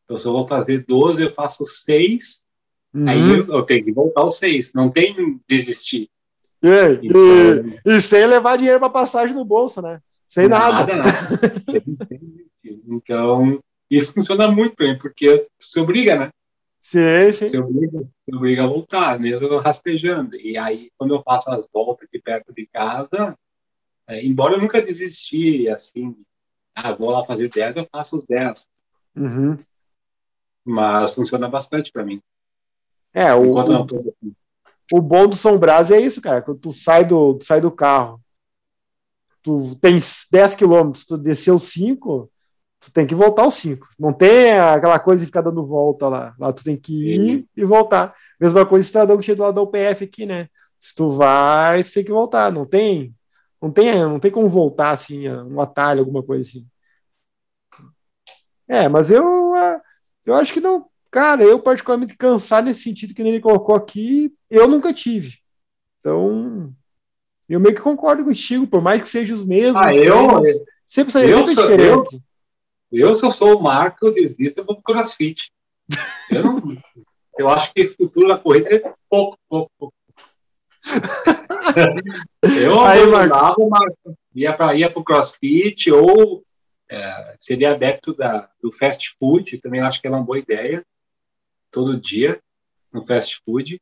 Então, 0.05 0.17
se 0.17 0.27
eu 0.27 0.31
vou 0.31 0.47
fazer 0.47 0.85
12, 0.85 1.23
eu 1.23 1.31
faço 1.31 1.65
6, 1.65 2.43
uhum. 2.93 3.09
aí 3.09 3.19
eu, 3.19 3.47
eu, 3.47 3.63
tenho 3.63 3.83
que 3.83 3.91
voltar 3.91 4.23
os 4.23 4.37
6, 4.37 4.71
não 4.73 4.89
tem 4.89 5.39
desistir. 5.47 6.09
E, 6.63 7.07
então, 7.07 7.21
e, 7.85 7.97
e, 7.97 8.01
sem 8.01 8.25
levar 8.25 8.57
dinheiro 8.57 8.79
para 8.79 8.89
passagem 8.89 9.35
no 9.35 9.43
bolso, 9.43 9.81
né? 9.81 9.99
Sem 10.27 10.47
nada. 10.47 10.95
nada. 10.95 11.09
então, 12.87 13.59
isso 13.89 14.13
funciona 14.13 14.49
muito 14.49 14.75
para 14.75 14.87
mim, 14.87 14.97
porque 14.97 15.47
se 15.59 15.79
obriga, 15.79 16.17
né? 16.17 16.29
Sim, 16.81 17.33
sim. 17.33 17.45
Você 17.47 17.57
obriga, 17.57 17.99
você 17.99 18.35
obriga 18.35 18.63
a 18.63 18.67
voltar, 18.67 19.19
mesmo 19.19 19.57
rastejando. 19.57 20.35
E 20.35 20.55
aí, 20.55 20.91
quando 20.97 21.15
eu 21.15 21.23
faço 21.23 21.49
as 21.51 21.67
voltas 21.73 22.07
aqui 22.07 22.19
perto 22.19 22.53
de 22.53 22.67
casa, 22.67 23.35
é, 24.07 24.23
embora 24.23 24.55
eu 24.55 24.61
nunca 24.61 24.81
desisti, 24.81 25.67
assim, 25.67 26.15
ah, 26.75 26.93
vou 26.93 27.09
lá 27.09 27.23
fazer 27.23 27.49
10, 27.49 27.75
eu 27.77 27.87
faço 27.91 28.17
os 28.17 28.25
10. 28.25 28.67
Uhum. 29.15 29.57
Mas 30.65 31.13
funciona 31.13 31.47
bastante 31.47 31.91
para 31.91 32.03
mim. 32.03 32.21
É, 33.13 33.33
o, 33.33 33.53
o, 33.53 34.15
o, 34.91 35.01
bom 35.01 35.27
do 35.27 35.35
São 35.35 35.57
Brás 35.57 35.91
é 35.91 35.99
isso, 35.99 36.21
cara. 36.21 36.41
Quando 36.41 36.59
tu 36.59 36.73
sai 36.73 37.05
do, 37.05 37.35
tu 37.35 37.45
sai 37.45 37.61
do 37.61 37.71
carro, 37.71 38.19
tu 39.41 39.75
tem 39.79 39.99
10 40.31 40.55
quilômetros, 40.55 41.05
tu 41.05 41.17
desceu 41.17 41.59
5, 41.59 42.29
tu 42.85 42.91
tem 42.91 43.07
que 43.07 43.15
voltar 43.15 43.47
os 43.47 43.55
cinco. 43.55 43.87
Não 43.97 44.13
tem 44.13 44.57
aquela 44.59 44.99
coisa 44.99 45.21
de 45.21 45.25
ficar 45.25 45.41
dando 45.41 45.65
volta 45.65 46.07
lá. 46.07 46.35
Lá 46.37 46.53
tu 46.53 46.63
tem 46.63 46.77
que 46.77 47.15
ir 47.15 47.39
Sim. 47.39 47.47
e 47.57 47.65
voltar. 47.65 48.13
Mesma 48.39 48.65
coisa 48.65 48.85
estradão 48.85 49.17
que 49.17 49.23
tinha 49.23 49.35
do 49.35 49.43
lado 49.43 49.55
da 49.55 49.61
UPF 49.61 50.03
aqui, 50.03 50.25
né? 50.25 50.49
Se 50.79 50.93
tu 50.93 51.09
vai, 51.09 51.83
você 51.83 51.95
tem 51.95 52.03
que 52.05 52.11
voltar. 52.11 52.51
Não 52.51 52.65
tem, 52.65 53.13
não 53.61 53.71
tem, 53.71 53.99
não 53.99 54.19
tem 54.19 54.29
como 54.29 54.47
voltar 54.47 54.91
assim, 54.91 55.27
um 55.29 55.59
atalho, 55.59 56.01
alguma 56.01 56.21
coisa 56.21 56.41
assim. 56.47 56.65
É, 58.67 58.87
mas 58.87 59.11
eu, 59.11 59.44
eu 60.25 60.35
acho 60.35 60.53
que 60.53 60.59
não. 60.59 60.87
Cara, 61.11 61.43
eu 61.43 61.59
particularmente 61.59 62.17
cansar 62.17 62.63
nesse 62.63 62.81
sentido 62.81 63.13
que 63.13 63.21
ele 63.21 63.39
colocou 63.39 63.75
aqui, 63.75 64.33
eu 64.49 64.67
nunca 64.67 64.93
tive. 64.93 65.37
Então, 65.99 66.73
eu 67.47 67.59
meio 67.59 67.75
que 67.75 67.81
concordo 67.81 68.23
contigo, 68.23 68.67
por 68.67 68.81
mais 68.81 69.01
que 69.01 69.09
sejam 69.09 69.37
os 69.37 69.45
mesmos. 69.45 69.81
Ah, 69.81 69.95
eu, 69.95 70.43
sempre, 70.87 71.11
sempre 71.11 71.31
eu, 71.31 71.43
diferente. 71.43 72.21
Eu, 72.91 73.07
eu, 73.07 73.15
se 73.15 73.25
eu 73.25 73.31
sou 73.31 73.57
o 73.57 73.63
Marco, 73.63 74.05
eu 74.07 74.13
desisto, 74.13 74.59
eu 74.59 74.65
vou 74.65 74.75
pro 74.75 74.93
crossfit. 74.93 75.51
Eu, 76.29 76.43
não, 76.43 76.77
eu 77.37 77.49
acho 77.49 77.73
que 77.73 77.85
futuro 77.85 78.27
na 78.27 78.37
corrida 78.37 78.75
é 78.75 78.93
pouco, 79.09 79.37
pouco, 79.47 79.71
pouco. 79.77 79.93
eu 82.61 82.79
abandonava, 82.79 83.55
Marco, 83.67 84.17
ia 84.33 84.53
para 84.53 84.75
ia 84.75 84.91
pro 84.91 85.03
crossfit 85.03 85.91
ou 85.91 86.44
é, 86.89 87.35
seria 87.39 87.71
adepto 87.71 88.13
da, 88.13 88.49
do 88.61 88.71
fast 88.71 89.15
food, 89.19 89.57
também 89.59 89.81
acho 89.81 90.01
que 90.01 90.07
é 90.07 90.09
uma 90.09 90.23
boa 90.23 90.39
ideia, 90.39 90.85
todo 91.71 91.99
dia 91.99 92.39
no 92.93 93.05
fast 93.05 93.41
food, 93.45 93.81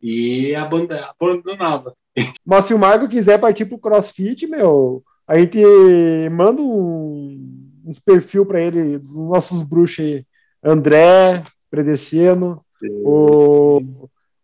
e 0.00 0.54
abandonava. 0.54 1.94
Mas 2.44 2.66
se 2.66 2.74
o 2.74 2.78
Marco 2.78 3.08
quiser 3.08 3.38
partir 3.38 3.64
pro 3.64 3.78
crossfit, 3.78 4.46
meu, 4.46 5.02
a 5.26 5.38
gente 5.38 5.58
manda 6.30 6.60
um, 6.60 7.70
uns 7.84 7.98
perfil 7.98 8.44
para 8.44 8.60
ele 8.60 8.98
dos 8.98 9.16
nossos 9.16 9.62
bruxos 9.62 10.04
aí. 10.04 10.26
André, 10.62 11.42
Predeceno, 11.70 12.64
o, 13.04 13.80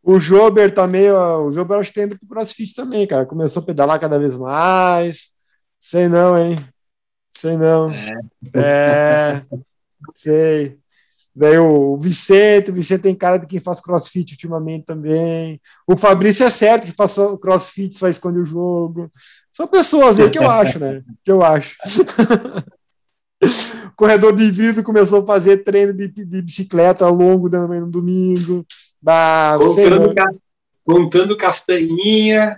o 0.03 0.19
Jober 0.19 0.75
também, 0.75 1.11
o 1.11 1.51
Jober 1.51 1.79
acho 1.79 1.91
que 1.91 1.95
tem 1.95 2.05
indo 2.05 2.19
pro 2.19 2.29
CrossFit 2.29 2.75
também, 2.75 3.07
cara. 3.07 3.27
Começou 3.27 3.63
a 3.63 3.67
pedalar 3.67 4.01
cada 4.01 4.19
vez 4.19 4.37
mais. 4.37 5.33
Sei 5.79 6.09
não, 6.09 6.37
hein? 6.37 6.57
Sei 7.39 7.57
não. 7.57 7.89
É, 7.93 8.19
é 8.53 9.43
sei. 10.13 10.77
Daí 11.33 11.57
o 11.57 11.97
Vicente, 11.97 12.73
o 12.73 12.75
Vicente 12.75 13.03
tem 13.03 13.15
cara 13.15 13.37
de 13.39 13.47
quem 13.47 13.61
faz 13.61 13.81
crossfit 13.81 14.33
ultimamente 14.33 14.87
também. 14.87 15.61
O 15.87 15.97
Fabrício 15.97 16.45
é 16.45 16.51
certo 16.51 16.87
que 16.87 16.91
faz 16.91 17.15
crossfit, 17.41 17.97
só 17.97 18.09
esconde 18.09 18.41
o 18.41 18.45
jogo. 18.45 19.09
São 19.53 19.69
pessoas 19.69 20.19
aí 20.19 20.29
que 20.31 20.39
eu 20.41 20.51
acho, 20.51 20.81
né? 20.81 21.05
Que 21.25 21.31
eu 21.31 21.45
acho. 21.45 21.77
Corredor 23.95 24.35
de 24.35 24.51
vidro 24.51 24.83
começou 24.83 25.23
a 25.23 25.27
fazer 25.27 25.59
treino 25.59 25.93
de, 25.93 26.09
de 26.09 26.43
bicicleta 26.43 27.09
longo 27.09 27.49
também 27.49 27.79
no 27.79 27.89
domingo. 27.89 28.67
Da, 29.01 29.57
contando, 29.61 30.13
ca, 30.13 30.29
contando 30.85 31.37
castanhinha. 31.37 32.57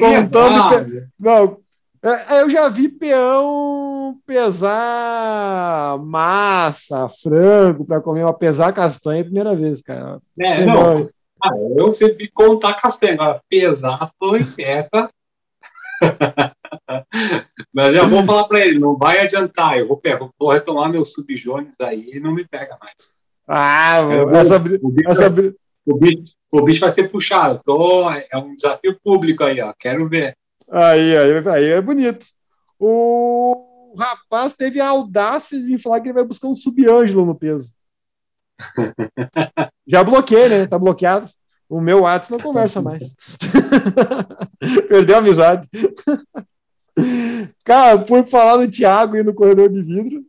contando. 0.00 0.96
É 0.96 1.06
não, 1.20 1.58
é, 2.02 2.40
eu 2.40 2.48
já 2.48 2.66
vi 2.70 2.88
peão 2.88 3.91
pesar 4.26 5.98
massa, 5.98 7.08
frango 7.08 7.84
para 7.84 8.00
comer, 8.00 8.24
uma 8.24 8.34
pesar 8.34 8.72
castanha 8.72 9.18
é 9.18 9.22
a 9.22 9.24
primeira 9.24 9.54
vez, 9.54 9.82
cara. 9.82 10.20
É, 10.38 10.64
não. 10.64 11.08
Ah, 11.44 11.56
eu 11.76 11.92
sempre 11.92 12.28
contar 12.28 12.74
castanha, 12.74 13.14
agora 13.14 13.42
pesar 13.48 14.10
foi 14.18 14.46
essa. 14.58 15.10
Mas 17.72 17.94
já 17.94 18.04
vou 18.04 18.22
falar 18.22 18.44
para 18.44 18.60
ele, 18.60 18.78
não 18.78 18.96
vai 18.96 19.20
adiantar, 19.20 19.78
eu 19.78 19.86
vou, 19.86 19.96
pegar, 19.96 20.28
vou 20.38 20.50
retomar 20.50 20.90
meus 20.90 21.12
subjones 21.12 21.74
aí 21.80 22.10
e 22.12 22.20
não 22.20 22.32
me 22.32 22.46
pega 22.46 22.76
mais. 22.80 23.10
Ah, 23.46 24.00
essa, 24.34 24.56
o, 24.56 24.60
bicho, 24.60 25.10
essa... 25.10 25.26
o, 25.86 25.96
bicho, 25.96 26.22
o 26.50 26.62
bicho 26.62 26.80
vai 26.80 26.90
ser 26.90 27.08
puxado. 27.08 27.60
Tô, 27.64 28.08
é 28.10 28.36
um 28.36 28.54
desafio 28.54 28.96
público 29.02 29.42
aí, 29.44 29.60
ó. 29.60 29.72
Quero 29.78 30.08
ver. 30.08 30.36
Aí, 30.70 31.16
aí, 31.16 31.48
aí 31.48 31.64
é 31.70 31.80
bonito. 31.80 32.24
O 32.78 33.71
rapaz 33.96 34.54
teve 34.54 34.80
a 34.80 34.88
audácia 34.88 35.60
de 35.60 35.78
falar 35.78 36.00
que 36.00 36.08
ele 36.08 36.14
vai 36.14 36.24
buscar 36.24 36.48
um 36.48 36.54
subângelo 36.54 37.26
no 37.26 37.34
peso. 37.34 37.72
Já 39.86 40.04
bloqueei, 40.04 40.48
né? 40.48 40.66
Tá 40.66 40.78
bloqueado. 40.78 41.28
O 41.68 41.80
meu 41.80 42.02
WhatsApp 42.02 42.32
não 42.32 42.40
conversa 42.40 42.82
mais. 42.82 43.02
Perdeu 44.88 45.16
a 45.16 45.18
amizade. 45.18 45.68
Cara, 47.64 47.98
por 47.98 48.24
falar 48.26 48.58
no 48.58 48.70
Thiago 48.70 49.16
e 49.16 49.22
no 49.22 49.34
corredor 49.34 49.70
de 49.70 49.80
vidro, 49.80 50.20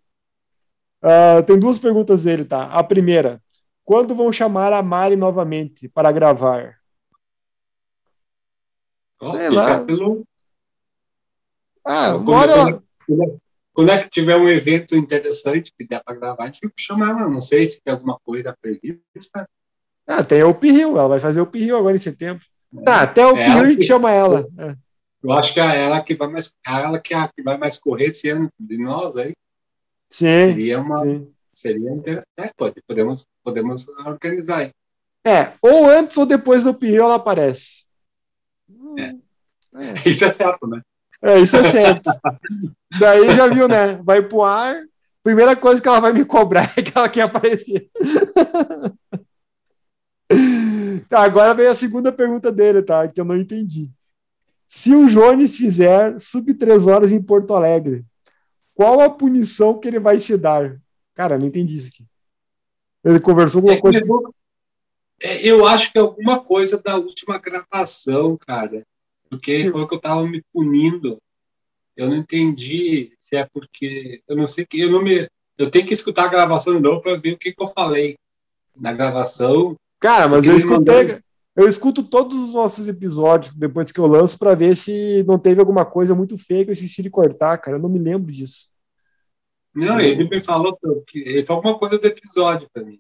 uh, 1.04 1.44
tem 1.46 1.60
duas 1.60 1.78
perguntas 1.78 2.24
dele, 2.24 2.46
tá? 2.46 2.68
A 2.68 2.82
primeira, 2.82 3.42
quando 3.84 4.16
vão 4.16 4.32
chamar 4.32 4.72
a 4.72 4.82
Mari 4.82 5.16
novamente 5.16 5.90
para 5.90 6.12
gravar? 6.12 6.78
Sei 9.20 9.50
lá. 9.50 9.86
Ah, 11.86 12.18
bora 12.18 12.82
Quando 13.74 13.90
é 13.90 13.98
que 13.98 14.10
tiver 14.10 14.38
um 14.38 14.48
evento 14.48 14.96
interessante 14.96 15.74
que 15.76 15.86
der 15.86 16.02
para 16.04 16.16
gravar, 16.16 16.44
a 16.44 16.46
gente 16.46 16.72
chama 16.78 17.10
ela. 17.10 17.28
Não 17.28 17.42
sei 17.42 17.68
se 17.68 17.82
tem 17.82 17.92
alguma 17.92 18.20
coisa 18.24 18.56
prevista. 18.62 19.50
Ah, 20.06 20.24
tem 20.24 20.44
o 20.44 20.54
Pirril, 20.54 20.98
ela 20.98 21.08
vai 21.08 21.20
fazer 21.20 21.42
o 21.42 21.48
Pirril 21.48 21.78
agora 21.78 21.96
em 21.96 22.00
setembro. 22.00 22.46
É, 22.78 22.84
tá, 22.84 23.02
até 23.02 23.26
o 23.26 23.36
é 23.36 23.46
Pirril 23.46 23.64
a 23.64 23.70
gente 23.70 23.86
chama 23.86 24.12
ela. 24.12 24.48
É. 24.58 24.76
Eu 25.24 25.32
acho 25.32 25.54
que 25.54 25.60
é 25.60 25.82
ela 25.82 26.02
que 26.02 26.14
vai 26.14 26.28
mais, 26.28 26.54
ela 26.66 27.00
que, 27.00 27.14
é 27.14 27.18
a 27.18 27.28
que 27.28 27.42
vai 27.42 27.58
mais 27.58 27.80
correr 27.80 28.08
esse 28.08 28.30
ano 28.30 28.50
de 28.60 28.78
nós 28.78 29.16
aí. 29.16 29.34
Sim. 30.10 30.26
Seria 30.26 30.80
uma. 30.80 31.04
Sim. 31.04 31.34
Seria 31.52 31.92
interessante. 31.92 32.28
É, 32.38 32.52
pode, 32.56 32.82
podemos, 32.88 33.26
podemos 33.44 33.88
organizar 34.06 34.60
aí. 34.60 34.72
É, 35.26 35.54
ou 35.62 35.90
antes 35.90 36.18
ou 36.18 36.26
depois 36.26 36.64
do 36.64 36.74
Pirril 36.74 37.06
ela 37.06 37.16
aparece. 37.16 37.86
É. 39.00 39.04
é. 39.04 39.94
Isso 40.06 40.26
é 40.26 40.32
certo, 40.32 40.68
né? 40.68 40.82
É, 41.24 41.40
isso 41.40 41.56
é 41.56 41.64
certo. 41.64 42.12
Daí 43.00 43.34
já 43.36 43.48
viu, 43.48 43.68
né? 43.68 43.96
Vai 44.04 44.22
pro 44.22 44.42
ar, 44.44 44.76
primeira 45.24 45.56
coisa 45.56 45.82
que 45.82 45.88
ela 45.88 46.02
vai 46.02 46.12
me 46.12 46.26
cobrar 46.26 46.74
é 46.76 46.82
que 46.82 46.92
ela 46.96 47.08
quer 47.08 47.22
aparecer. 47.22 47.90
tá, 51.10 51.24
agora 51.24 51.54
vem 51.54 51.68
a 51.68 51.74
segunda 51.74 52.12
pergunta 52.12 52.52
dele, 52.52 52.82
tá? 52.82 53.08
Que 53.08 53.22
eu 53.22 53.26
não 53.26 53.38
entendi. 53.38 53.90
Se 54.68 54.94
o 54.94 55.08
Jones 55.08 55.56
fizer 55.56 56.20
sub 56.20 56.54
3 56.54 56.88
horas 56.88 57.12
em 57.12 57.22
Porto 57.22 57.54
Alegre, 57.54 58.04
qual 58.76 59.00
a 59.00 59.10
punição 59.10 59.80
que 59.80 59.88
ele 59.88 60.00
vai 60.00 60.20
se 60.20 60.38
dar? 60.38 60.78
Cara, 61.14 61.38
não 61.38 61.48
entendi 61.48 61.78
isso 61.78 61.90
aqui. 61.94 62.06
Ele 63.04 63.20
conversou 63.20 63.62
com 63.62 63.70
É 63.70 63.74
uma 63.74 63.82
coisa. 63.82 64.02
é, 65.22 65.48
eu 65.48 65.66
acho 65.66 65.92
que 65.92 65.98
é 65.98 66.02
alguma 66.02 66.44
coisa 66.44 66.82
da 66.82 66.98
última 66.98 67.38
gravação, 67.38 68.36
cara. 68.36 68.86
Porque 69.34 69.52
ele 69.52 69.72
falou 69.72 69.88
que 69.88 69.96
eu 69.96 70.02
tava 70.02 70.26
me 70.28 70.42
punindo. 70.54 71.18
Eu 71.96 72.10
não 72.10 72.18
entendi 72.18 73.14
se 73.20 73.36
é 73.36 73.48
porque. 73.52 74.22
Eu 74.28 74.36
não 74.36 74.48
sei 74.48 74.66
que. 74.66 74.80
Eu, 74.80 74.92
não 74.92 75.02
me, 75.02 75.28
eu 75.58 75.70
tenho 75.70 75.86
que 75.86 75.94
escutar 75.94 76.26
a 76.26 76.30
gravação 76.30 76.76
de 76.76 76.82
novo 76.82 77.02
para 77.02 77.18
ver 77.18 77.34
o 77.34 77.38
que, 77.38 77.52
que 77.54 77.62
eu 77.62 77.68
falei 77.68 78.18
na 78.76 78.94
gravação. 78.94 79.76
Cara, 80.00 80.28
mas 80.28 80.46
eu 80.46 80.56
ele 80.56 80.66
mandou- 80.66 80.96
escutei. 80.96 81.24
Eu 81.56 81.70
escuto 81.70 82.02
todos 82.02 82.50
os 82.50 82.54
nossos 82.56 82.88
episódios 82.88 83.54
depois 83.54 83.92
que 83.92 84.00
eu 84.00 84.08
lanço 84.08 84.40
pra 84.40 84.56
ver 84.56 84.76
se 84.76 85.24
não 85.28 85.38
teve 85.38 85.60
alguma 85.60 85.86
coisa 85.86 86.16
muito 86.16 86.36
feia 86.36 86.64
que 86.64 86.72
eu 86.72 86.74
esqueci 86.74 87.04
de 87.04 87.12
cortar, 87.12 87.56
cara. 87.60 87.78
Eu 87.78 87.82
não 87.82 87.90
me 87.90 88.00
lembro 88.00 88.32
disso. 88.32 88.72
Não, 89.74 90.00
ele 90.00 90.28
me 90.28 90.42
falou 90.42 90.76
que 91.08 91.20
ele 91.20 91.46
falou 91.46 91.60
alguma 91.60 91.78
coisa 91.78 92.00
do 92.00 92.08
episódio 92.08 92.68
para 92.74 92.84
mim. 92.84 93.00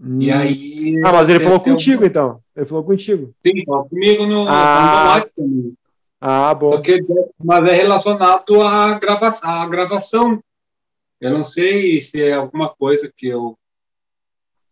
E 0.00 0.30
Hum. 0.32 0.38
aí. 0.38 1.02
Ah, 1.04 1.12
mas 1.12 1.28
ele 1.28 1.40
falou 1.42 1.60
contigo, 1.60 2.04
então. 2.04 2.40
Ele 2.56 2.66
falou 2.66 2.84
contigo. 2.84 3.34
Sim, 3.44 3.64
falou 3.64 3.88
comigo 3.88 4.26
no, 4.26 4.46
Ah. 4.48 5.24
no 5.36 5.44
também. 5.44 5.74
Ah, 6.20 6.54
bom. 6.54 6.70
Porque, 6.70 7.04
mas 7.42 7.66
é 7.68 7.72
relacionado 7.72 8.60
à 8.62 8.98
gravação, 8.98 9.50
à 9.50 9.66
gravação. 9.68 10.40
Eu 11.20 11.30
não 11.32 11.42
sei 11.42 12.00
se 12.00 12.22
é 12.22 12.34
alguma 12.34 12.68
coisa 12.68 13.12
que 13.16 13.26
eu, 13.28 13.56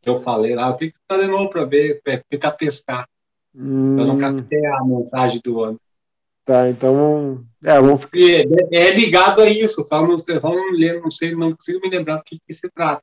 que 0.03 0.09
eu 0.09 0.21
falei 0.21 0.55
lá. 0.55 0.69
Eu 0.69 0.75
tenho 0.75 0.93
que 0.93 0.99
estar 0.99 1.19
de 1.19 1.27
novo 1.31 1.51
para 1.51 1.65
ver, 1.65 2.01
pra 2.03 2.21
tentar 2.29 2.53
pescar. 2.53 3.09
Hum, 3.55 3.99
Eu 3.99 4.07
não 4.07 4.19
captei 4.19 4.65
a 4.67 4.85
mensagem 4.85 5.41
do 5.43 5.63
ano. 5.63 5.81
tá, 6.45 6.69
então. 6.71 7.45
É, 7.65 7.81
vamos 7.81 8.03
ficar. 8.03 8.19
E 8.19 8.37
é, 8.37 8.45
é 8.89 8.95
ligado 8.95 9.41
a 9.41 9.49
isso, 9.51 9.85
só 9.89 10.07
não, 10.07 10.17
só 10.19 10.53
não 10.53 11.01
não 11.03 11.11
sei, 11.11 11.35
não 11.35 11.53
consigo 11.53 11.81
me 11.83 11.91
lembrar 11.91 12.17
do 12.19 12.25
que, 12.25 12.39
que 12.47 12.55
se 12.55 12.71
trata. 12.71 13.03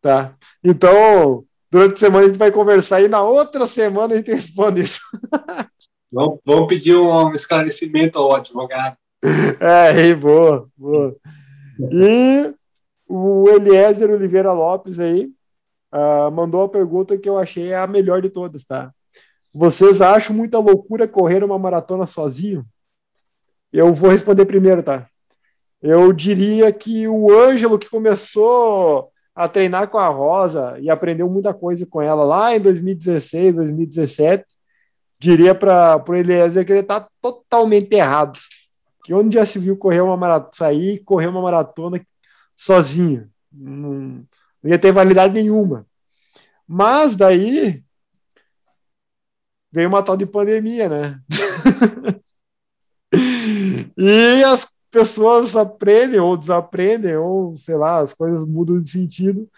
Tá. 0.00 0.34
Então, 0.64 1.44
durante 1.70 1.94
a 1.94 1.98
semana 1.98 2.24
a 2.24 2.28
gente 2.28 2.38
vai 2.38 2.50
conversar 2.50 3.00
e 3.02 3.08
na 3.08 3.22
outra 3.22 3.66
semana 3.66 4.14
a 4.14 4.16
gente 4.16 4.32
responde 4.32 4.82
isso. 4.82 5.00
Vamos, 6.12 6.40
vamos 6.44 6.66
pedir 6.66 6.96
um 6.96 7.32
esclarecimento 7.32 8.18
ao 8.18 8.34
advogado. 8.34 8.96
É, 9.60 10.12
boa, 10.12 10.68
boa. 10.76 11.16
E 11.92 12.52
o 13.06 13.48
Eliezer 13.48 14.10
Oliveira 14.10 14.52
Lopes 14.52 14.98
aí 14.98 15.30
ah, 15.92 16.30
mandou 16.30 16.62
a 16.62 16.68
pergunta 16.68 17.16
que 17.16 17.28
eu 17.28 17.38
achei 17.38 17.72
a 17.72 17.86
melhor 17.86 18.22
de 18.22 18.28
todas, 18.28 18.64
tá? 18.64 18.92
Vocês 19.52 20.00
acham 20.00 20.34
muita 20.34 20.58
loucura 20.58 21.08
correr 21.08 21.42
uma 21.42 21.58
maratona 21.58 22.06
sozinho? 22.06 22.64
Eu 23.72 23.92
vou 23.92 24.10
responder 24.10 24.46
primeiro, 24.46 24.82
tá? 24.82 25.08
Eu 25.82 26.12
diria 26.12 26.72
que 26.72 27.08
o 27.08 27.32
Ângelo, 27.32 27.78
que 27.78 27.88
começou 27.88 29.10
a 29.40 29.48
treinar 29.48 29.88
com 29.88 29.98
a 29.98 30.08
Rosa 30.08 30.76
e 30.80 30.90
aprendeu 30.90 31.28
muita 31.28 31.54
coisa 31.54 31.86
com 31.86 32.02
ela 32.02 32.24
lá 32.24 32.54
em 32.54 32.60
2016, 32.60 33.56
2017, 33.56 34.44
diria 35.18 35.54
para 35.54 36.02
o 36.06 36.14
Eliezer 36.14 36.64
que 36.64 36.72
ele 36.72 36.80
está 36.80 37.08
totalmente 37.22 37.92
errado 37.94 38.38
que 39.02 39.14
onde 39.14 39.34
já 39.34 39.46
se 39.46 39.58
viu 39.58 39.76
correr 39.76 40.00
uma 40.02 40.16
maratona, 40.16 40.52
sair 40.54 41.02
correr 41.04 41.26
uma 41.26 41.42
maratona 41.42 42.00
sozinho. 42.54 43.30
Não, 43.50 44.26
não 44.62 44.70
ia 44.70 44.78
ter 44.78 44.92
validade 44.92 45.34
nenhuma. 45.34 45.86
Mas 46.66 47.16
daí 47.16 47.82
veio 49.72 49.88
uma 49.88 50.02
tal 50.02 50.16
de 50.16 50.26
pandemia, 50.26 50.88
né? 50.88 51.20
e 53.96 54.44
as 54.44 54.68
pessoas 54.90 55.56
aprendem 55.56 56.20
ou 56.20 56.36
desaprendem, 56.36 57.16
ou 57.16 57.54
sei 57.56 57.76
lá, 57.76 58.00
as 58.00 58.12
coisas 58.14 58.44
mudam 58.46 58.80
de 58.80 58.90
sentido. 58.90 59.48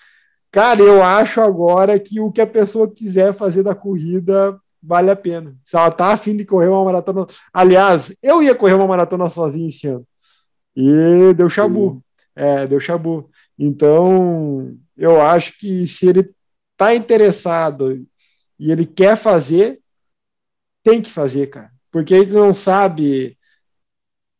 Cara, 0.51 0.80
eu 0.80 1.03
acho 1.03 1.41
agora 1.41 1.99
que 1.99 2.20
o 2.20 2.30
que 2.30 2.41
a 2.41 2.47
pessoa 2.47 2.91
quiser 2.91 3.33
fazer 3.33 3.62
da 3.62 3.74
corrida 3.74 4.59
vale 4.83 5.11
a 5.11 5.16
pena. 5.16 5.57
Se 5.64 5.76
ela 5.76 5.91
tá 5.91 6.12
afim 6.12 6.37
de 6.37 6.45
correr 6.45 6.68
uma 6.68 6.85
maratona. 6.85 7.26
Aliás, 7.53 8.14
eu 8.22 8.43
ia 8.43 8.55
correr 8.55 8.74
uma 8.74 8.87
maratona 8.87 9.30
sozinho 9.30 9.68
esse 9.68 9.87
ano. 9.87 10.07
E 10.76 11.33
deu 11.35 11.49
chabu. 11.49 12.03
É, 12.35 12.66
deu 12.66 12.80
chabu. 12.80 13.30
Então, 13.59 14.76
eu 14.97 15.20
acho 15.20 15.59
que 15.59 15.87
se 15.87 16.09
ele 16.09 16.35
tá 16.76 16.95
interessado 16.95 18.05
e 18.59 18.72
ele 18.72 18.85
quer 18.85 19.16
fazer, 19.16 19.80
tem 20.83 21.01
que 21.01 21.11
fazer, 21.11 21.47
cara. 21.49 21.70
Porque 21.91 22.14
a 22.14 22.18
gente 22.18 22.33
não 22.33 22.53
sabe. 22.53 23.39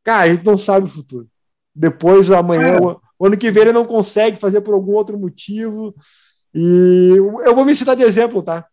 Cara, 0.05 0.31
a 0.31 0.35
gente 0.35 0.45
não 0.45 0.57
sabe 0.57 0.87
o 0.87 0.91
futuro. 0.91 1.29
Depois, 1.75 2.31
amanhã, 2.31 2.79
o 2.81 3.01
o 3.19 3.27
ano 3.27 3.37
que 3.39 3.53
vem, 3.53 3.63
ele 3.63 3.73
não 3.73 3.85
consegue 3.85 4.37
fazer 4.37 4.63
por 4.63 4.75
algum 4.75 4.95
outro 4.95 5.17
motivo. 5.17 5.95
E 6.53 7.13
eu 7.45 7.55
vou 7.55 7.65
me 7.65 7.73
citar 7.77 7.95
de 7.95 8.03
exemplo, 8.03 8.43
tá? 8.43 8.67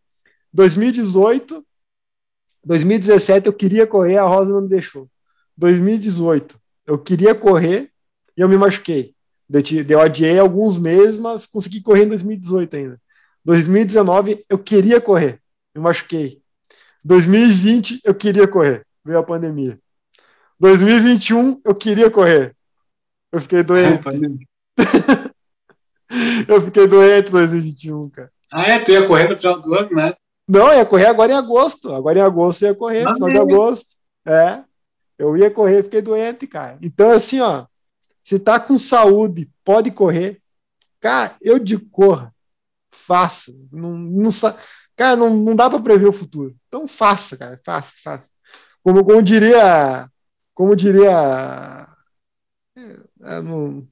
2018, 0.51 1.63
2017 2.65 3.45
eu 3.47 3.53
queria 3.53 3.85
correr, 3.85 4.17
a 4.17 4.25
Rosa 4.25 4.51
não 4.51 4.61
me 4.61 4.67
deixou. 4.67 5.07
2018 5.55 6.59
eu 6.87 6.97
queria 6.97 7.35
correr 7.35 7.91
e 8.35 8.41
eu 8.41 8.49
me 8.49 8.57
machuquei. 8.57 9.13
Eu, 9.51 9.61
te- 9.61 9.85
eu 9.87 9.99
adiei 10.01 10.39
alguns 10.39 10.77
meses, 10.79 11.19
mas 11.19 11.45
consegui 11.45 11.81
correr 11.81 12.05
em 12.05 12.09
2018 12.09 12.75
ainda. 12.75 13.01
2019 13.45 14.43
eu 14.49 14.57
queria 14.57 14.99
correr, 14.99 15.39
me 15.75 15.81
machuquei. 15.81 16.41
2020 17.03 17.99
eu 18.03 18.13
queria 18.15 18.47
correr, 18.47 18.83
veio 19.05 19.19
a 19.19 19.23
pandemia. 19.23 19.79
2021 20.59 21.61
eu 21.63 21.73
queria 21.73 22.11
correr, 22.11 22.55
eu 23.31 23.39
fiquei 23.39 23.63
doente. 23.63 24.07
Eu 26.47 26.59
fiquei 26.59 26.87
doente 26.87 27.27
em 27.27 27.31
2021, 27.31 28.09
cara. 28.09 28.31
Ah, 28.51 28.63
é? 28.63 28.79
Tu 28.79 28.91
ia 28.91 29.07
correr 29.07 29.29
no 29.29 29.37
final 29.37 29.61
do 29.61 29.73
ano, 29.75 29.95
né? 29.95 30.13
Não, 30.47 30.73
ia 30.73 30.83
correr 30.85 31.05
agora 31.05 31.31
em 31.31 31.35
agosto. 31.35 31.93
Agora 31.93 32.17
em 32.17 32.21
agosto 32.23 32.63
eu 32.63 32.69
ia 32.69 32.75
correr, 32.75 33.07
Ah, 33.07 33.13
final 33.13 33.29
de 33.29 33.37
é? 33.37 33.41
agosto. 33.41 33.95
É. 34.25 34.63
Eu 35.19 35.37
ia 35.37 35.51
correr, 35.51 35.83
fiquei 35.83 36.01
doente, 36.01 36.47
cara. 36.47 36.79
Então, 36.81 37.11
assim, 37.11 37.39
ó, 37.39 37.65
se 38.23 38.39
tá 38.39 38.59
com 38.59 38.77
saúde, 38.79 39.47
pode 39.63 39.91
correr. 39.91 40.41
Cara, 40.99 41.35
eu 41.41 41.59
de 41.59 41.77
corra. 41.77 42.33
Faça. 42.91 43.51
Não, 43.71 43.91
não, 43.91 44.31
cara, 44.95 45.15
não, 45.15 45.29
não 45.35 45.55
dá 45.55 45.69
para 45.69 45.79
prever 45.79 46.07
o 46.07 46.13
futuro. 46.13 46.55
Então 46.67 46.87
faça, 46.87 47.37
cara. 47.37 47.59
Faça, 47.63 47.93
faça. 48.03 48.29
Como, 48.83 49.05
como 49.05 49.21
diria. 49.21 50.09
Como 50.59 50.75
diria. 50.75 51.87
é, 53.23 53.41
não- 53.41 53.87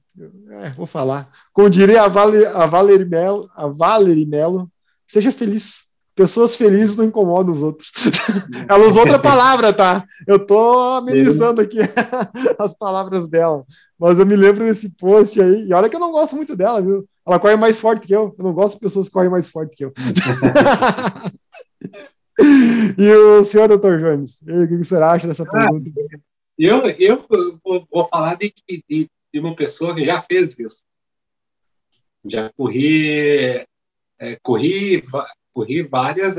é, 0.50 0.68
vou 0.74 0.84
falar. 0.84 1.30
Como 1.50 1.70
diria 1.70 2.02
a, 2.02 2.08
Vale, 2.08 2.44
a 2.44 2.66
Valerie 2.66 3.06
Melo, 3.06 3.48
a 3.56 3.66
Valerie 3.68 4.26
Melo, 4.26 4.70
seja 5.08 5.32
feliz. 5.32 5.84
Pessoas 6.14 6.56
felizes 6.56 6.94
não 6.94 7.06
incomodam 7.06 7.54
os 7.54 7.62
outros. 7.62 7.90
Ela 8.68 8.86
usou 8.86 9.00
outra 9.00 9.18
palavra, 9.18 9.72
tá? 9.72 10.04
Eu 10.26 10.44
tô 10.44 10.78
amenizando 10.96 11.62
aqui 11.62 11.78
as 12.58 12.76
palavras 12.76 13.26
dela. 13.28 13.64
Mas 13.98 14.18
eu 14.18 14.26
me 14.26 14.36
lembro 14.36 14.66
desse 14.66 14.94
post 14.96 15.40
aí. 15.40 15.68
E 15.68 15.72
olha 15.72 15.88
que 15.88 15.96
eu 15.96 16.00
não 16.00 16.12
gosto 16.12 16.36
muito 16.36 16.54
dela, 16.54 16.82
viu? 16.82 17.08
Ela 17.26 17.40
corre 17.40 17.56
mais 17.56 17.78
forte 17.78 18.06
que 18.06 18.14
eu. 18.14 18.34
Eu 18.38 18.44
não 18.44 18.52
gosto 18.52 18.74
de 18.74 18.80
pessoas 18.80 19.06
que 19.06 19.14
correm 19.14 19.30
mais 19.30 19.48
forte 19.48 19.74
que 19.74 19.86
eu. 19.86 19.92
e 22.98 23.10
o 23.10 23.42
senhor, 23.44 23.68
doutor 23.68 23.98
Jones, 23.98 24.38
o 24.42 24.68
que 24.68 24.84
você 24.84 24.96
acha 24.96 25.26
dessa 25.26 25.46
pergunta? 25.46 25.90
Eu, 26.58 26.88
eu 26.90 27.16
vou, 27.90 28.08
falar 28.08 28.34
de, 28.36 28.52
de, 28.68 29.08
de 29.32 29.40
uma 29.40 29.54
pessoa 29.54 29.94
que 29.94 30.04
já 30.04 30.18
fez 30.18 30.58
isso. 30.58 30.84
Já 32.24 32.50
corri, 32.54 33.64
é, 34.18 34.36
corri, 34.42 35.02
corri 35.52 35.82
várias 35.82 36.36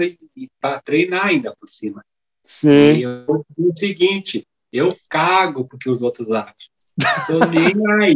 para 0.59 0.81
treinar 0.81 1.27
ainda 1.27 1.55
por 1.57 1.69
cima. 1.69 2.03
E 2.43 2.49
Sim. 2.49 2.97
eu 3.03 3.45
digo 3.57 3.71
o 3.71 3.77
seguinte, 3.77 4.45
eu 4.73 4.95
cago 5.07 5.65
porque 5.65 5.89
os 5.89 6.01
outros 6.01 6.31
acham. 6.31 6.53
Tô 7.25 7.39
nem 7.45 7.71
aí. 8.03 8.13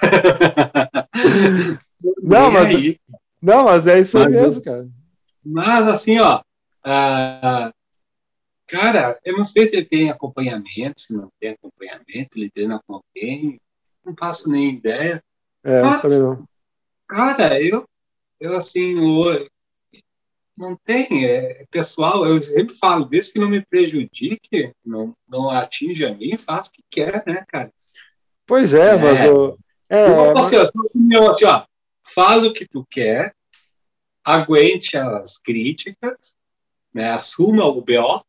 Não, 2.22 2.42
nem 2.44 2.52
mas- 2.52 2.76
aí. 2.76 3.00
Não, 3.40 3.64
mas 3.64 3.86
é 3.88 3.98
isso 4.00 4.16
Mas- 4.18 4.30
mesmo, 4.30 4.62
cara. 4.62 4.88
Mas 5.44 5.88
assim, 5.88 6.20
ó, 6.20 6.40
ah, 6.84 7.72
cara, 8.72 9.18
eu 9.24 9.36
não 9.36 9.44
sei 9.44 9.66
se 9.66 9.76
ele 9.76 9.84
tem 9.86 10.10
acompanhamento, 10.10 11.00
se 11.00 11.12
não 11.14 11.28
tem 11.38 11.50
acompanhamento, 11.50 12.38
ele 12.38 12.50
treina 12.50 12.80
com 12.86 12.94
alguém, 12.94 13.60
não 14.04 14.14
faço 14.18 14.48
nem 14.50 14.74
ideia. 14.74 15.22
É, 15.62 15.82
Mas- 15.82 16.18
não. 16.20 16.44
Cara, 17.06 17.60
eu, 17.60 17.84
eu 18.40 18.54
assim, 18.56 18.94
não 20.56 20.76
tem, 20.76 21.26
é 21.26 21.64
pessoal, 21.70 22.26
eu 22.26 22.42
sempre 22.42 22.74
falo, 22.74 23.04
desde 23.04 23.34
que 23.34 23.38
não 23.38 23.48
me 23.50 23.64
prejudique, 23.64 24.72
não, 24.84 25.14
não 25.28 25.50
atinge 25.50 26.04
a 26.06 26.14
mim, 26.14 26.36
faz 26.38 26.68
o 26.68 26.72
que 26.72 26.82
quer, 26.90 27.22
né, 27.26 27.44
cara? 27.48 27.70
Pois 28.46 28.72
é, 28.72 28.94
É. 28.94 28.96
mas 28.96 29.28
o. 29.30 29.58
É, 29.88 30.06
Eu, 30.06 30.34
mas- 30.34 30.46
assim, 30.46 30.56
ó, 30.56 30.66
sua 30.66 30.86
opinião, 30.86 31.30
assim, 31.30 31.44
ó, 31.44 31.64
faz 32.02 32.42
o 32.42 32.52
que 32.54 32.66
tu 32.66 32.86
quer, 32.90 33.34
aguente 34.24 34.96
as 34.96 35.36
críticas, 35.36 36.34
né, 36.94 37.10
assuma 37.10 37.66
o 37.66 37.82
BO, 37.82 38.24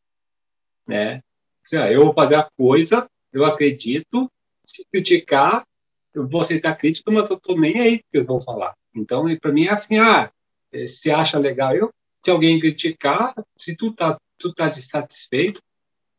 né, 0.88 1.22
assim, 1.64 1.78
ó, 1.78 1.86
eu 1.86 2.04
vou 2.06 2.14
fazer 2.14 2.36
a 2.36 2.48
coisa, 2.58 3.08
eu 3.32 3.46
acredito, 3.46 4.30
se 4.64 4.86
criticar, 4.92 5.66
eu 6.14 6.28
vou 6.28 6.42
aceitar 6.42 6.72
a 6.72 6.76
crítica, 6.76 7.12
mas 7.12 7.30
eu 7.30 7.40
tô 7.40 7.56
nem 7.56 7.80
aí 7.80 8.00
que 8.00 8.06
eles 8.14 8.28
vão 8.28 8.40
falar. 8.40 8.74
Então, 8.96 9.26
para 9.38 9.52
mim 9.52 9.66
é 9.66 9.72
assim, 9.72 9.98
ah, 9.98 10.32
eh, 10.72 10.86
se 10.86 11.10
acha 11.10 11.40
legal, 11.40 11.76
eu, 11.76 11.92
se 12.24 12.30
alguém 12.30 12.60
criticar, 12.60 13.34
se 13.56 13.76
tu 13.76 13.92
tá, 13.92 14.18
tu 14.38 14.54
tá 14.54 14.70
dissatisfeito, 14.70 15.62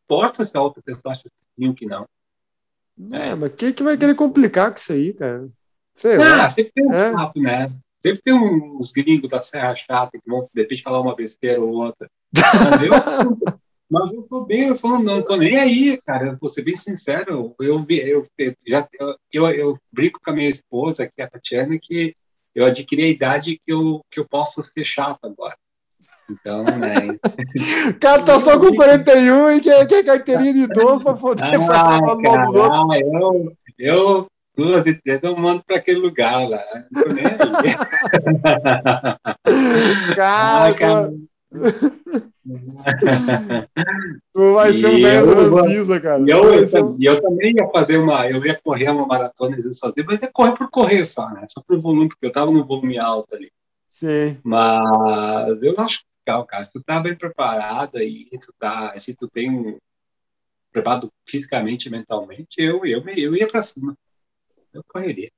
posta 0.07 0.45
se 0.45 0.57
a 0.57 0.61
outra 0.63 0.83
pessoa 0.83 1.13
acha 1.13 1.29
que 1.77 1.87
não. 1.87 2.07
É, 3.13 3.35
mas 3.35 3.55
quem 3.55 3.73
que 3.73 3.83
vai 3.83 3.97
querer 3.97 4.15
complicar 4.15 4.71
com 4.71 4.79
isso 4.79 4.93
aí, 4.93 5.13
cara? 5.13 5.49
Sei 5.93 6.19
lá. 6.19 6.45
Ah, 6.45 6.51
sempre 6.51 6.73
tem 6.73 6.87
um 6.87 6.93
É. 6.93 7.13
né? 7.37 7.73
Sempre 8.03 8.23
tem 8.23 8.35
uns 8.35 8.93
gringos 8.93 9.31
da 9.31 9.41
Serra 9.41 9.75
Chata 9.75 10.19
que 10.19 10.29
vão, 10.29 10.49
de 10.53 10.63
repente, 10.63 10.83
falar 10.83 11.01
uma 11.01 11.15
besteira 11.15 11.61
ou 11.61 11.71
outra. 11.71 12.11
Mas 12.35 12.83
eu, 12.83 12.93
mas 13.95 14.13
eu 14.13 14.23
tô 14.23 14.45
bem, 14.45 14.69
eu 14.69 14.77
só 14.77 14.99
não 14.99 15.23
tô 15.23 15.37
nem 15.37 15.57
aí, 15.57 16.01
cara. 16.05 16.27
Eu 16.27 16.37
vou 16.39 16.49
ser 16.49 16.63
bem 16.63 16.77
sincero. 16.77 17.55
Eu, 17.61 17.67
eu, 17.67 17.87
eu, 17.89 18.23
já, 18.67 18.89
eu, 18.99 19.17
eu, 19.33 19.49
eu 19.51 19.79
brinco 19.93 20.21
com 20.23 20.31
a 20.31 20.35
minha 20.35 20.49
esposa, 20.49 21.07
que 21.07 21.23
é 21.23 21.25
a 21.25 21.31
Tatiana, 21.31 21.79
que 21.81 22.15
eu 22.55 22.67
adquiri 22.67 23.05
a 23.05 23.09
idade 23.09 23.61
que 23.65 23.73
eu, 23.73 24.01
que 24.11 24.21
eu 24.21 24.27
posso 24.29 24.63
ser 24.63 24.85
chato 24.85 25.21
agora. 25.25 25.57
Então, 26.31 26.65
né? 26.65 27.17
O 27.89 27.95
cara 28.01 28.23
tá 28.23 28.41
só 28.41 28.59
com 28.59 28.75
41 28.75 29.51
e 29.51 29.61
quer, 29.61 29.87
quer 29.87 30.05
carteirinha 30.05 30.53
de 30.53 30.61
idoso 30.61 31.05
pra 31.05 31.15
poder 31.15 31.43
Ah, 31.43 31.59
falar 31.59 32.01
mal 32.01 32.17
dos 32.17 32.55
outros. 32.55 32.89
eu, 33.01 33.53
eu, 33.79 34.27
duas 34.57 34.87
e 34.87 34.95
três, 34.95 35.21
eu 35.23 35.37
mando 35.37 35.63
para 35.65 35.77
aquele 35.77 35.99
lugar 35.99 36.49
lá. 36.49 36.63
Não 36.91 37.03
tô 37.03 37.09
nem 37.13 37.27
aí. 37.27 37.35
Cara, 40.15 40.69
Ah, 40.69 40.75
cara. 40.75 41.13
tu 44.33 44.55
vai 44.55 44.73
ser 44.75 44.89
um 44.89 44.99
E 44.99 45.03
velho 45.03 45.35
ranzinza, 45.35 46.01
cara. 46.01 46.23
E 46.23 46.31
eu, 46.31 46.55
eu, 46.55 46.87
um- 46.87 46.97
eu 47.01 47.23
também 47.23 47.55
ia 47.57 47.69
fazer 47.71 47.97
uma, 47.97 48.29
eu 48.29 48.45
ia 48.45 48.61
correr 48.61 48.89
uma 48.91 49.07
maratona 49.07 49.57
sozinho, 49.61 50.07
mas 50.07 50.21
ia 50.21 50.31
correr 50.33 50.55
por 50.55 50.69
correr 50.71 51.05
só, 51.05 51.29
né? 51.31 51.47
Só 51.49 51.63
por 51.63 51.79
volume, 51.81 52.09
porque 52.09 52.27
eu 52.27 52.33
tava 52.33 52.51
no 52.51 52.65
volume 52.65 52.99
alto 52.99 53.35
ali. 53.35 53.51
Sim. 53.91 54.39
Mas 54.43 55.63
eu 55.63 55.75
acho 55.79 56.03
legal, 56.27 56.45
cara. 56.45 56.65
Se 56.65 56.73
tu 56.73 56.83
tá 56.83 57.01
bem 57.01 57.17
preparado 57.17 57.97
aí, 57.97 58.29
tu 58.41 58.53
tá, 58.59 58.93
se 58.99 59.15
tu 59.15 59.29
tem 59.29 59.51
um 59.51 59.79
preparado 60.73 61.09
fisicamente 61.29 61.87
e 61.87 61.91
mentalmente, 61.91 62.57
eu, 62.59 62.85
eu, 62.85 63.07
eu 63.09 63.37
ia 63.37 63.47
pra 63.47 63.63
cima. 63.63 63.95
Eu 64.73 64.83
correria. 64.89 65.31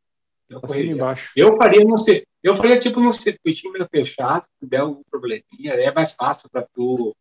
Eu 0.48 0.60
correria. 0.60 0.92
embaixo. 0.92 1.32
Eu 1.36 1.56
faria 1.56 1.84
no 1.84 1.94
eu 2.42 2.56
faria 2.56 2.78
tipo 2.78 3.00
num 3.00 3.10
circuitinho 3.10 3.74
fechado, 3.90 4.44
se 4.44 4.68
der 4.68 4.78
algum 4.80 5.02
probleminha, 5.10 5.72
é 5.72 5.92
mais 5.92 6.14
fácil 6.14 6.48
para 6.48 6.62
tu 6.62 7.14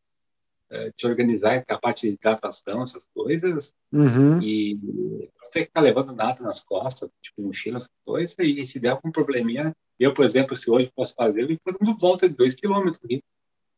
eh, 0.69 0.91
te 0.95 1.07
organizar 1.07 1.65
com 1.65 1.73
a 1.73 1.79
parte 1.79 2.07
de 2.07 2.13
hidratação, 2.13 2.83
essas 2.83 3.07
coisas, 3.13 3.73
Uhum. 3.91 4.39
e 4.41 4.75
não 4.83 5.49
ter 5.51 5.61
que 5.61 5.65
ficar 5.65 5.81
levando 5.81 6.13
nada 6.13 6.43
nas 6.43 6.63
costas, 6.63 7.09
tipo 7.23 7.41
mochila, 7.41 7.77
essas 7.77 7.89
coisas, 8.05 8.35
e 8.39 8.63
se 8.63 8.79
der 8.79 8.89
algum 8.89 9.11
probleminha, 9.11 9.73
eu, 9.99 10.13
por 10.13 10.25
exemplo, 10.25 10.55
se 10.55 10.69
hoje 10.69 10.91
posso 10.95 11.15
fazer, 11.15 11.43
eu 11.49 11.57
vou 11.65 11.75
dando 11.79 11.97
volta 11.97 12.27
de 12.29 12.35
dois 12.35 12.53
quilômetros 12.53 12.99
aqui, 13.03 13.23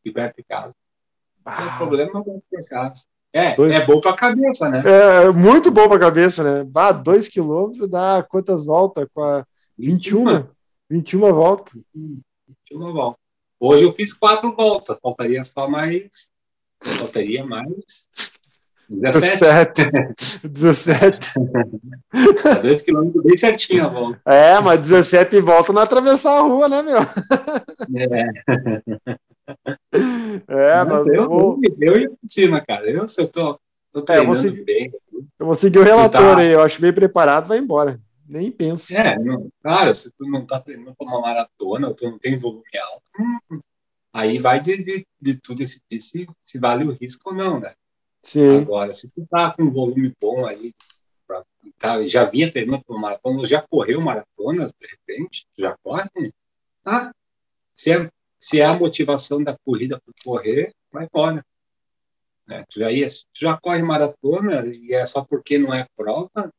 de 0.04 0.12
perto 0.12 0.38
de 0.38 0.44
casa. 0.44 0.74
Ah, 1.46 1.78
problema, 1.78 2.12
eu 2.20 2.24
vou 2.24 2.44
pra 2.50 2.64
casa. 2.66 3.06
É, 3.38 3.56
Dois- 3.56 3.76
é 3.76 3.86
bom 3.86 4.02
pra 4.02 4.14
cabeça, 4.14 4.68
né? 4.68 4.82
É 4.86 5.30
muito 5.32 5.70
bom 5.70 5.88
pra 5.88 6.00
cabeça, 6.00 6.44
né? 6.44 6.64
Bah, 6.72 6.92
dois 6.92 7.28
quilômetros 7.30 7.88
dá 7.90 8.26
quantas 8.28 8.66
voltas? 8.66 9.08
Com 9.14 9.22
a 9.22 9.46
21? 9.78 10.46
21 10.90 11.20
voltas. 11.34 11.74
Uma 12.72 12.92
volta. 12.92 13.20
Hoje 13.60 13.84
eu 13.84 13.92
fiz 13.92 14.14
quatro 14.14 14.56
voltas, 14.56 14.98
faltaria 15.02 15.44
só 15.44 15.68
mais. 15.70 16.30
Faltaria 16.82 17.46
mais. 17.46 18.08
17. 18.90 19.84
17. 20.44 21.30
17. 21.30 21.34
Tá 22.42 22.54
dois 22.56 22.82
quilômetros 22.82 23.24
bem 23.24 23.38
certinho 23.38 23.86
a 23.86 23.90
volta. 23.90 24.22
É, 24.26 24.60
mas 24.62 24.82
17 24.82 25.40
volta 25.42 25.74
não 25.74 25.82
é 25.82 25.84
atravessar 25.84 26.38
a 26.38 26.42
rua, 26.42 26.68
né, 26.70 26.82
meu? 26.82 27.00
É, 28.00 29.18
É, 30.48 30.84
mas 30.84 31.06
mas 31.06 31.06
eu, 31.08 31.28
vou, 31.30 31.60
eu, 31.64 31.76
eu 31.80 32.02
ia 32.02 32.10
por 32.10 32.18
cima, 32.28 32.62
cara. 32.66 32.90
Eu, 32.90 33.08
se 33.08 33.22
eu 33.22 33.28
tô, 33.28 33.60
tô 33.92 34.00
É, 34.00 34.04
treinando 34.04 34.36
você- 34.36 34.52
bem. 34.64 34.92
eu 35.40 35.46
vou 35.46 35.56
seguir 35.56 35.80
o 35.80 35.84
relator 35.84 36.22
tá- 36.36 36.38
aí. 36.40 36.50
Eu 36.52 36.62
acho 36.62 36.82
bem 36.82 36.94
preparado, 36.94 37.48
vai 37.48 37.58
embora. 37.58 38.00
Nem 38.28 38.52
penso. 38.52 38.94
É, 38.94 39.18
não, 39.18 39.50
claro, 39.62 39.94
se 39.94 40.12
tu 40.12 40.30
não 40.30 40.46
tá 40.46 40.60
treinando 40.60 40.94
pra 40.98 41.08
uma 41.08 41.22
maratona, 41.22 41.88
ou 41.88 41.94
tu 41.94 42.04
não 42.10 42.20
tem 42.20 42.38
volume 42.38 42.64
alto, 42.78 43.04
hum, 43.52 43.60
aí 44.12 44.38
vai 44.38 44.60
de, 44.60 44.84
de, 44.84 45.08
de 45.22 45.36
tu 45.40 45.56
decidir 45.56 46.02
se, 46.02 46.28
se 46.42 46.60
vale 46.60 46.84
o 46.84 46.92
risco 46.92 47.30
ou 47.30 47.36
não, 47.36 47.60
né? 47.60 47.74
Sim. 48.24 48.58
Agora, 48.58 48.92
se 48.92 49.08
tu 49.08 49.26
tá 49.30 49.54
com 49.56 49.64
um 49.64 49.72
volume 49.72 50.12
bom 50.20 50.46
aí, 50.46 50.74
pra, 51.26 51.42
tá, 51.80 52.06
já 52.06 52.26
vinha 52.26 52.52
treinando 52.52 52.84
para 52.86 52.98
maratona, 52.98 53.40
ou 53.40 53.46
já 53.46 53.62
correu 53.62 54.02
maratonas, 54.02 54.74
de 54.78 54.88
repente, 54.88 55.46
tu 55.56 55.62
já 55.62 55.74
corre, 55.82 56.34
tá? 56.84 57.12
Se 57.76 57.92
é, 57.94 58.10
se 58.40 58.60
é 58.62 58.66
a 58.66 58.74
motivação 58.78 59.44
da 59.44 59.58
corrida 59.66 60.00
por 60.06 60.14
correr, 60.24 60.74
vai 60.92 61.06
embora. 61.06 61.44
Né? 62.48 62.64
Tu, 62.70 62.80
já 62.80 62.92
ia, 62.92 63.08
tu 63.08 63.40
já 63.42 63.58
corre 63.58 63.82
maratona 63.84 64.66
e 64.66 64.94
é 64.94 65.06
só 65.06 65.24
porque 65.26 65.58
não 65.58 65.74
é 65.74 65.86
prova, 65.96 66.52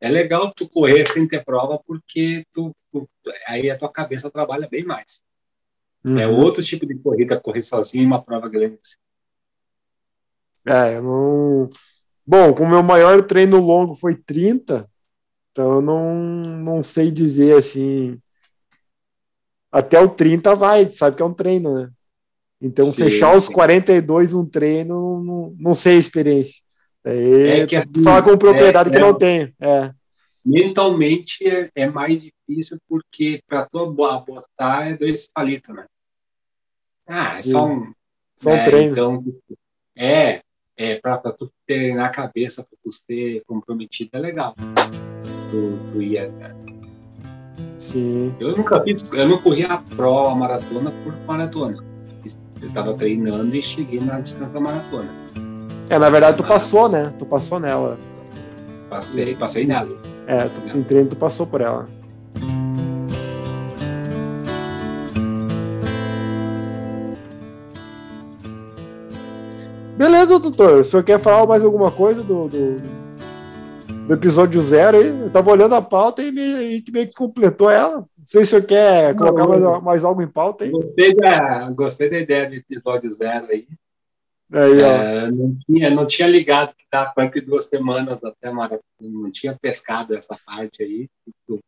é 0.00 0.08
legal 0.10 0.52
tu 0.54 0.68
correr 0.68 1.06
sem 1.08 1.26
ter 1.28 1.44
prova 1.44 1.80
porque 1.86 2.44
tu, 2.52 2.72
tu- 2.92 3.08
aí 3.46 3.70
a 3.70 3.78
tua 3.78 3.90
cabeça 3.90 4.30
trabalha 4.30 4.68
bem 4.68 4.84
mais. 4.84 5.24
É 6.16 6.26
Uhum. 6.26 6.40
outro 6.42 6.64
tipo 6.64 6.86
de 6.86 6.98
corrida, 6.98 7.40
correr 7.40 7.62
sozinho 7.62 8.04
em 8.04 8.06
uma 8.06 8.22
prova 8.22 8.48
grande. 8.48 8.78
É, 10.66 10.96
eu 10.96 11.02
não. 11.02 11.70
Bom, 12.26 12.54
como 12.54 12.70
meu 12.70 12.82
maior 12.82 13.26
treino 13.26 13.60
longo 13.60 13.94
foi 13.94 14.16
30, 14.16 14.90
então 15.52 15.74
eu 15.76 15.82
não, 15.82 16.14
não 16.64 16.82
sei 16.82 17.10
dizer 17.10 17.58
assim. 17.58 18.20
Até 19.76 20.00
o 20.00 20.08
30 20.08 20.54
vai, 20.54 20.88
sabe 20.88 21.16
que 21.16 21.22
é 21.22 21.24
um 21.26 21.34
treino, 21.34 21.74
né? 21.74 21.90
Então, 22.62 22.86
Sim, 22.86 22.92
fechar 22.92 23.36
os 23.36 23.46
sim. 23.46 23.52
42 23.52 24.32
um 24.32 24.46
treino, 24.46 25.22
não, 25.22 25.54
não 25.58 25.74
sei 25.74 25.96
a 25.96 25.98
experiência. 25.98 26.62
Aí, 27.04 27.60
É 27.60 27.66
que 27.66 27.76
tu 27.76 27.80
assim, 27.90 28.04
fala 28.04 28.22
com 28.22 28.38
propriedade 28.38 28.88
é- 28.88 28.92
que 28.92 28.98
não 28.98 29.12
tenho. 29.12 29.52
É, 29.60 29.92
mentalmente 30.42 31.46
é, 31.46 31.68
é 31.74 31.86
mais 31.90 32.22
difícil 32.22 32.78
porque 32.88 33.42
para 33.46 33.66
tu 33.66 33.92
bo- 33.92 34.20
botar 34.20 34.88
é 34.88 34.96
dois 34.96 35.30
palitos, 35.30 35.74
né? 35.74 35.84
Ah, 37.06 37.38
é 37.38 37.42
Sim. 37.42 37.52
só 37.52 37.66
um, 37.66 37.92
só 38.38 38.50
um 38.50 38.52
né? 38.56 38.64
treino. 38.64 38.92
Então, 38.92 39.24
é, 39.94 40.40
é 40.76 40.96
para 40.96 41.18
tu 41.32 41.52
ter 41.66 41.94
na 41.94 42.08
cabeça, 42.08 42.62
para 42.62 42.78
tu 42.82 42.90
ser 42.90 43.42
comprometido, 43.46 44.10
é 44.14 44.18
legal. 44.20 44.54
Tu, 44.54 45.92
tu 45.92 46.02
ia? 46.02 46.32
Sim. 47.78 48.34
Eu 48.40 48.56
nunca 48.56 48.82
fiz, 48.82 49.12
eu 49.12 49.28
não 49.28 49.38
corri 49.38 49.64
a 49.64 49.78
prova, 49.78 50.32
a 50.32 50.34
maratona 50.34 50.92
por 51.04 51.14
maratona. 51.26 51.84
Eu 52.60 52.68
estava 52.68 52.94
treinando 52.94 53.54
e 53.54 53.62
cheguei 53.62 54.00
na 54.00 54.20
distância 54.20 54.54
da 54.54 54.60
maratona. 54.60 55.08
É, 55.90 55.98
na 55.98 56.08
verdade, 56.08 56.36
tu 56.38 56.44
passou, 56.44 56.88
né? 56.88 57.12
Tu 57.18 57.26
passou 57.26 57.60
nela. 57.60 57.98
Passei, 58.88 59.34
passei 59.36 59.66
nela. 59.66 59.96
É, 60.26 60.44
tu, 60.44 60.78
em 60.78 60.82
treino 60.82 61.08
tu 61.10 61.16
passou 61.16 61.46
por 61.46 61.60
ela. 61.60 61.88
Beleza, 69.96 70.38
doutor. 70.38 70.80
O 70.80 70.84
senhor 70.84 71.02
quer 71.02 71.18
falar 71.18 71.46
mais 71.46 71.64
alguma 71.64 71.90
coisa 71.90 72.22
do, 72.22 72.48
do, 72.48 72.95
do 74.06 74.14
episódio 74.14 74.60
zero 74.62 74.98
aí? 74.98 75.08
Eu 75.08 75.30
tava 75.30 75.50
olhando 75.50 75.74
a 75.74 75.82
pauta 75.82 76.22
e 76.22 76.30
me- 76.30 76.54
a 76.54 76.62
gente 76.62 76.92
meio 76.92 77.08
que 77.08 77.14
completou 77.14 77.70
ela. 77.70 77.98
Não 77.98 78.26
sei 78.26 78.44
se 78.44 78.50
senhor 78.50 78.64
quer 78.64 79.14
colocar 79.16 79.46
mais, 79.46 79.82
mais 79.82 80.04
algo 80.04 80.22
em 80.22 80.28
pauta 80.28 80.64
aí. 80.64 80.70
Gostei 80.70 81.14
da, 81.14 81.70
gostei 81.70 82.10
da 82.10 82.18
ideia 82.18 82.48
do 82.48 82.54
episódio 82.54 83.10
zero 83.10 83.46
aí. 83.50 83.66
Aí. 84.52 84.80
É, 84.80 85.30
não, 85.30 85.56
tinha, 85.66 85.90
não 85.90 86.06
tinha 86.06 86.28
ligado 86.28 86.74
que 86.74 86.84
tá 86.88 87.06
42 87.06 87.64
semanas 87.64 88.22
até 88.22 88.50
maratona, 88.50 88.82
não 89.00 89.30
tinha 89.30 89.56
pescado 89.60 90.16
essa 90.16 90.36
parte 90.46 90.82
aí. 90.82 91.08
Tu, 91.46 91.58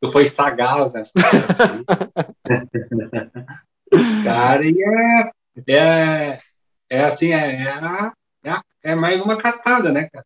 tu 0.00 0.10
foi 0.12 0.22
estragado 0.22 0.92
nessa 0.92 1.12
parte 1.14 1.62
aí. 1.62 1.84
Cara, 4.22 4.62
e 4.64 4.76
é, 4.82 5.30
é, 5.66 6.38
é 6.90 7.04
assim, 7.04 7.32
é, 7.32 7.64
é, 7.64 8.50
é, 8.50 8.60
é 8.82 8.94
mais 8.94 9.20
uma 9.20 9.36
cartada, 9.36 9.90
né, 9.90 10.08
cara? 10.12 10.24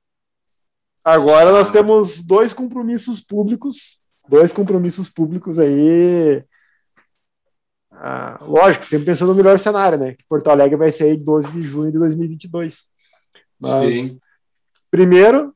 Agora 1.04 1.50
nós 1.50 1.70
temos 1.70 2.22
dois 2.22 2.52
compromissos 2.52 3.20
públicos, 3.20 4.00
dois 4.28 4.52
compromissos 4.52 5.08
públicos 5.08 5.58
aí 5.58 6.44
ah, 8.04 8.36
lógico, 8.42 8.84
sempre 8.84 9.06
pensando 9.06 9.28
no 9.28 9.36
melhor 9.36 9.56
cenário, 9.60 9.96
né? 9.96 10.14
Que 10.14 10.24
Porto 10.28 10.48
Alegre 10.48 10.76
vai 10.76 10.90
sair 10.90 11.16
12 11.16 11.52
de 11.52 11.62
junho 11.62 11.92
de 11.92 12.00
2022. 12.00 12.86
Mas, 13.60 13.94
Sim. 13.94 14.20
primeiro, 14.90 15.54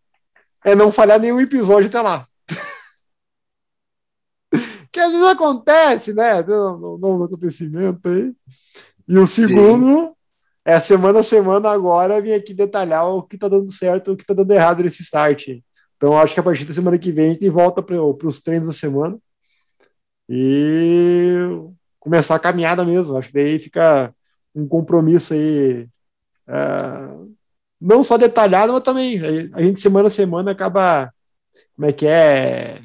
é 0.64 0.72
não 0.72 0.92
falhar 0.92 1.18
nenhum 1.18 1.40
episódio 1.40 1.88
até 1.88 2.01
lá. 2.01 2.24
que 4.92 5.01
às 5.01 5.11
vezes 5.11 5.26
acontece, 5.26 6.14
né? 6.14 6.40
Novo 6.44 7.24
acontecimento 7.24 8.09
aí. 8.09 8.32
E 9.09 9.18
o 9.18 9.26
segundo. 9.26 10.16
É 10.67 10.81
semana 10.81 11.21
a 11.21 11.23
semana 11.23 11.71
agora 11.71 12.21
vir 12.21 12.35
aqui 12.35 12.53
detalhar 12.53 13.07
o 13.07 13.23
que 13.23 13.39
tá 13.39 13.47
dando 13.47 13.71
certo, 13.71 14.12
o 14.12 14.17
que 14.17 14.27
tá 14.27 14.35
dando 14.35 14.51
errado 14.51 14.83
nesse 14.83 15.01
start. 15.01 15.61
Então 15.97 16.19
acho 16.19 16.35
que 16.35 16.41
a 16.41 16.43
partir 16.43 16.64
da 16.64 16.75
semana 16.75 16.99
que 16.99 17.12
vem 17.12 17.31
a 17.31 17.33
gente 17.35 17.49
volta 17.49 17.81
para 17.81 18.03
os 18.03 18.41
treinos 18.41 18.67
da 18.67 18.73
semana 18.73 19.17
e 20.29 21.39
começar 22.01 22.35
a 22.35 22.41
caminhada 22.41 22.85
mesmo. 22.85 23.17
Acho 23.17 23.29
que 23.29 23.35
daí 23.35 23.61
fica 23.61 24.12
um 24.53 24.67
compromisso 24.67 25.35
aí. 25.35 25.89
Uh, 26.49 27.33
não 27.81 28.03
só 28.03 28.19
detalhado, 28.19 28.73
mas 28.73 28.83
também 28.83 29.21
a 29.55 29.62
gente 29.62 29.81
semana 29.81 30.09
a 30.09 30.11
semana 30.11 30.51
acaba 30.51 31.12
como 31.77 31.87
é 31.87 31.93
que 31.93 32.07
é 32.09 32.83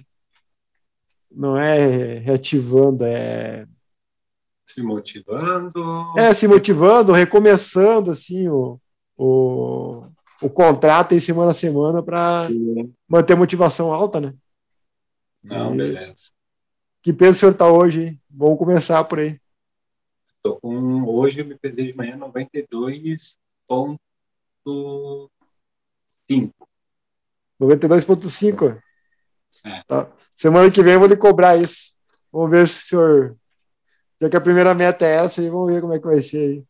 não 1.32 1.58
é 1.58 2.20
reativando, 2.20 3.06
é 3.06 3.66
se 4.74 4.84
motivando. 4.84 6.14
É, 6.18 6.34
se 6.34 6.48
motivando, 6.48 7.12
recomeçando 7.12 8.12
assim 8.12 8.48
o, 8.48 8.80
o, 9.18 10.02
o 10.42 10.50
contrato 10.50 11.14
em 11.14 11.20
semana 11.20 11.52
a 11.52 11.54
semana 11.54 12.02
para 12.02 12.48
manter 13.08 13.34
a 13.34 13.38
motivação 13.38 13.94
alta, 13.94 14.22
né? 14.22 14.34
Não, 15.44 15.74
e, 15.74 15.78
beleza. 15.78 16.32
Que 17.02 17.12
peso 17.12 17.32
o 17.32 17.40
senhor 17.40 17.52
está 17.52 17.72
hoje? 17.72 18.04
Hein? 18.04 18.22
Vamos 18.30 18.58
começar 18.58 19.04
por 19.04 19.20
aí. 19.20 19.40
Tô 20.44 20.56
com 20.60 21.04
hoje 21.08 21.42
eu 21.42 21.46
me 21.46 21.56
pesei 21.56 21.88
de 21.88 21.96
manhã 21.96 22.18
92.5. 22.18 24.00
92.5. 27.60 28.82
É. 29.66 29.84
Tá. 29.88 30.10
Semana 30.36 30.72
que 30.72 30.82
vem 30.82 30.94
eu 30.94 31.00
vou 31.00 31.08
lhe 31.08 31.18
cobrar 31.18 31.58
isso. 31.58 31.92
Vamos 32.32 32.50
ver 32.50 32.68
se 32.68 32.80
o 32.80 32.88
senhor. 32.88 33.38
Já 34.22 34.30
que 34.30 34.38
a 34.38 34.42
primeira 34.42 34.76
meta 34.76 35.04
é 35.04 35.16
essa, 35.16 35.42
e 35.42 35.50
vamos 35.50 35.74
ver 35.74 35.82
como 35.82 35.94
é 35.94 36.00
que 36.00 36.06
vai 36.06 36.22
ser 36.22 36.38
aí. 36.38 36.64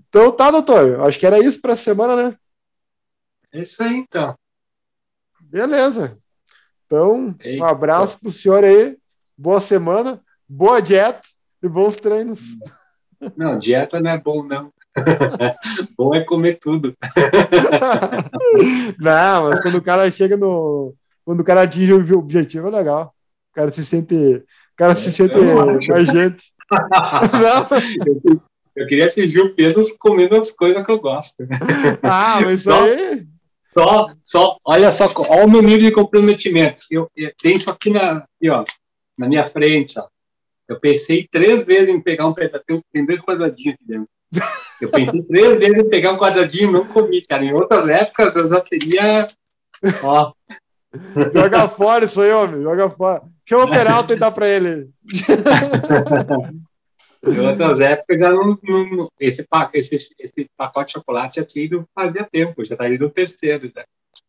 então 0.06 0.30
tá, 0.32 0.50
doutor. 0.50 1.00
Acho 1.00 1.18
que 1.18 1.26
era 1.26 1.38
isso 1.38 1.62
para 1.62 1.72
a 1.72 1.76
semana, 1.76 2.14
né? 2.14 2.36
É 3.50 3.60
isso 3.60 3.82
aí, 3.82 3.94
então. 3.94 4.36
Beleza. 5.40 6.18
Então, 6.84 7.34
Eita. 7.40 7.64
um 7.64 7.66
abraço 7.66 8.20
para 8.20 8.28
o 8.28 8.32
senhor 8.32 8.62
aí. 8.62 8.98
Boa 9.36 9.58
semana, 9.58 10.20
boa 10.46 10.80
dieta 10.80 11.26
e 11.62 11.68
bons 11.68 11.96
treinos. 11.96 12.40
Não, 13.34 13.58
dieta 13.58 14.00
não 14.00 14.10
é 14.10 14.18
bom, 14.18 14.42
não. 14.42 14.70
bom 15.96 16.14
é 16.14 16.22
comer 16.24 16.58
tudo. 16.60 16.94
não, 19.00 19.44
mas 19.44 19.62
quando 19.62 19.76
o 19.76 19.82
cara 19.82 20.10
chega 20.10 20.36
no. 20.36 20.94
Quando 21.24 21.40
o 21.40 21.44
cara 21.44 21.62
atinge 21.62 21.92
o 21.92 22.18
objetivo, 22.18 22.68
é 22.68 22.70
legal. 22.70 23.14
O 23.58 23.60
cara 23.60 23.70
se 23.72 23.84
sente. 23.84 24.14
O 24.14 24.44
cara 24.76 24.94
se 24.94 25.12
sente 25.12 25.36
mais 25.88 26.06
gente. 26.06 26.52
Eu 28.76 28.86
queria 28.86 29.06
atingir 29.06 29.40
o 29.40 29.52
peso 29.52 29.82
comendo 29.98 30.36
as 30.36 30.52
coisas 30.52 30.86
que 30.86 30.92
eu 30.92 31.00
gosto. 31.00 31.44
Ah, 32.00 32.40
mas 32.40 32.60
isso 32.60 32.70
aí. 32.70 33.26
Só, 33.68 34.14
só, 34.24 34.56
olha 34.64 34.92
só, 34.92 35.12
olha 35.30 35.46
o 35.46 35.50
meu 35.50 35.62
nível 35.62 35.88
de 35.88 35.90
comprometimento. 35.90 36.84
Eu, 36.88 37.10
eu 37.16 37.32
tenho 37.42 37.56
isso 37.56 37.68
aqui 37.68 37.90
na, 37.90 38.18
aqui, 38.18 38.48
ó, 38.48 38.62
na 39.18 39.26
minha 39.26 39.44
frente, 39.44 39.98
ó. 39.98 40.06
Eu 40.68 40.78
pensei 40.78 41.26
três 41.28 41.64
vezes 41.64 41.88
em 41.88 42.00
pegar 42.00 42.26
um 42.26 42.32
pedaço, 42.32 42.64
tem 42.92 43.04
dois 43.04 43.20
quadradinhos 43.20 43.74
aqui 43.74 43.84
dentro. 43.84 44.08
Eu 44.80 44.90
pensei 44.90 45.22
três 45.22 45.58
vezes 45.58 45.76
em 45.76 45.88
pegar 45.88 46.12
um 46.12 46.16
quadradinho 46.16 46.68
e 46.68 46.72
não 46.72 46.86
comi, 46.86 47.20
cara. 47.22 47.44
Em 47.44 47.52
outras 47.52 47.88
épocas 47.88 48.36
eu 48.36 48.48
já 48.48 48.60
teria. 48.60 49.26
Ó. 50.04 50.32
Joga 51.34 51.66
fora 51.66 52.04
isso 52.04 52.20
aí, 52.20 52.30
homem. 52.30 52.62
Joga 52.62 52.88
fora. 52.88 53.22
Chama 53.48 53.64
o 53.64 53.70
Peralta 53.70 54.12
e 54.12 54.18
dá 54.18 54.30
pra 54.30 54.46
ele. 54.48 54.90
Em 57.26 57.38
outras 57.40 57.80
épocas 57.80 58.20
já 58.20 58.30
não. 58.30 58.56
não 58.62 59.08
esse, 59.18 59.44
esse, 59.74 60.14
esse 60.18 60.50
pacote 60.56 60.86
de 60.88 60.92
chocolate 60.92 61.40
já 61.40 61.44
tinha 61.44 61.64
ido 61.64 61.88
fazia 61.92 62.28
tempo, 62.30 62.64
já 62.64 62.76
tá 62.76 62.88
indo 62.88 63.06
no 63.06 63.10
terceiro. 63.10 63.68
Já. 63.74 63.84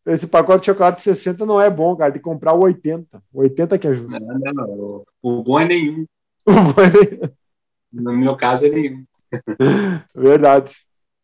Esse 0.06 0.26
pacote 0.26 0.60
de 0.60 0.66
chocolate 0.66 1.02
60 1.02 1.46
não 1.46 1.60
é 1.60 1.70
bom, 1.70 1.94
cara. 1.94 2.10
De 2.10 2.18
comprar 2.18 2.54
o 2.54 2.64
80. 2.64 3.22
O 3.32 3.40
80 3.40 3.78
que 3.78 3.86
ajuda. 3.86 4.18
Não, 4.18 4.38
não, 4.38 4.52
não. 4.52 5.04
O, 5.22 5.38
o 5.38 5.42
bom 5.42 5.60
é 5.60 5.66
nenhum. 5.66 6.06
O 6.46 6.52
bom 6.52 6.82
é 6.82 6.90
nenhum. 6.90 7.32
No 7.92 8.12
meu 8.16 8.36
caso 8.36 8.66
é 8.66 8.70
nenhum. 8.70 9.04
Verdade. 10.16 10.74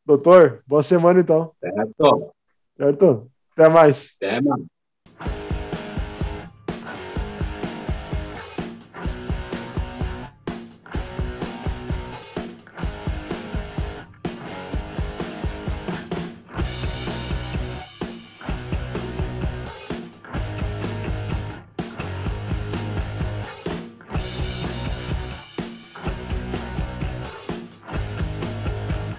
Doutor, 0.05 0.63
boa 0.67 0.83
semana 0.83 1.19
então. 1.19 1.53
Certo. 1.59 2.33
Certo? 2.77 3.31
Até 3.53 3.69
mais. 3.69 4.15
Até 4.21 4.41
mais. 4.41 4.63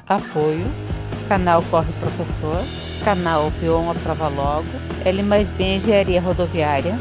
Apoio. 0.07 0.65
Canal 1.27 1.61
Corre 1.69 1.91
Professor, 1.99 2.63
Canal 3.03 3.49
Viu 3.59 3.77
uma 3.77 3.93
Prova 3.93 4.29
Logo, 4.29 4.67
L 5.03 5.21
mais 5.23 5.49
B 5.49 5.75
Engenharia 5.75 6.21
Rodoviária, 6.21 6.97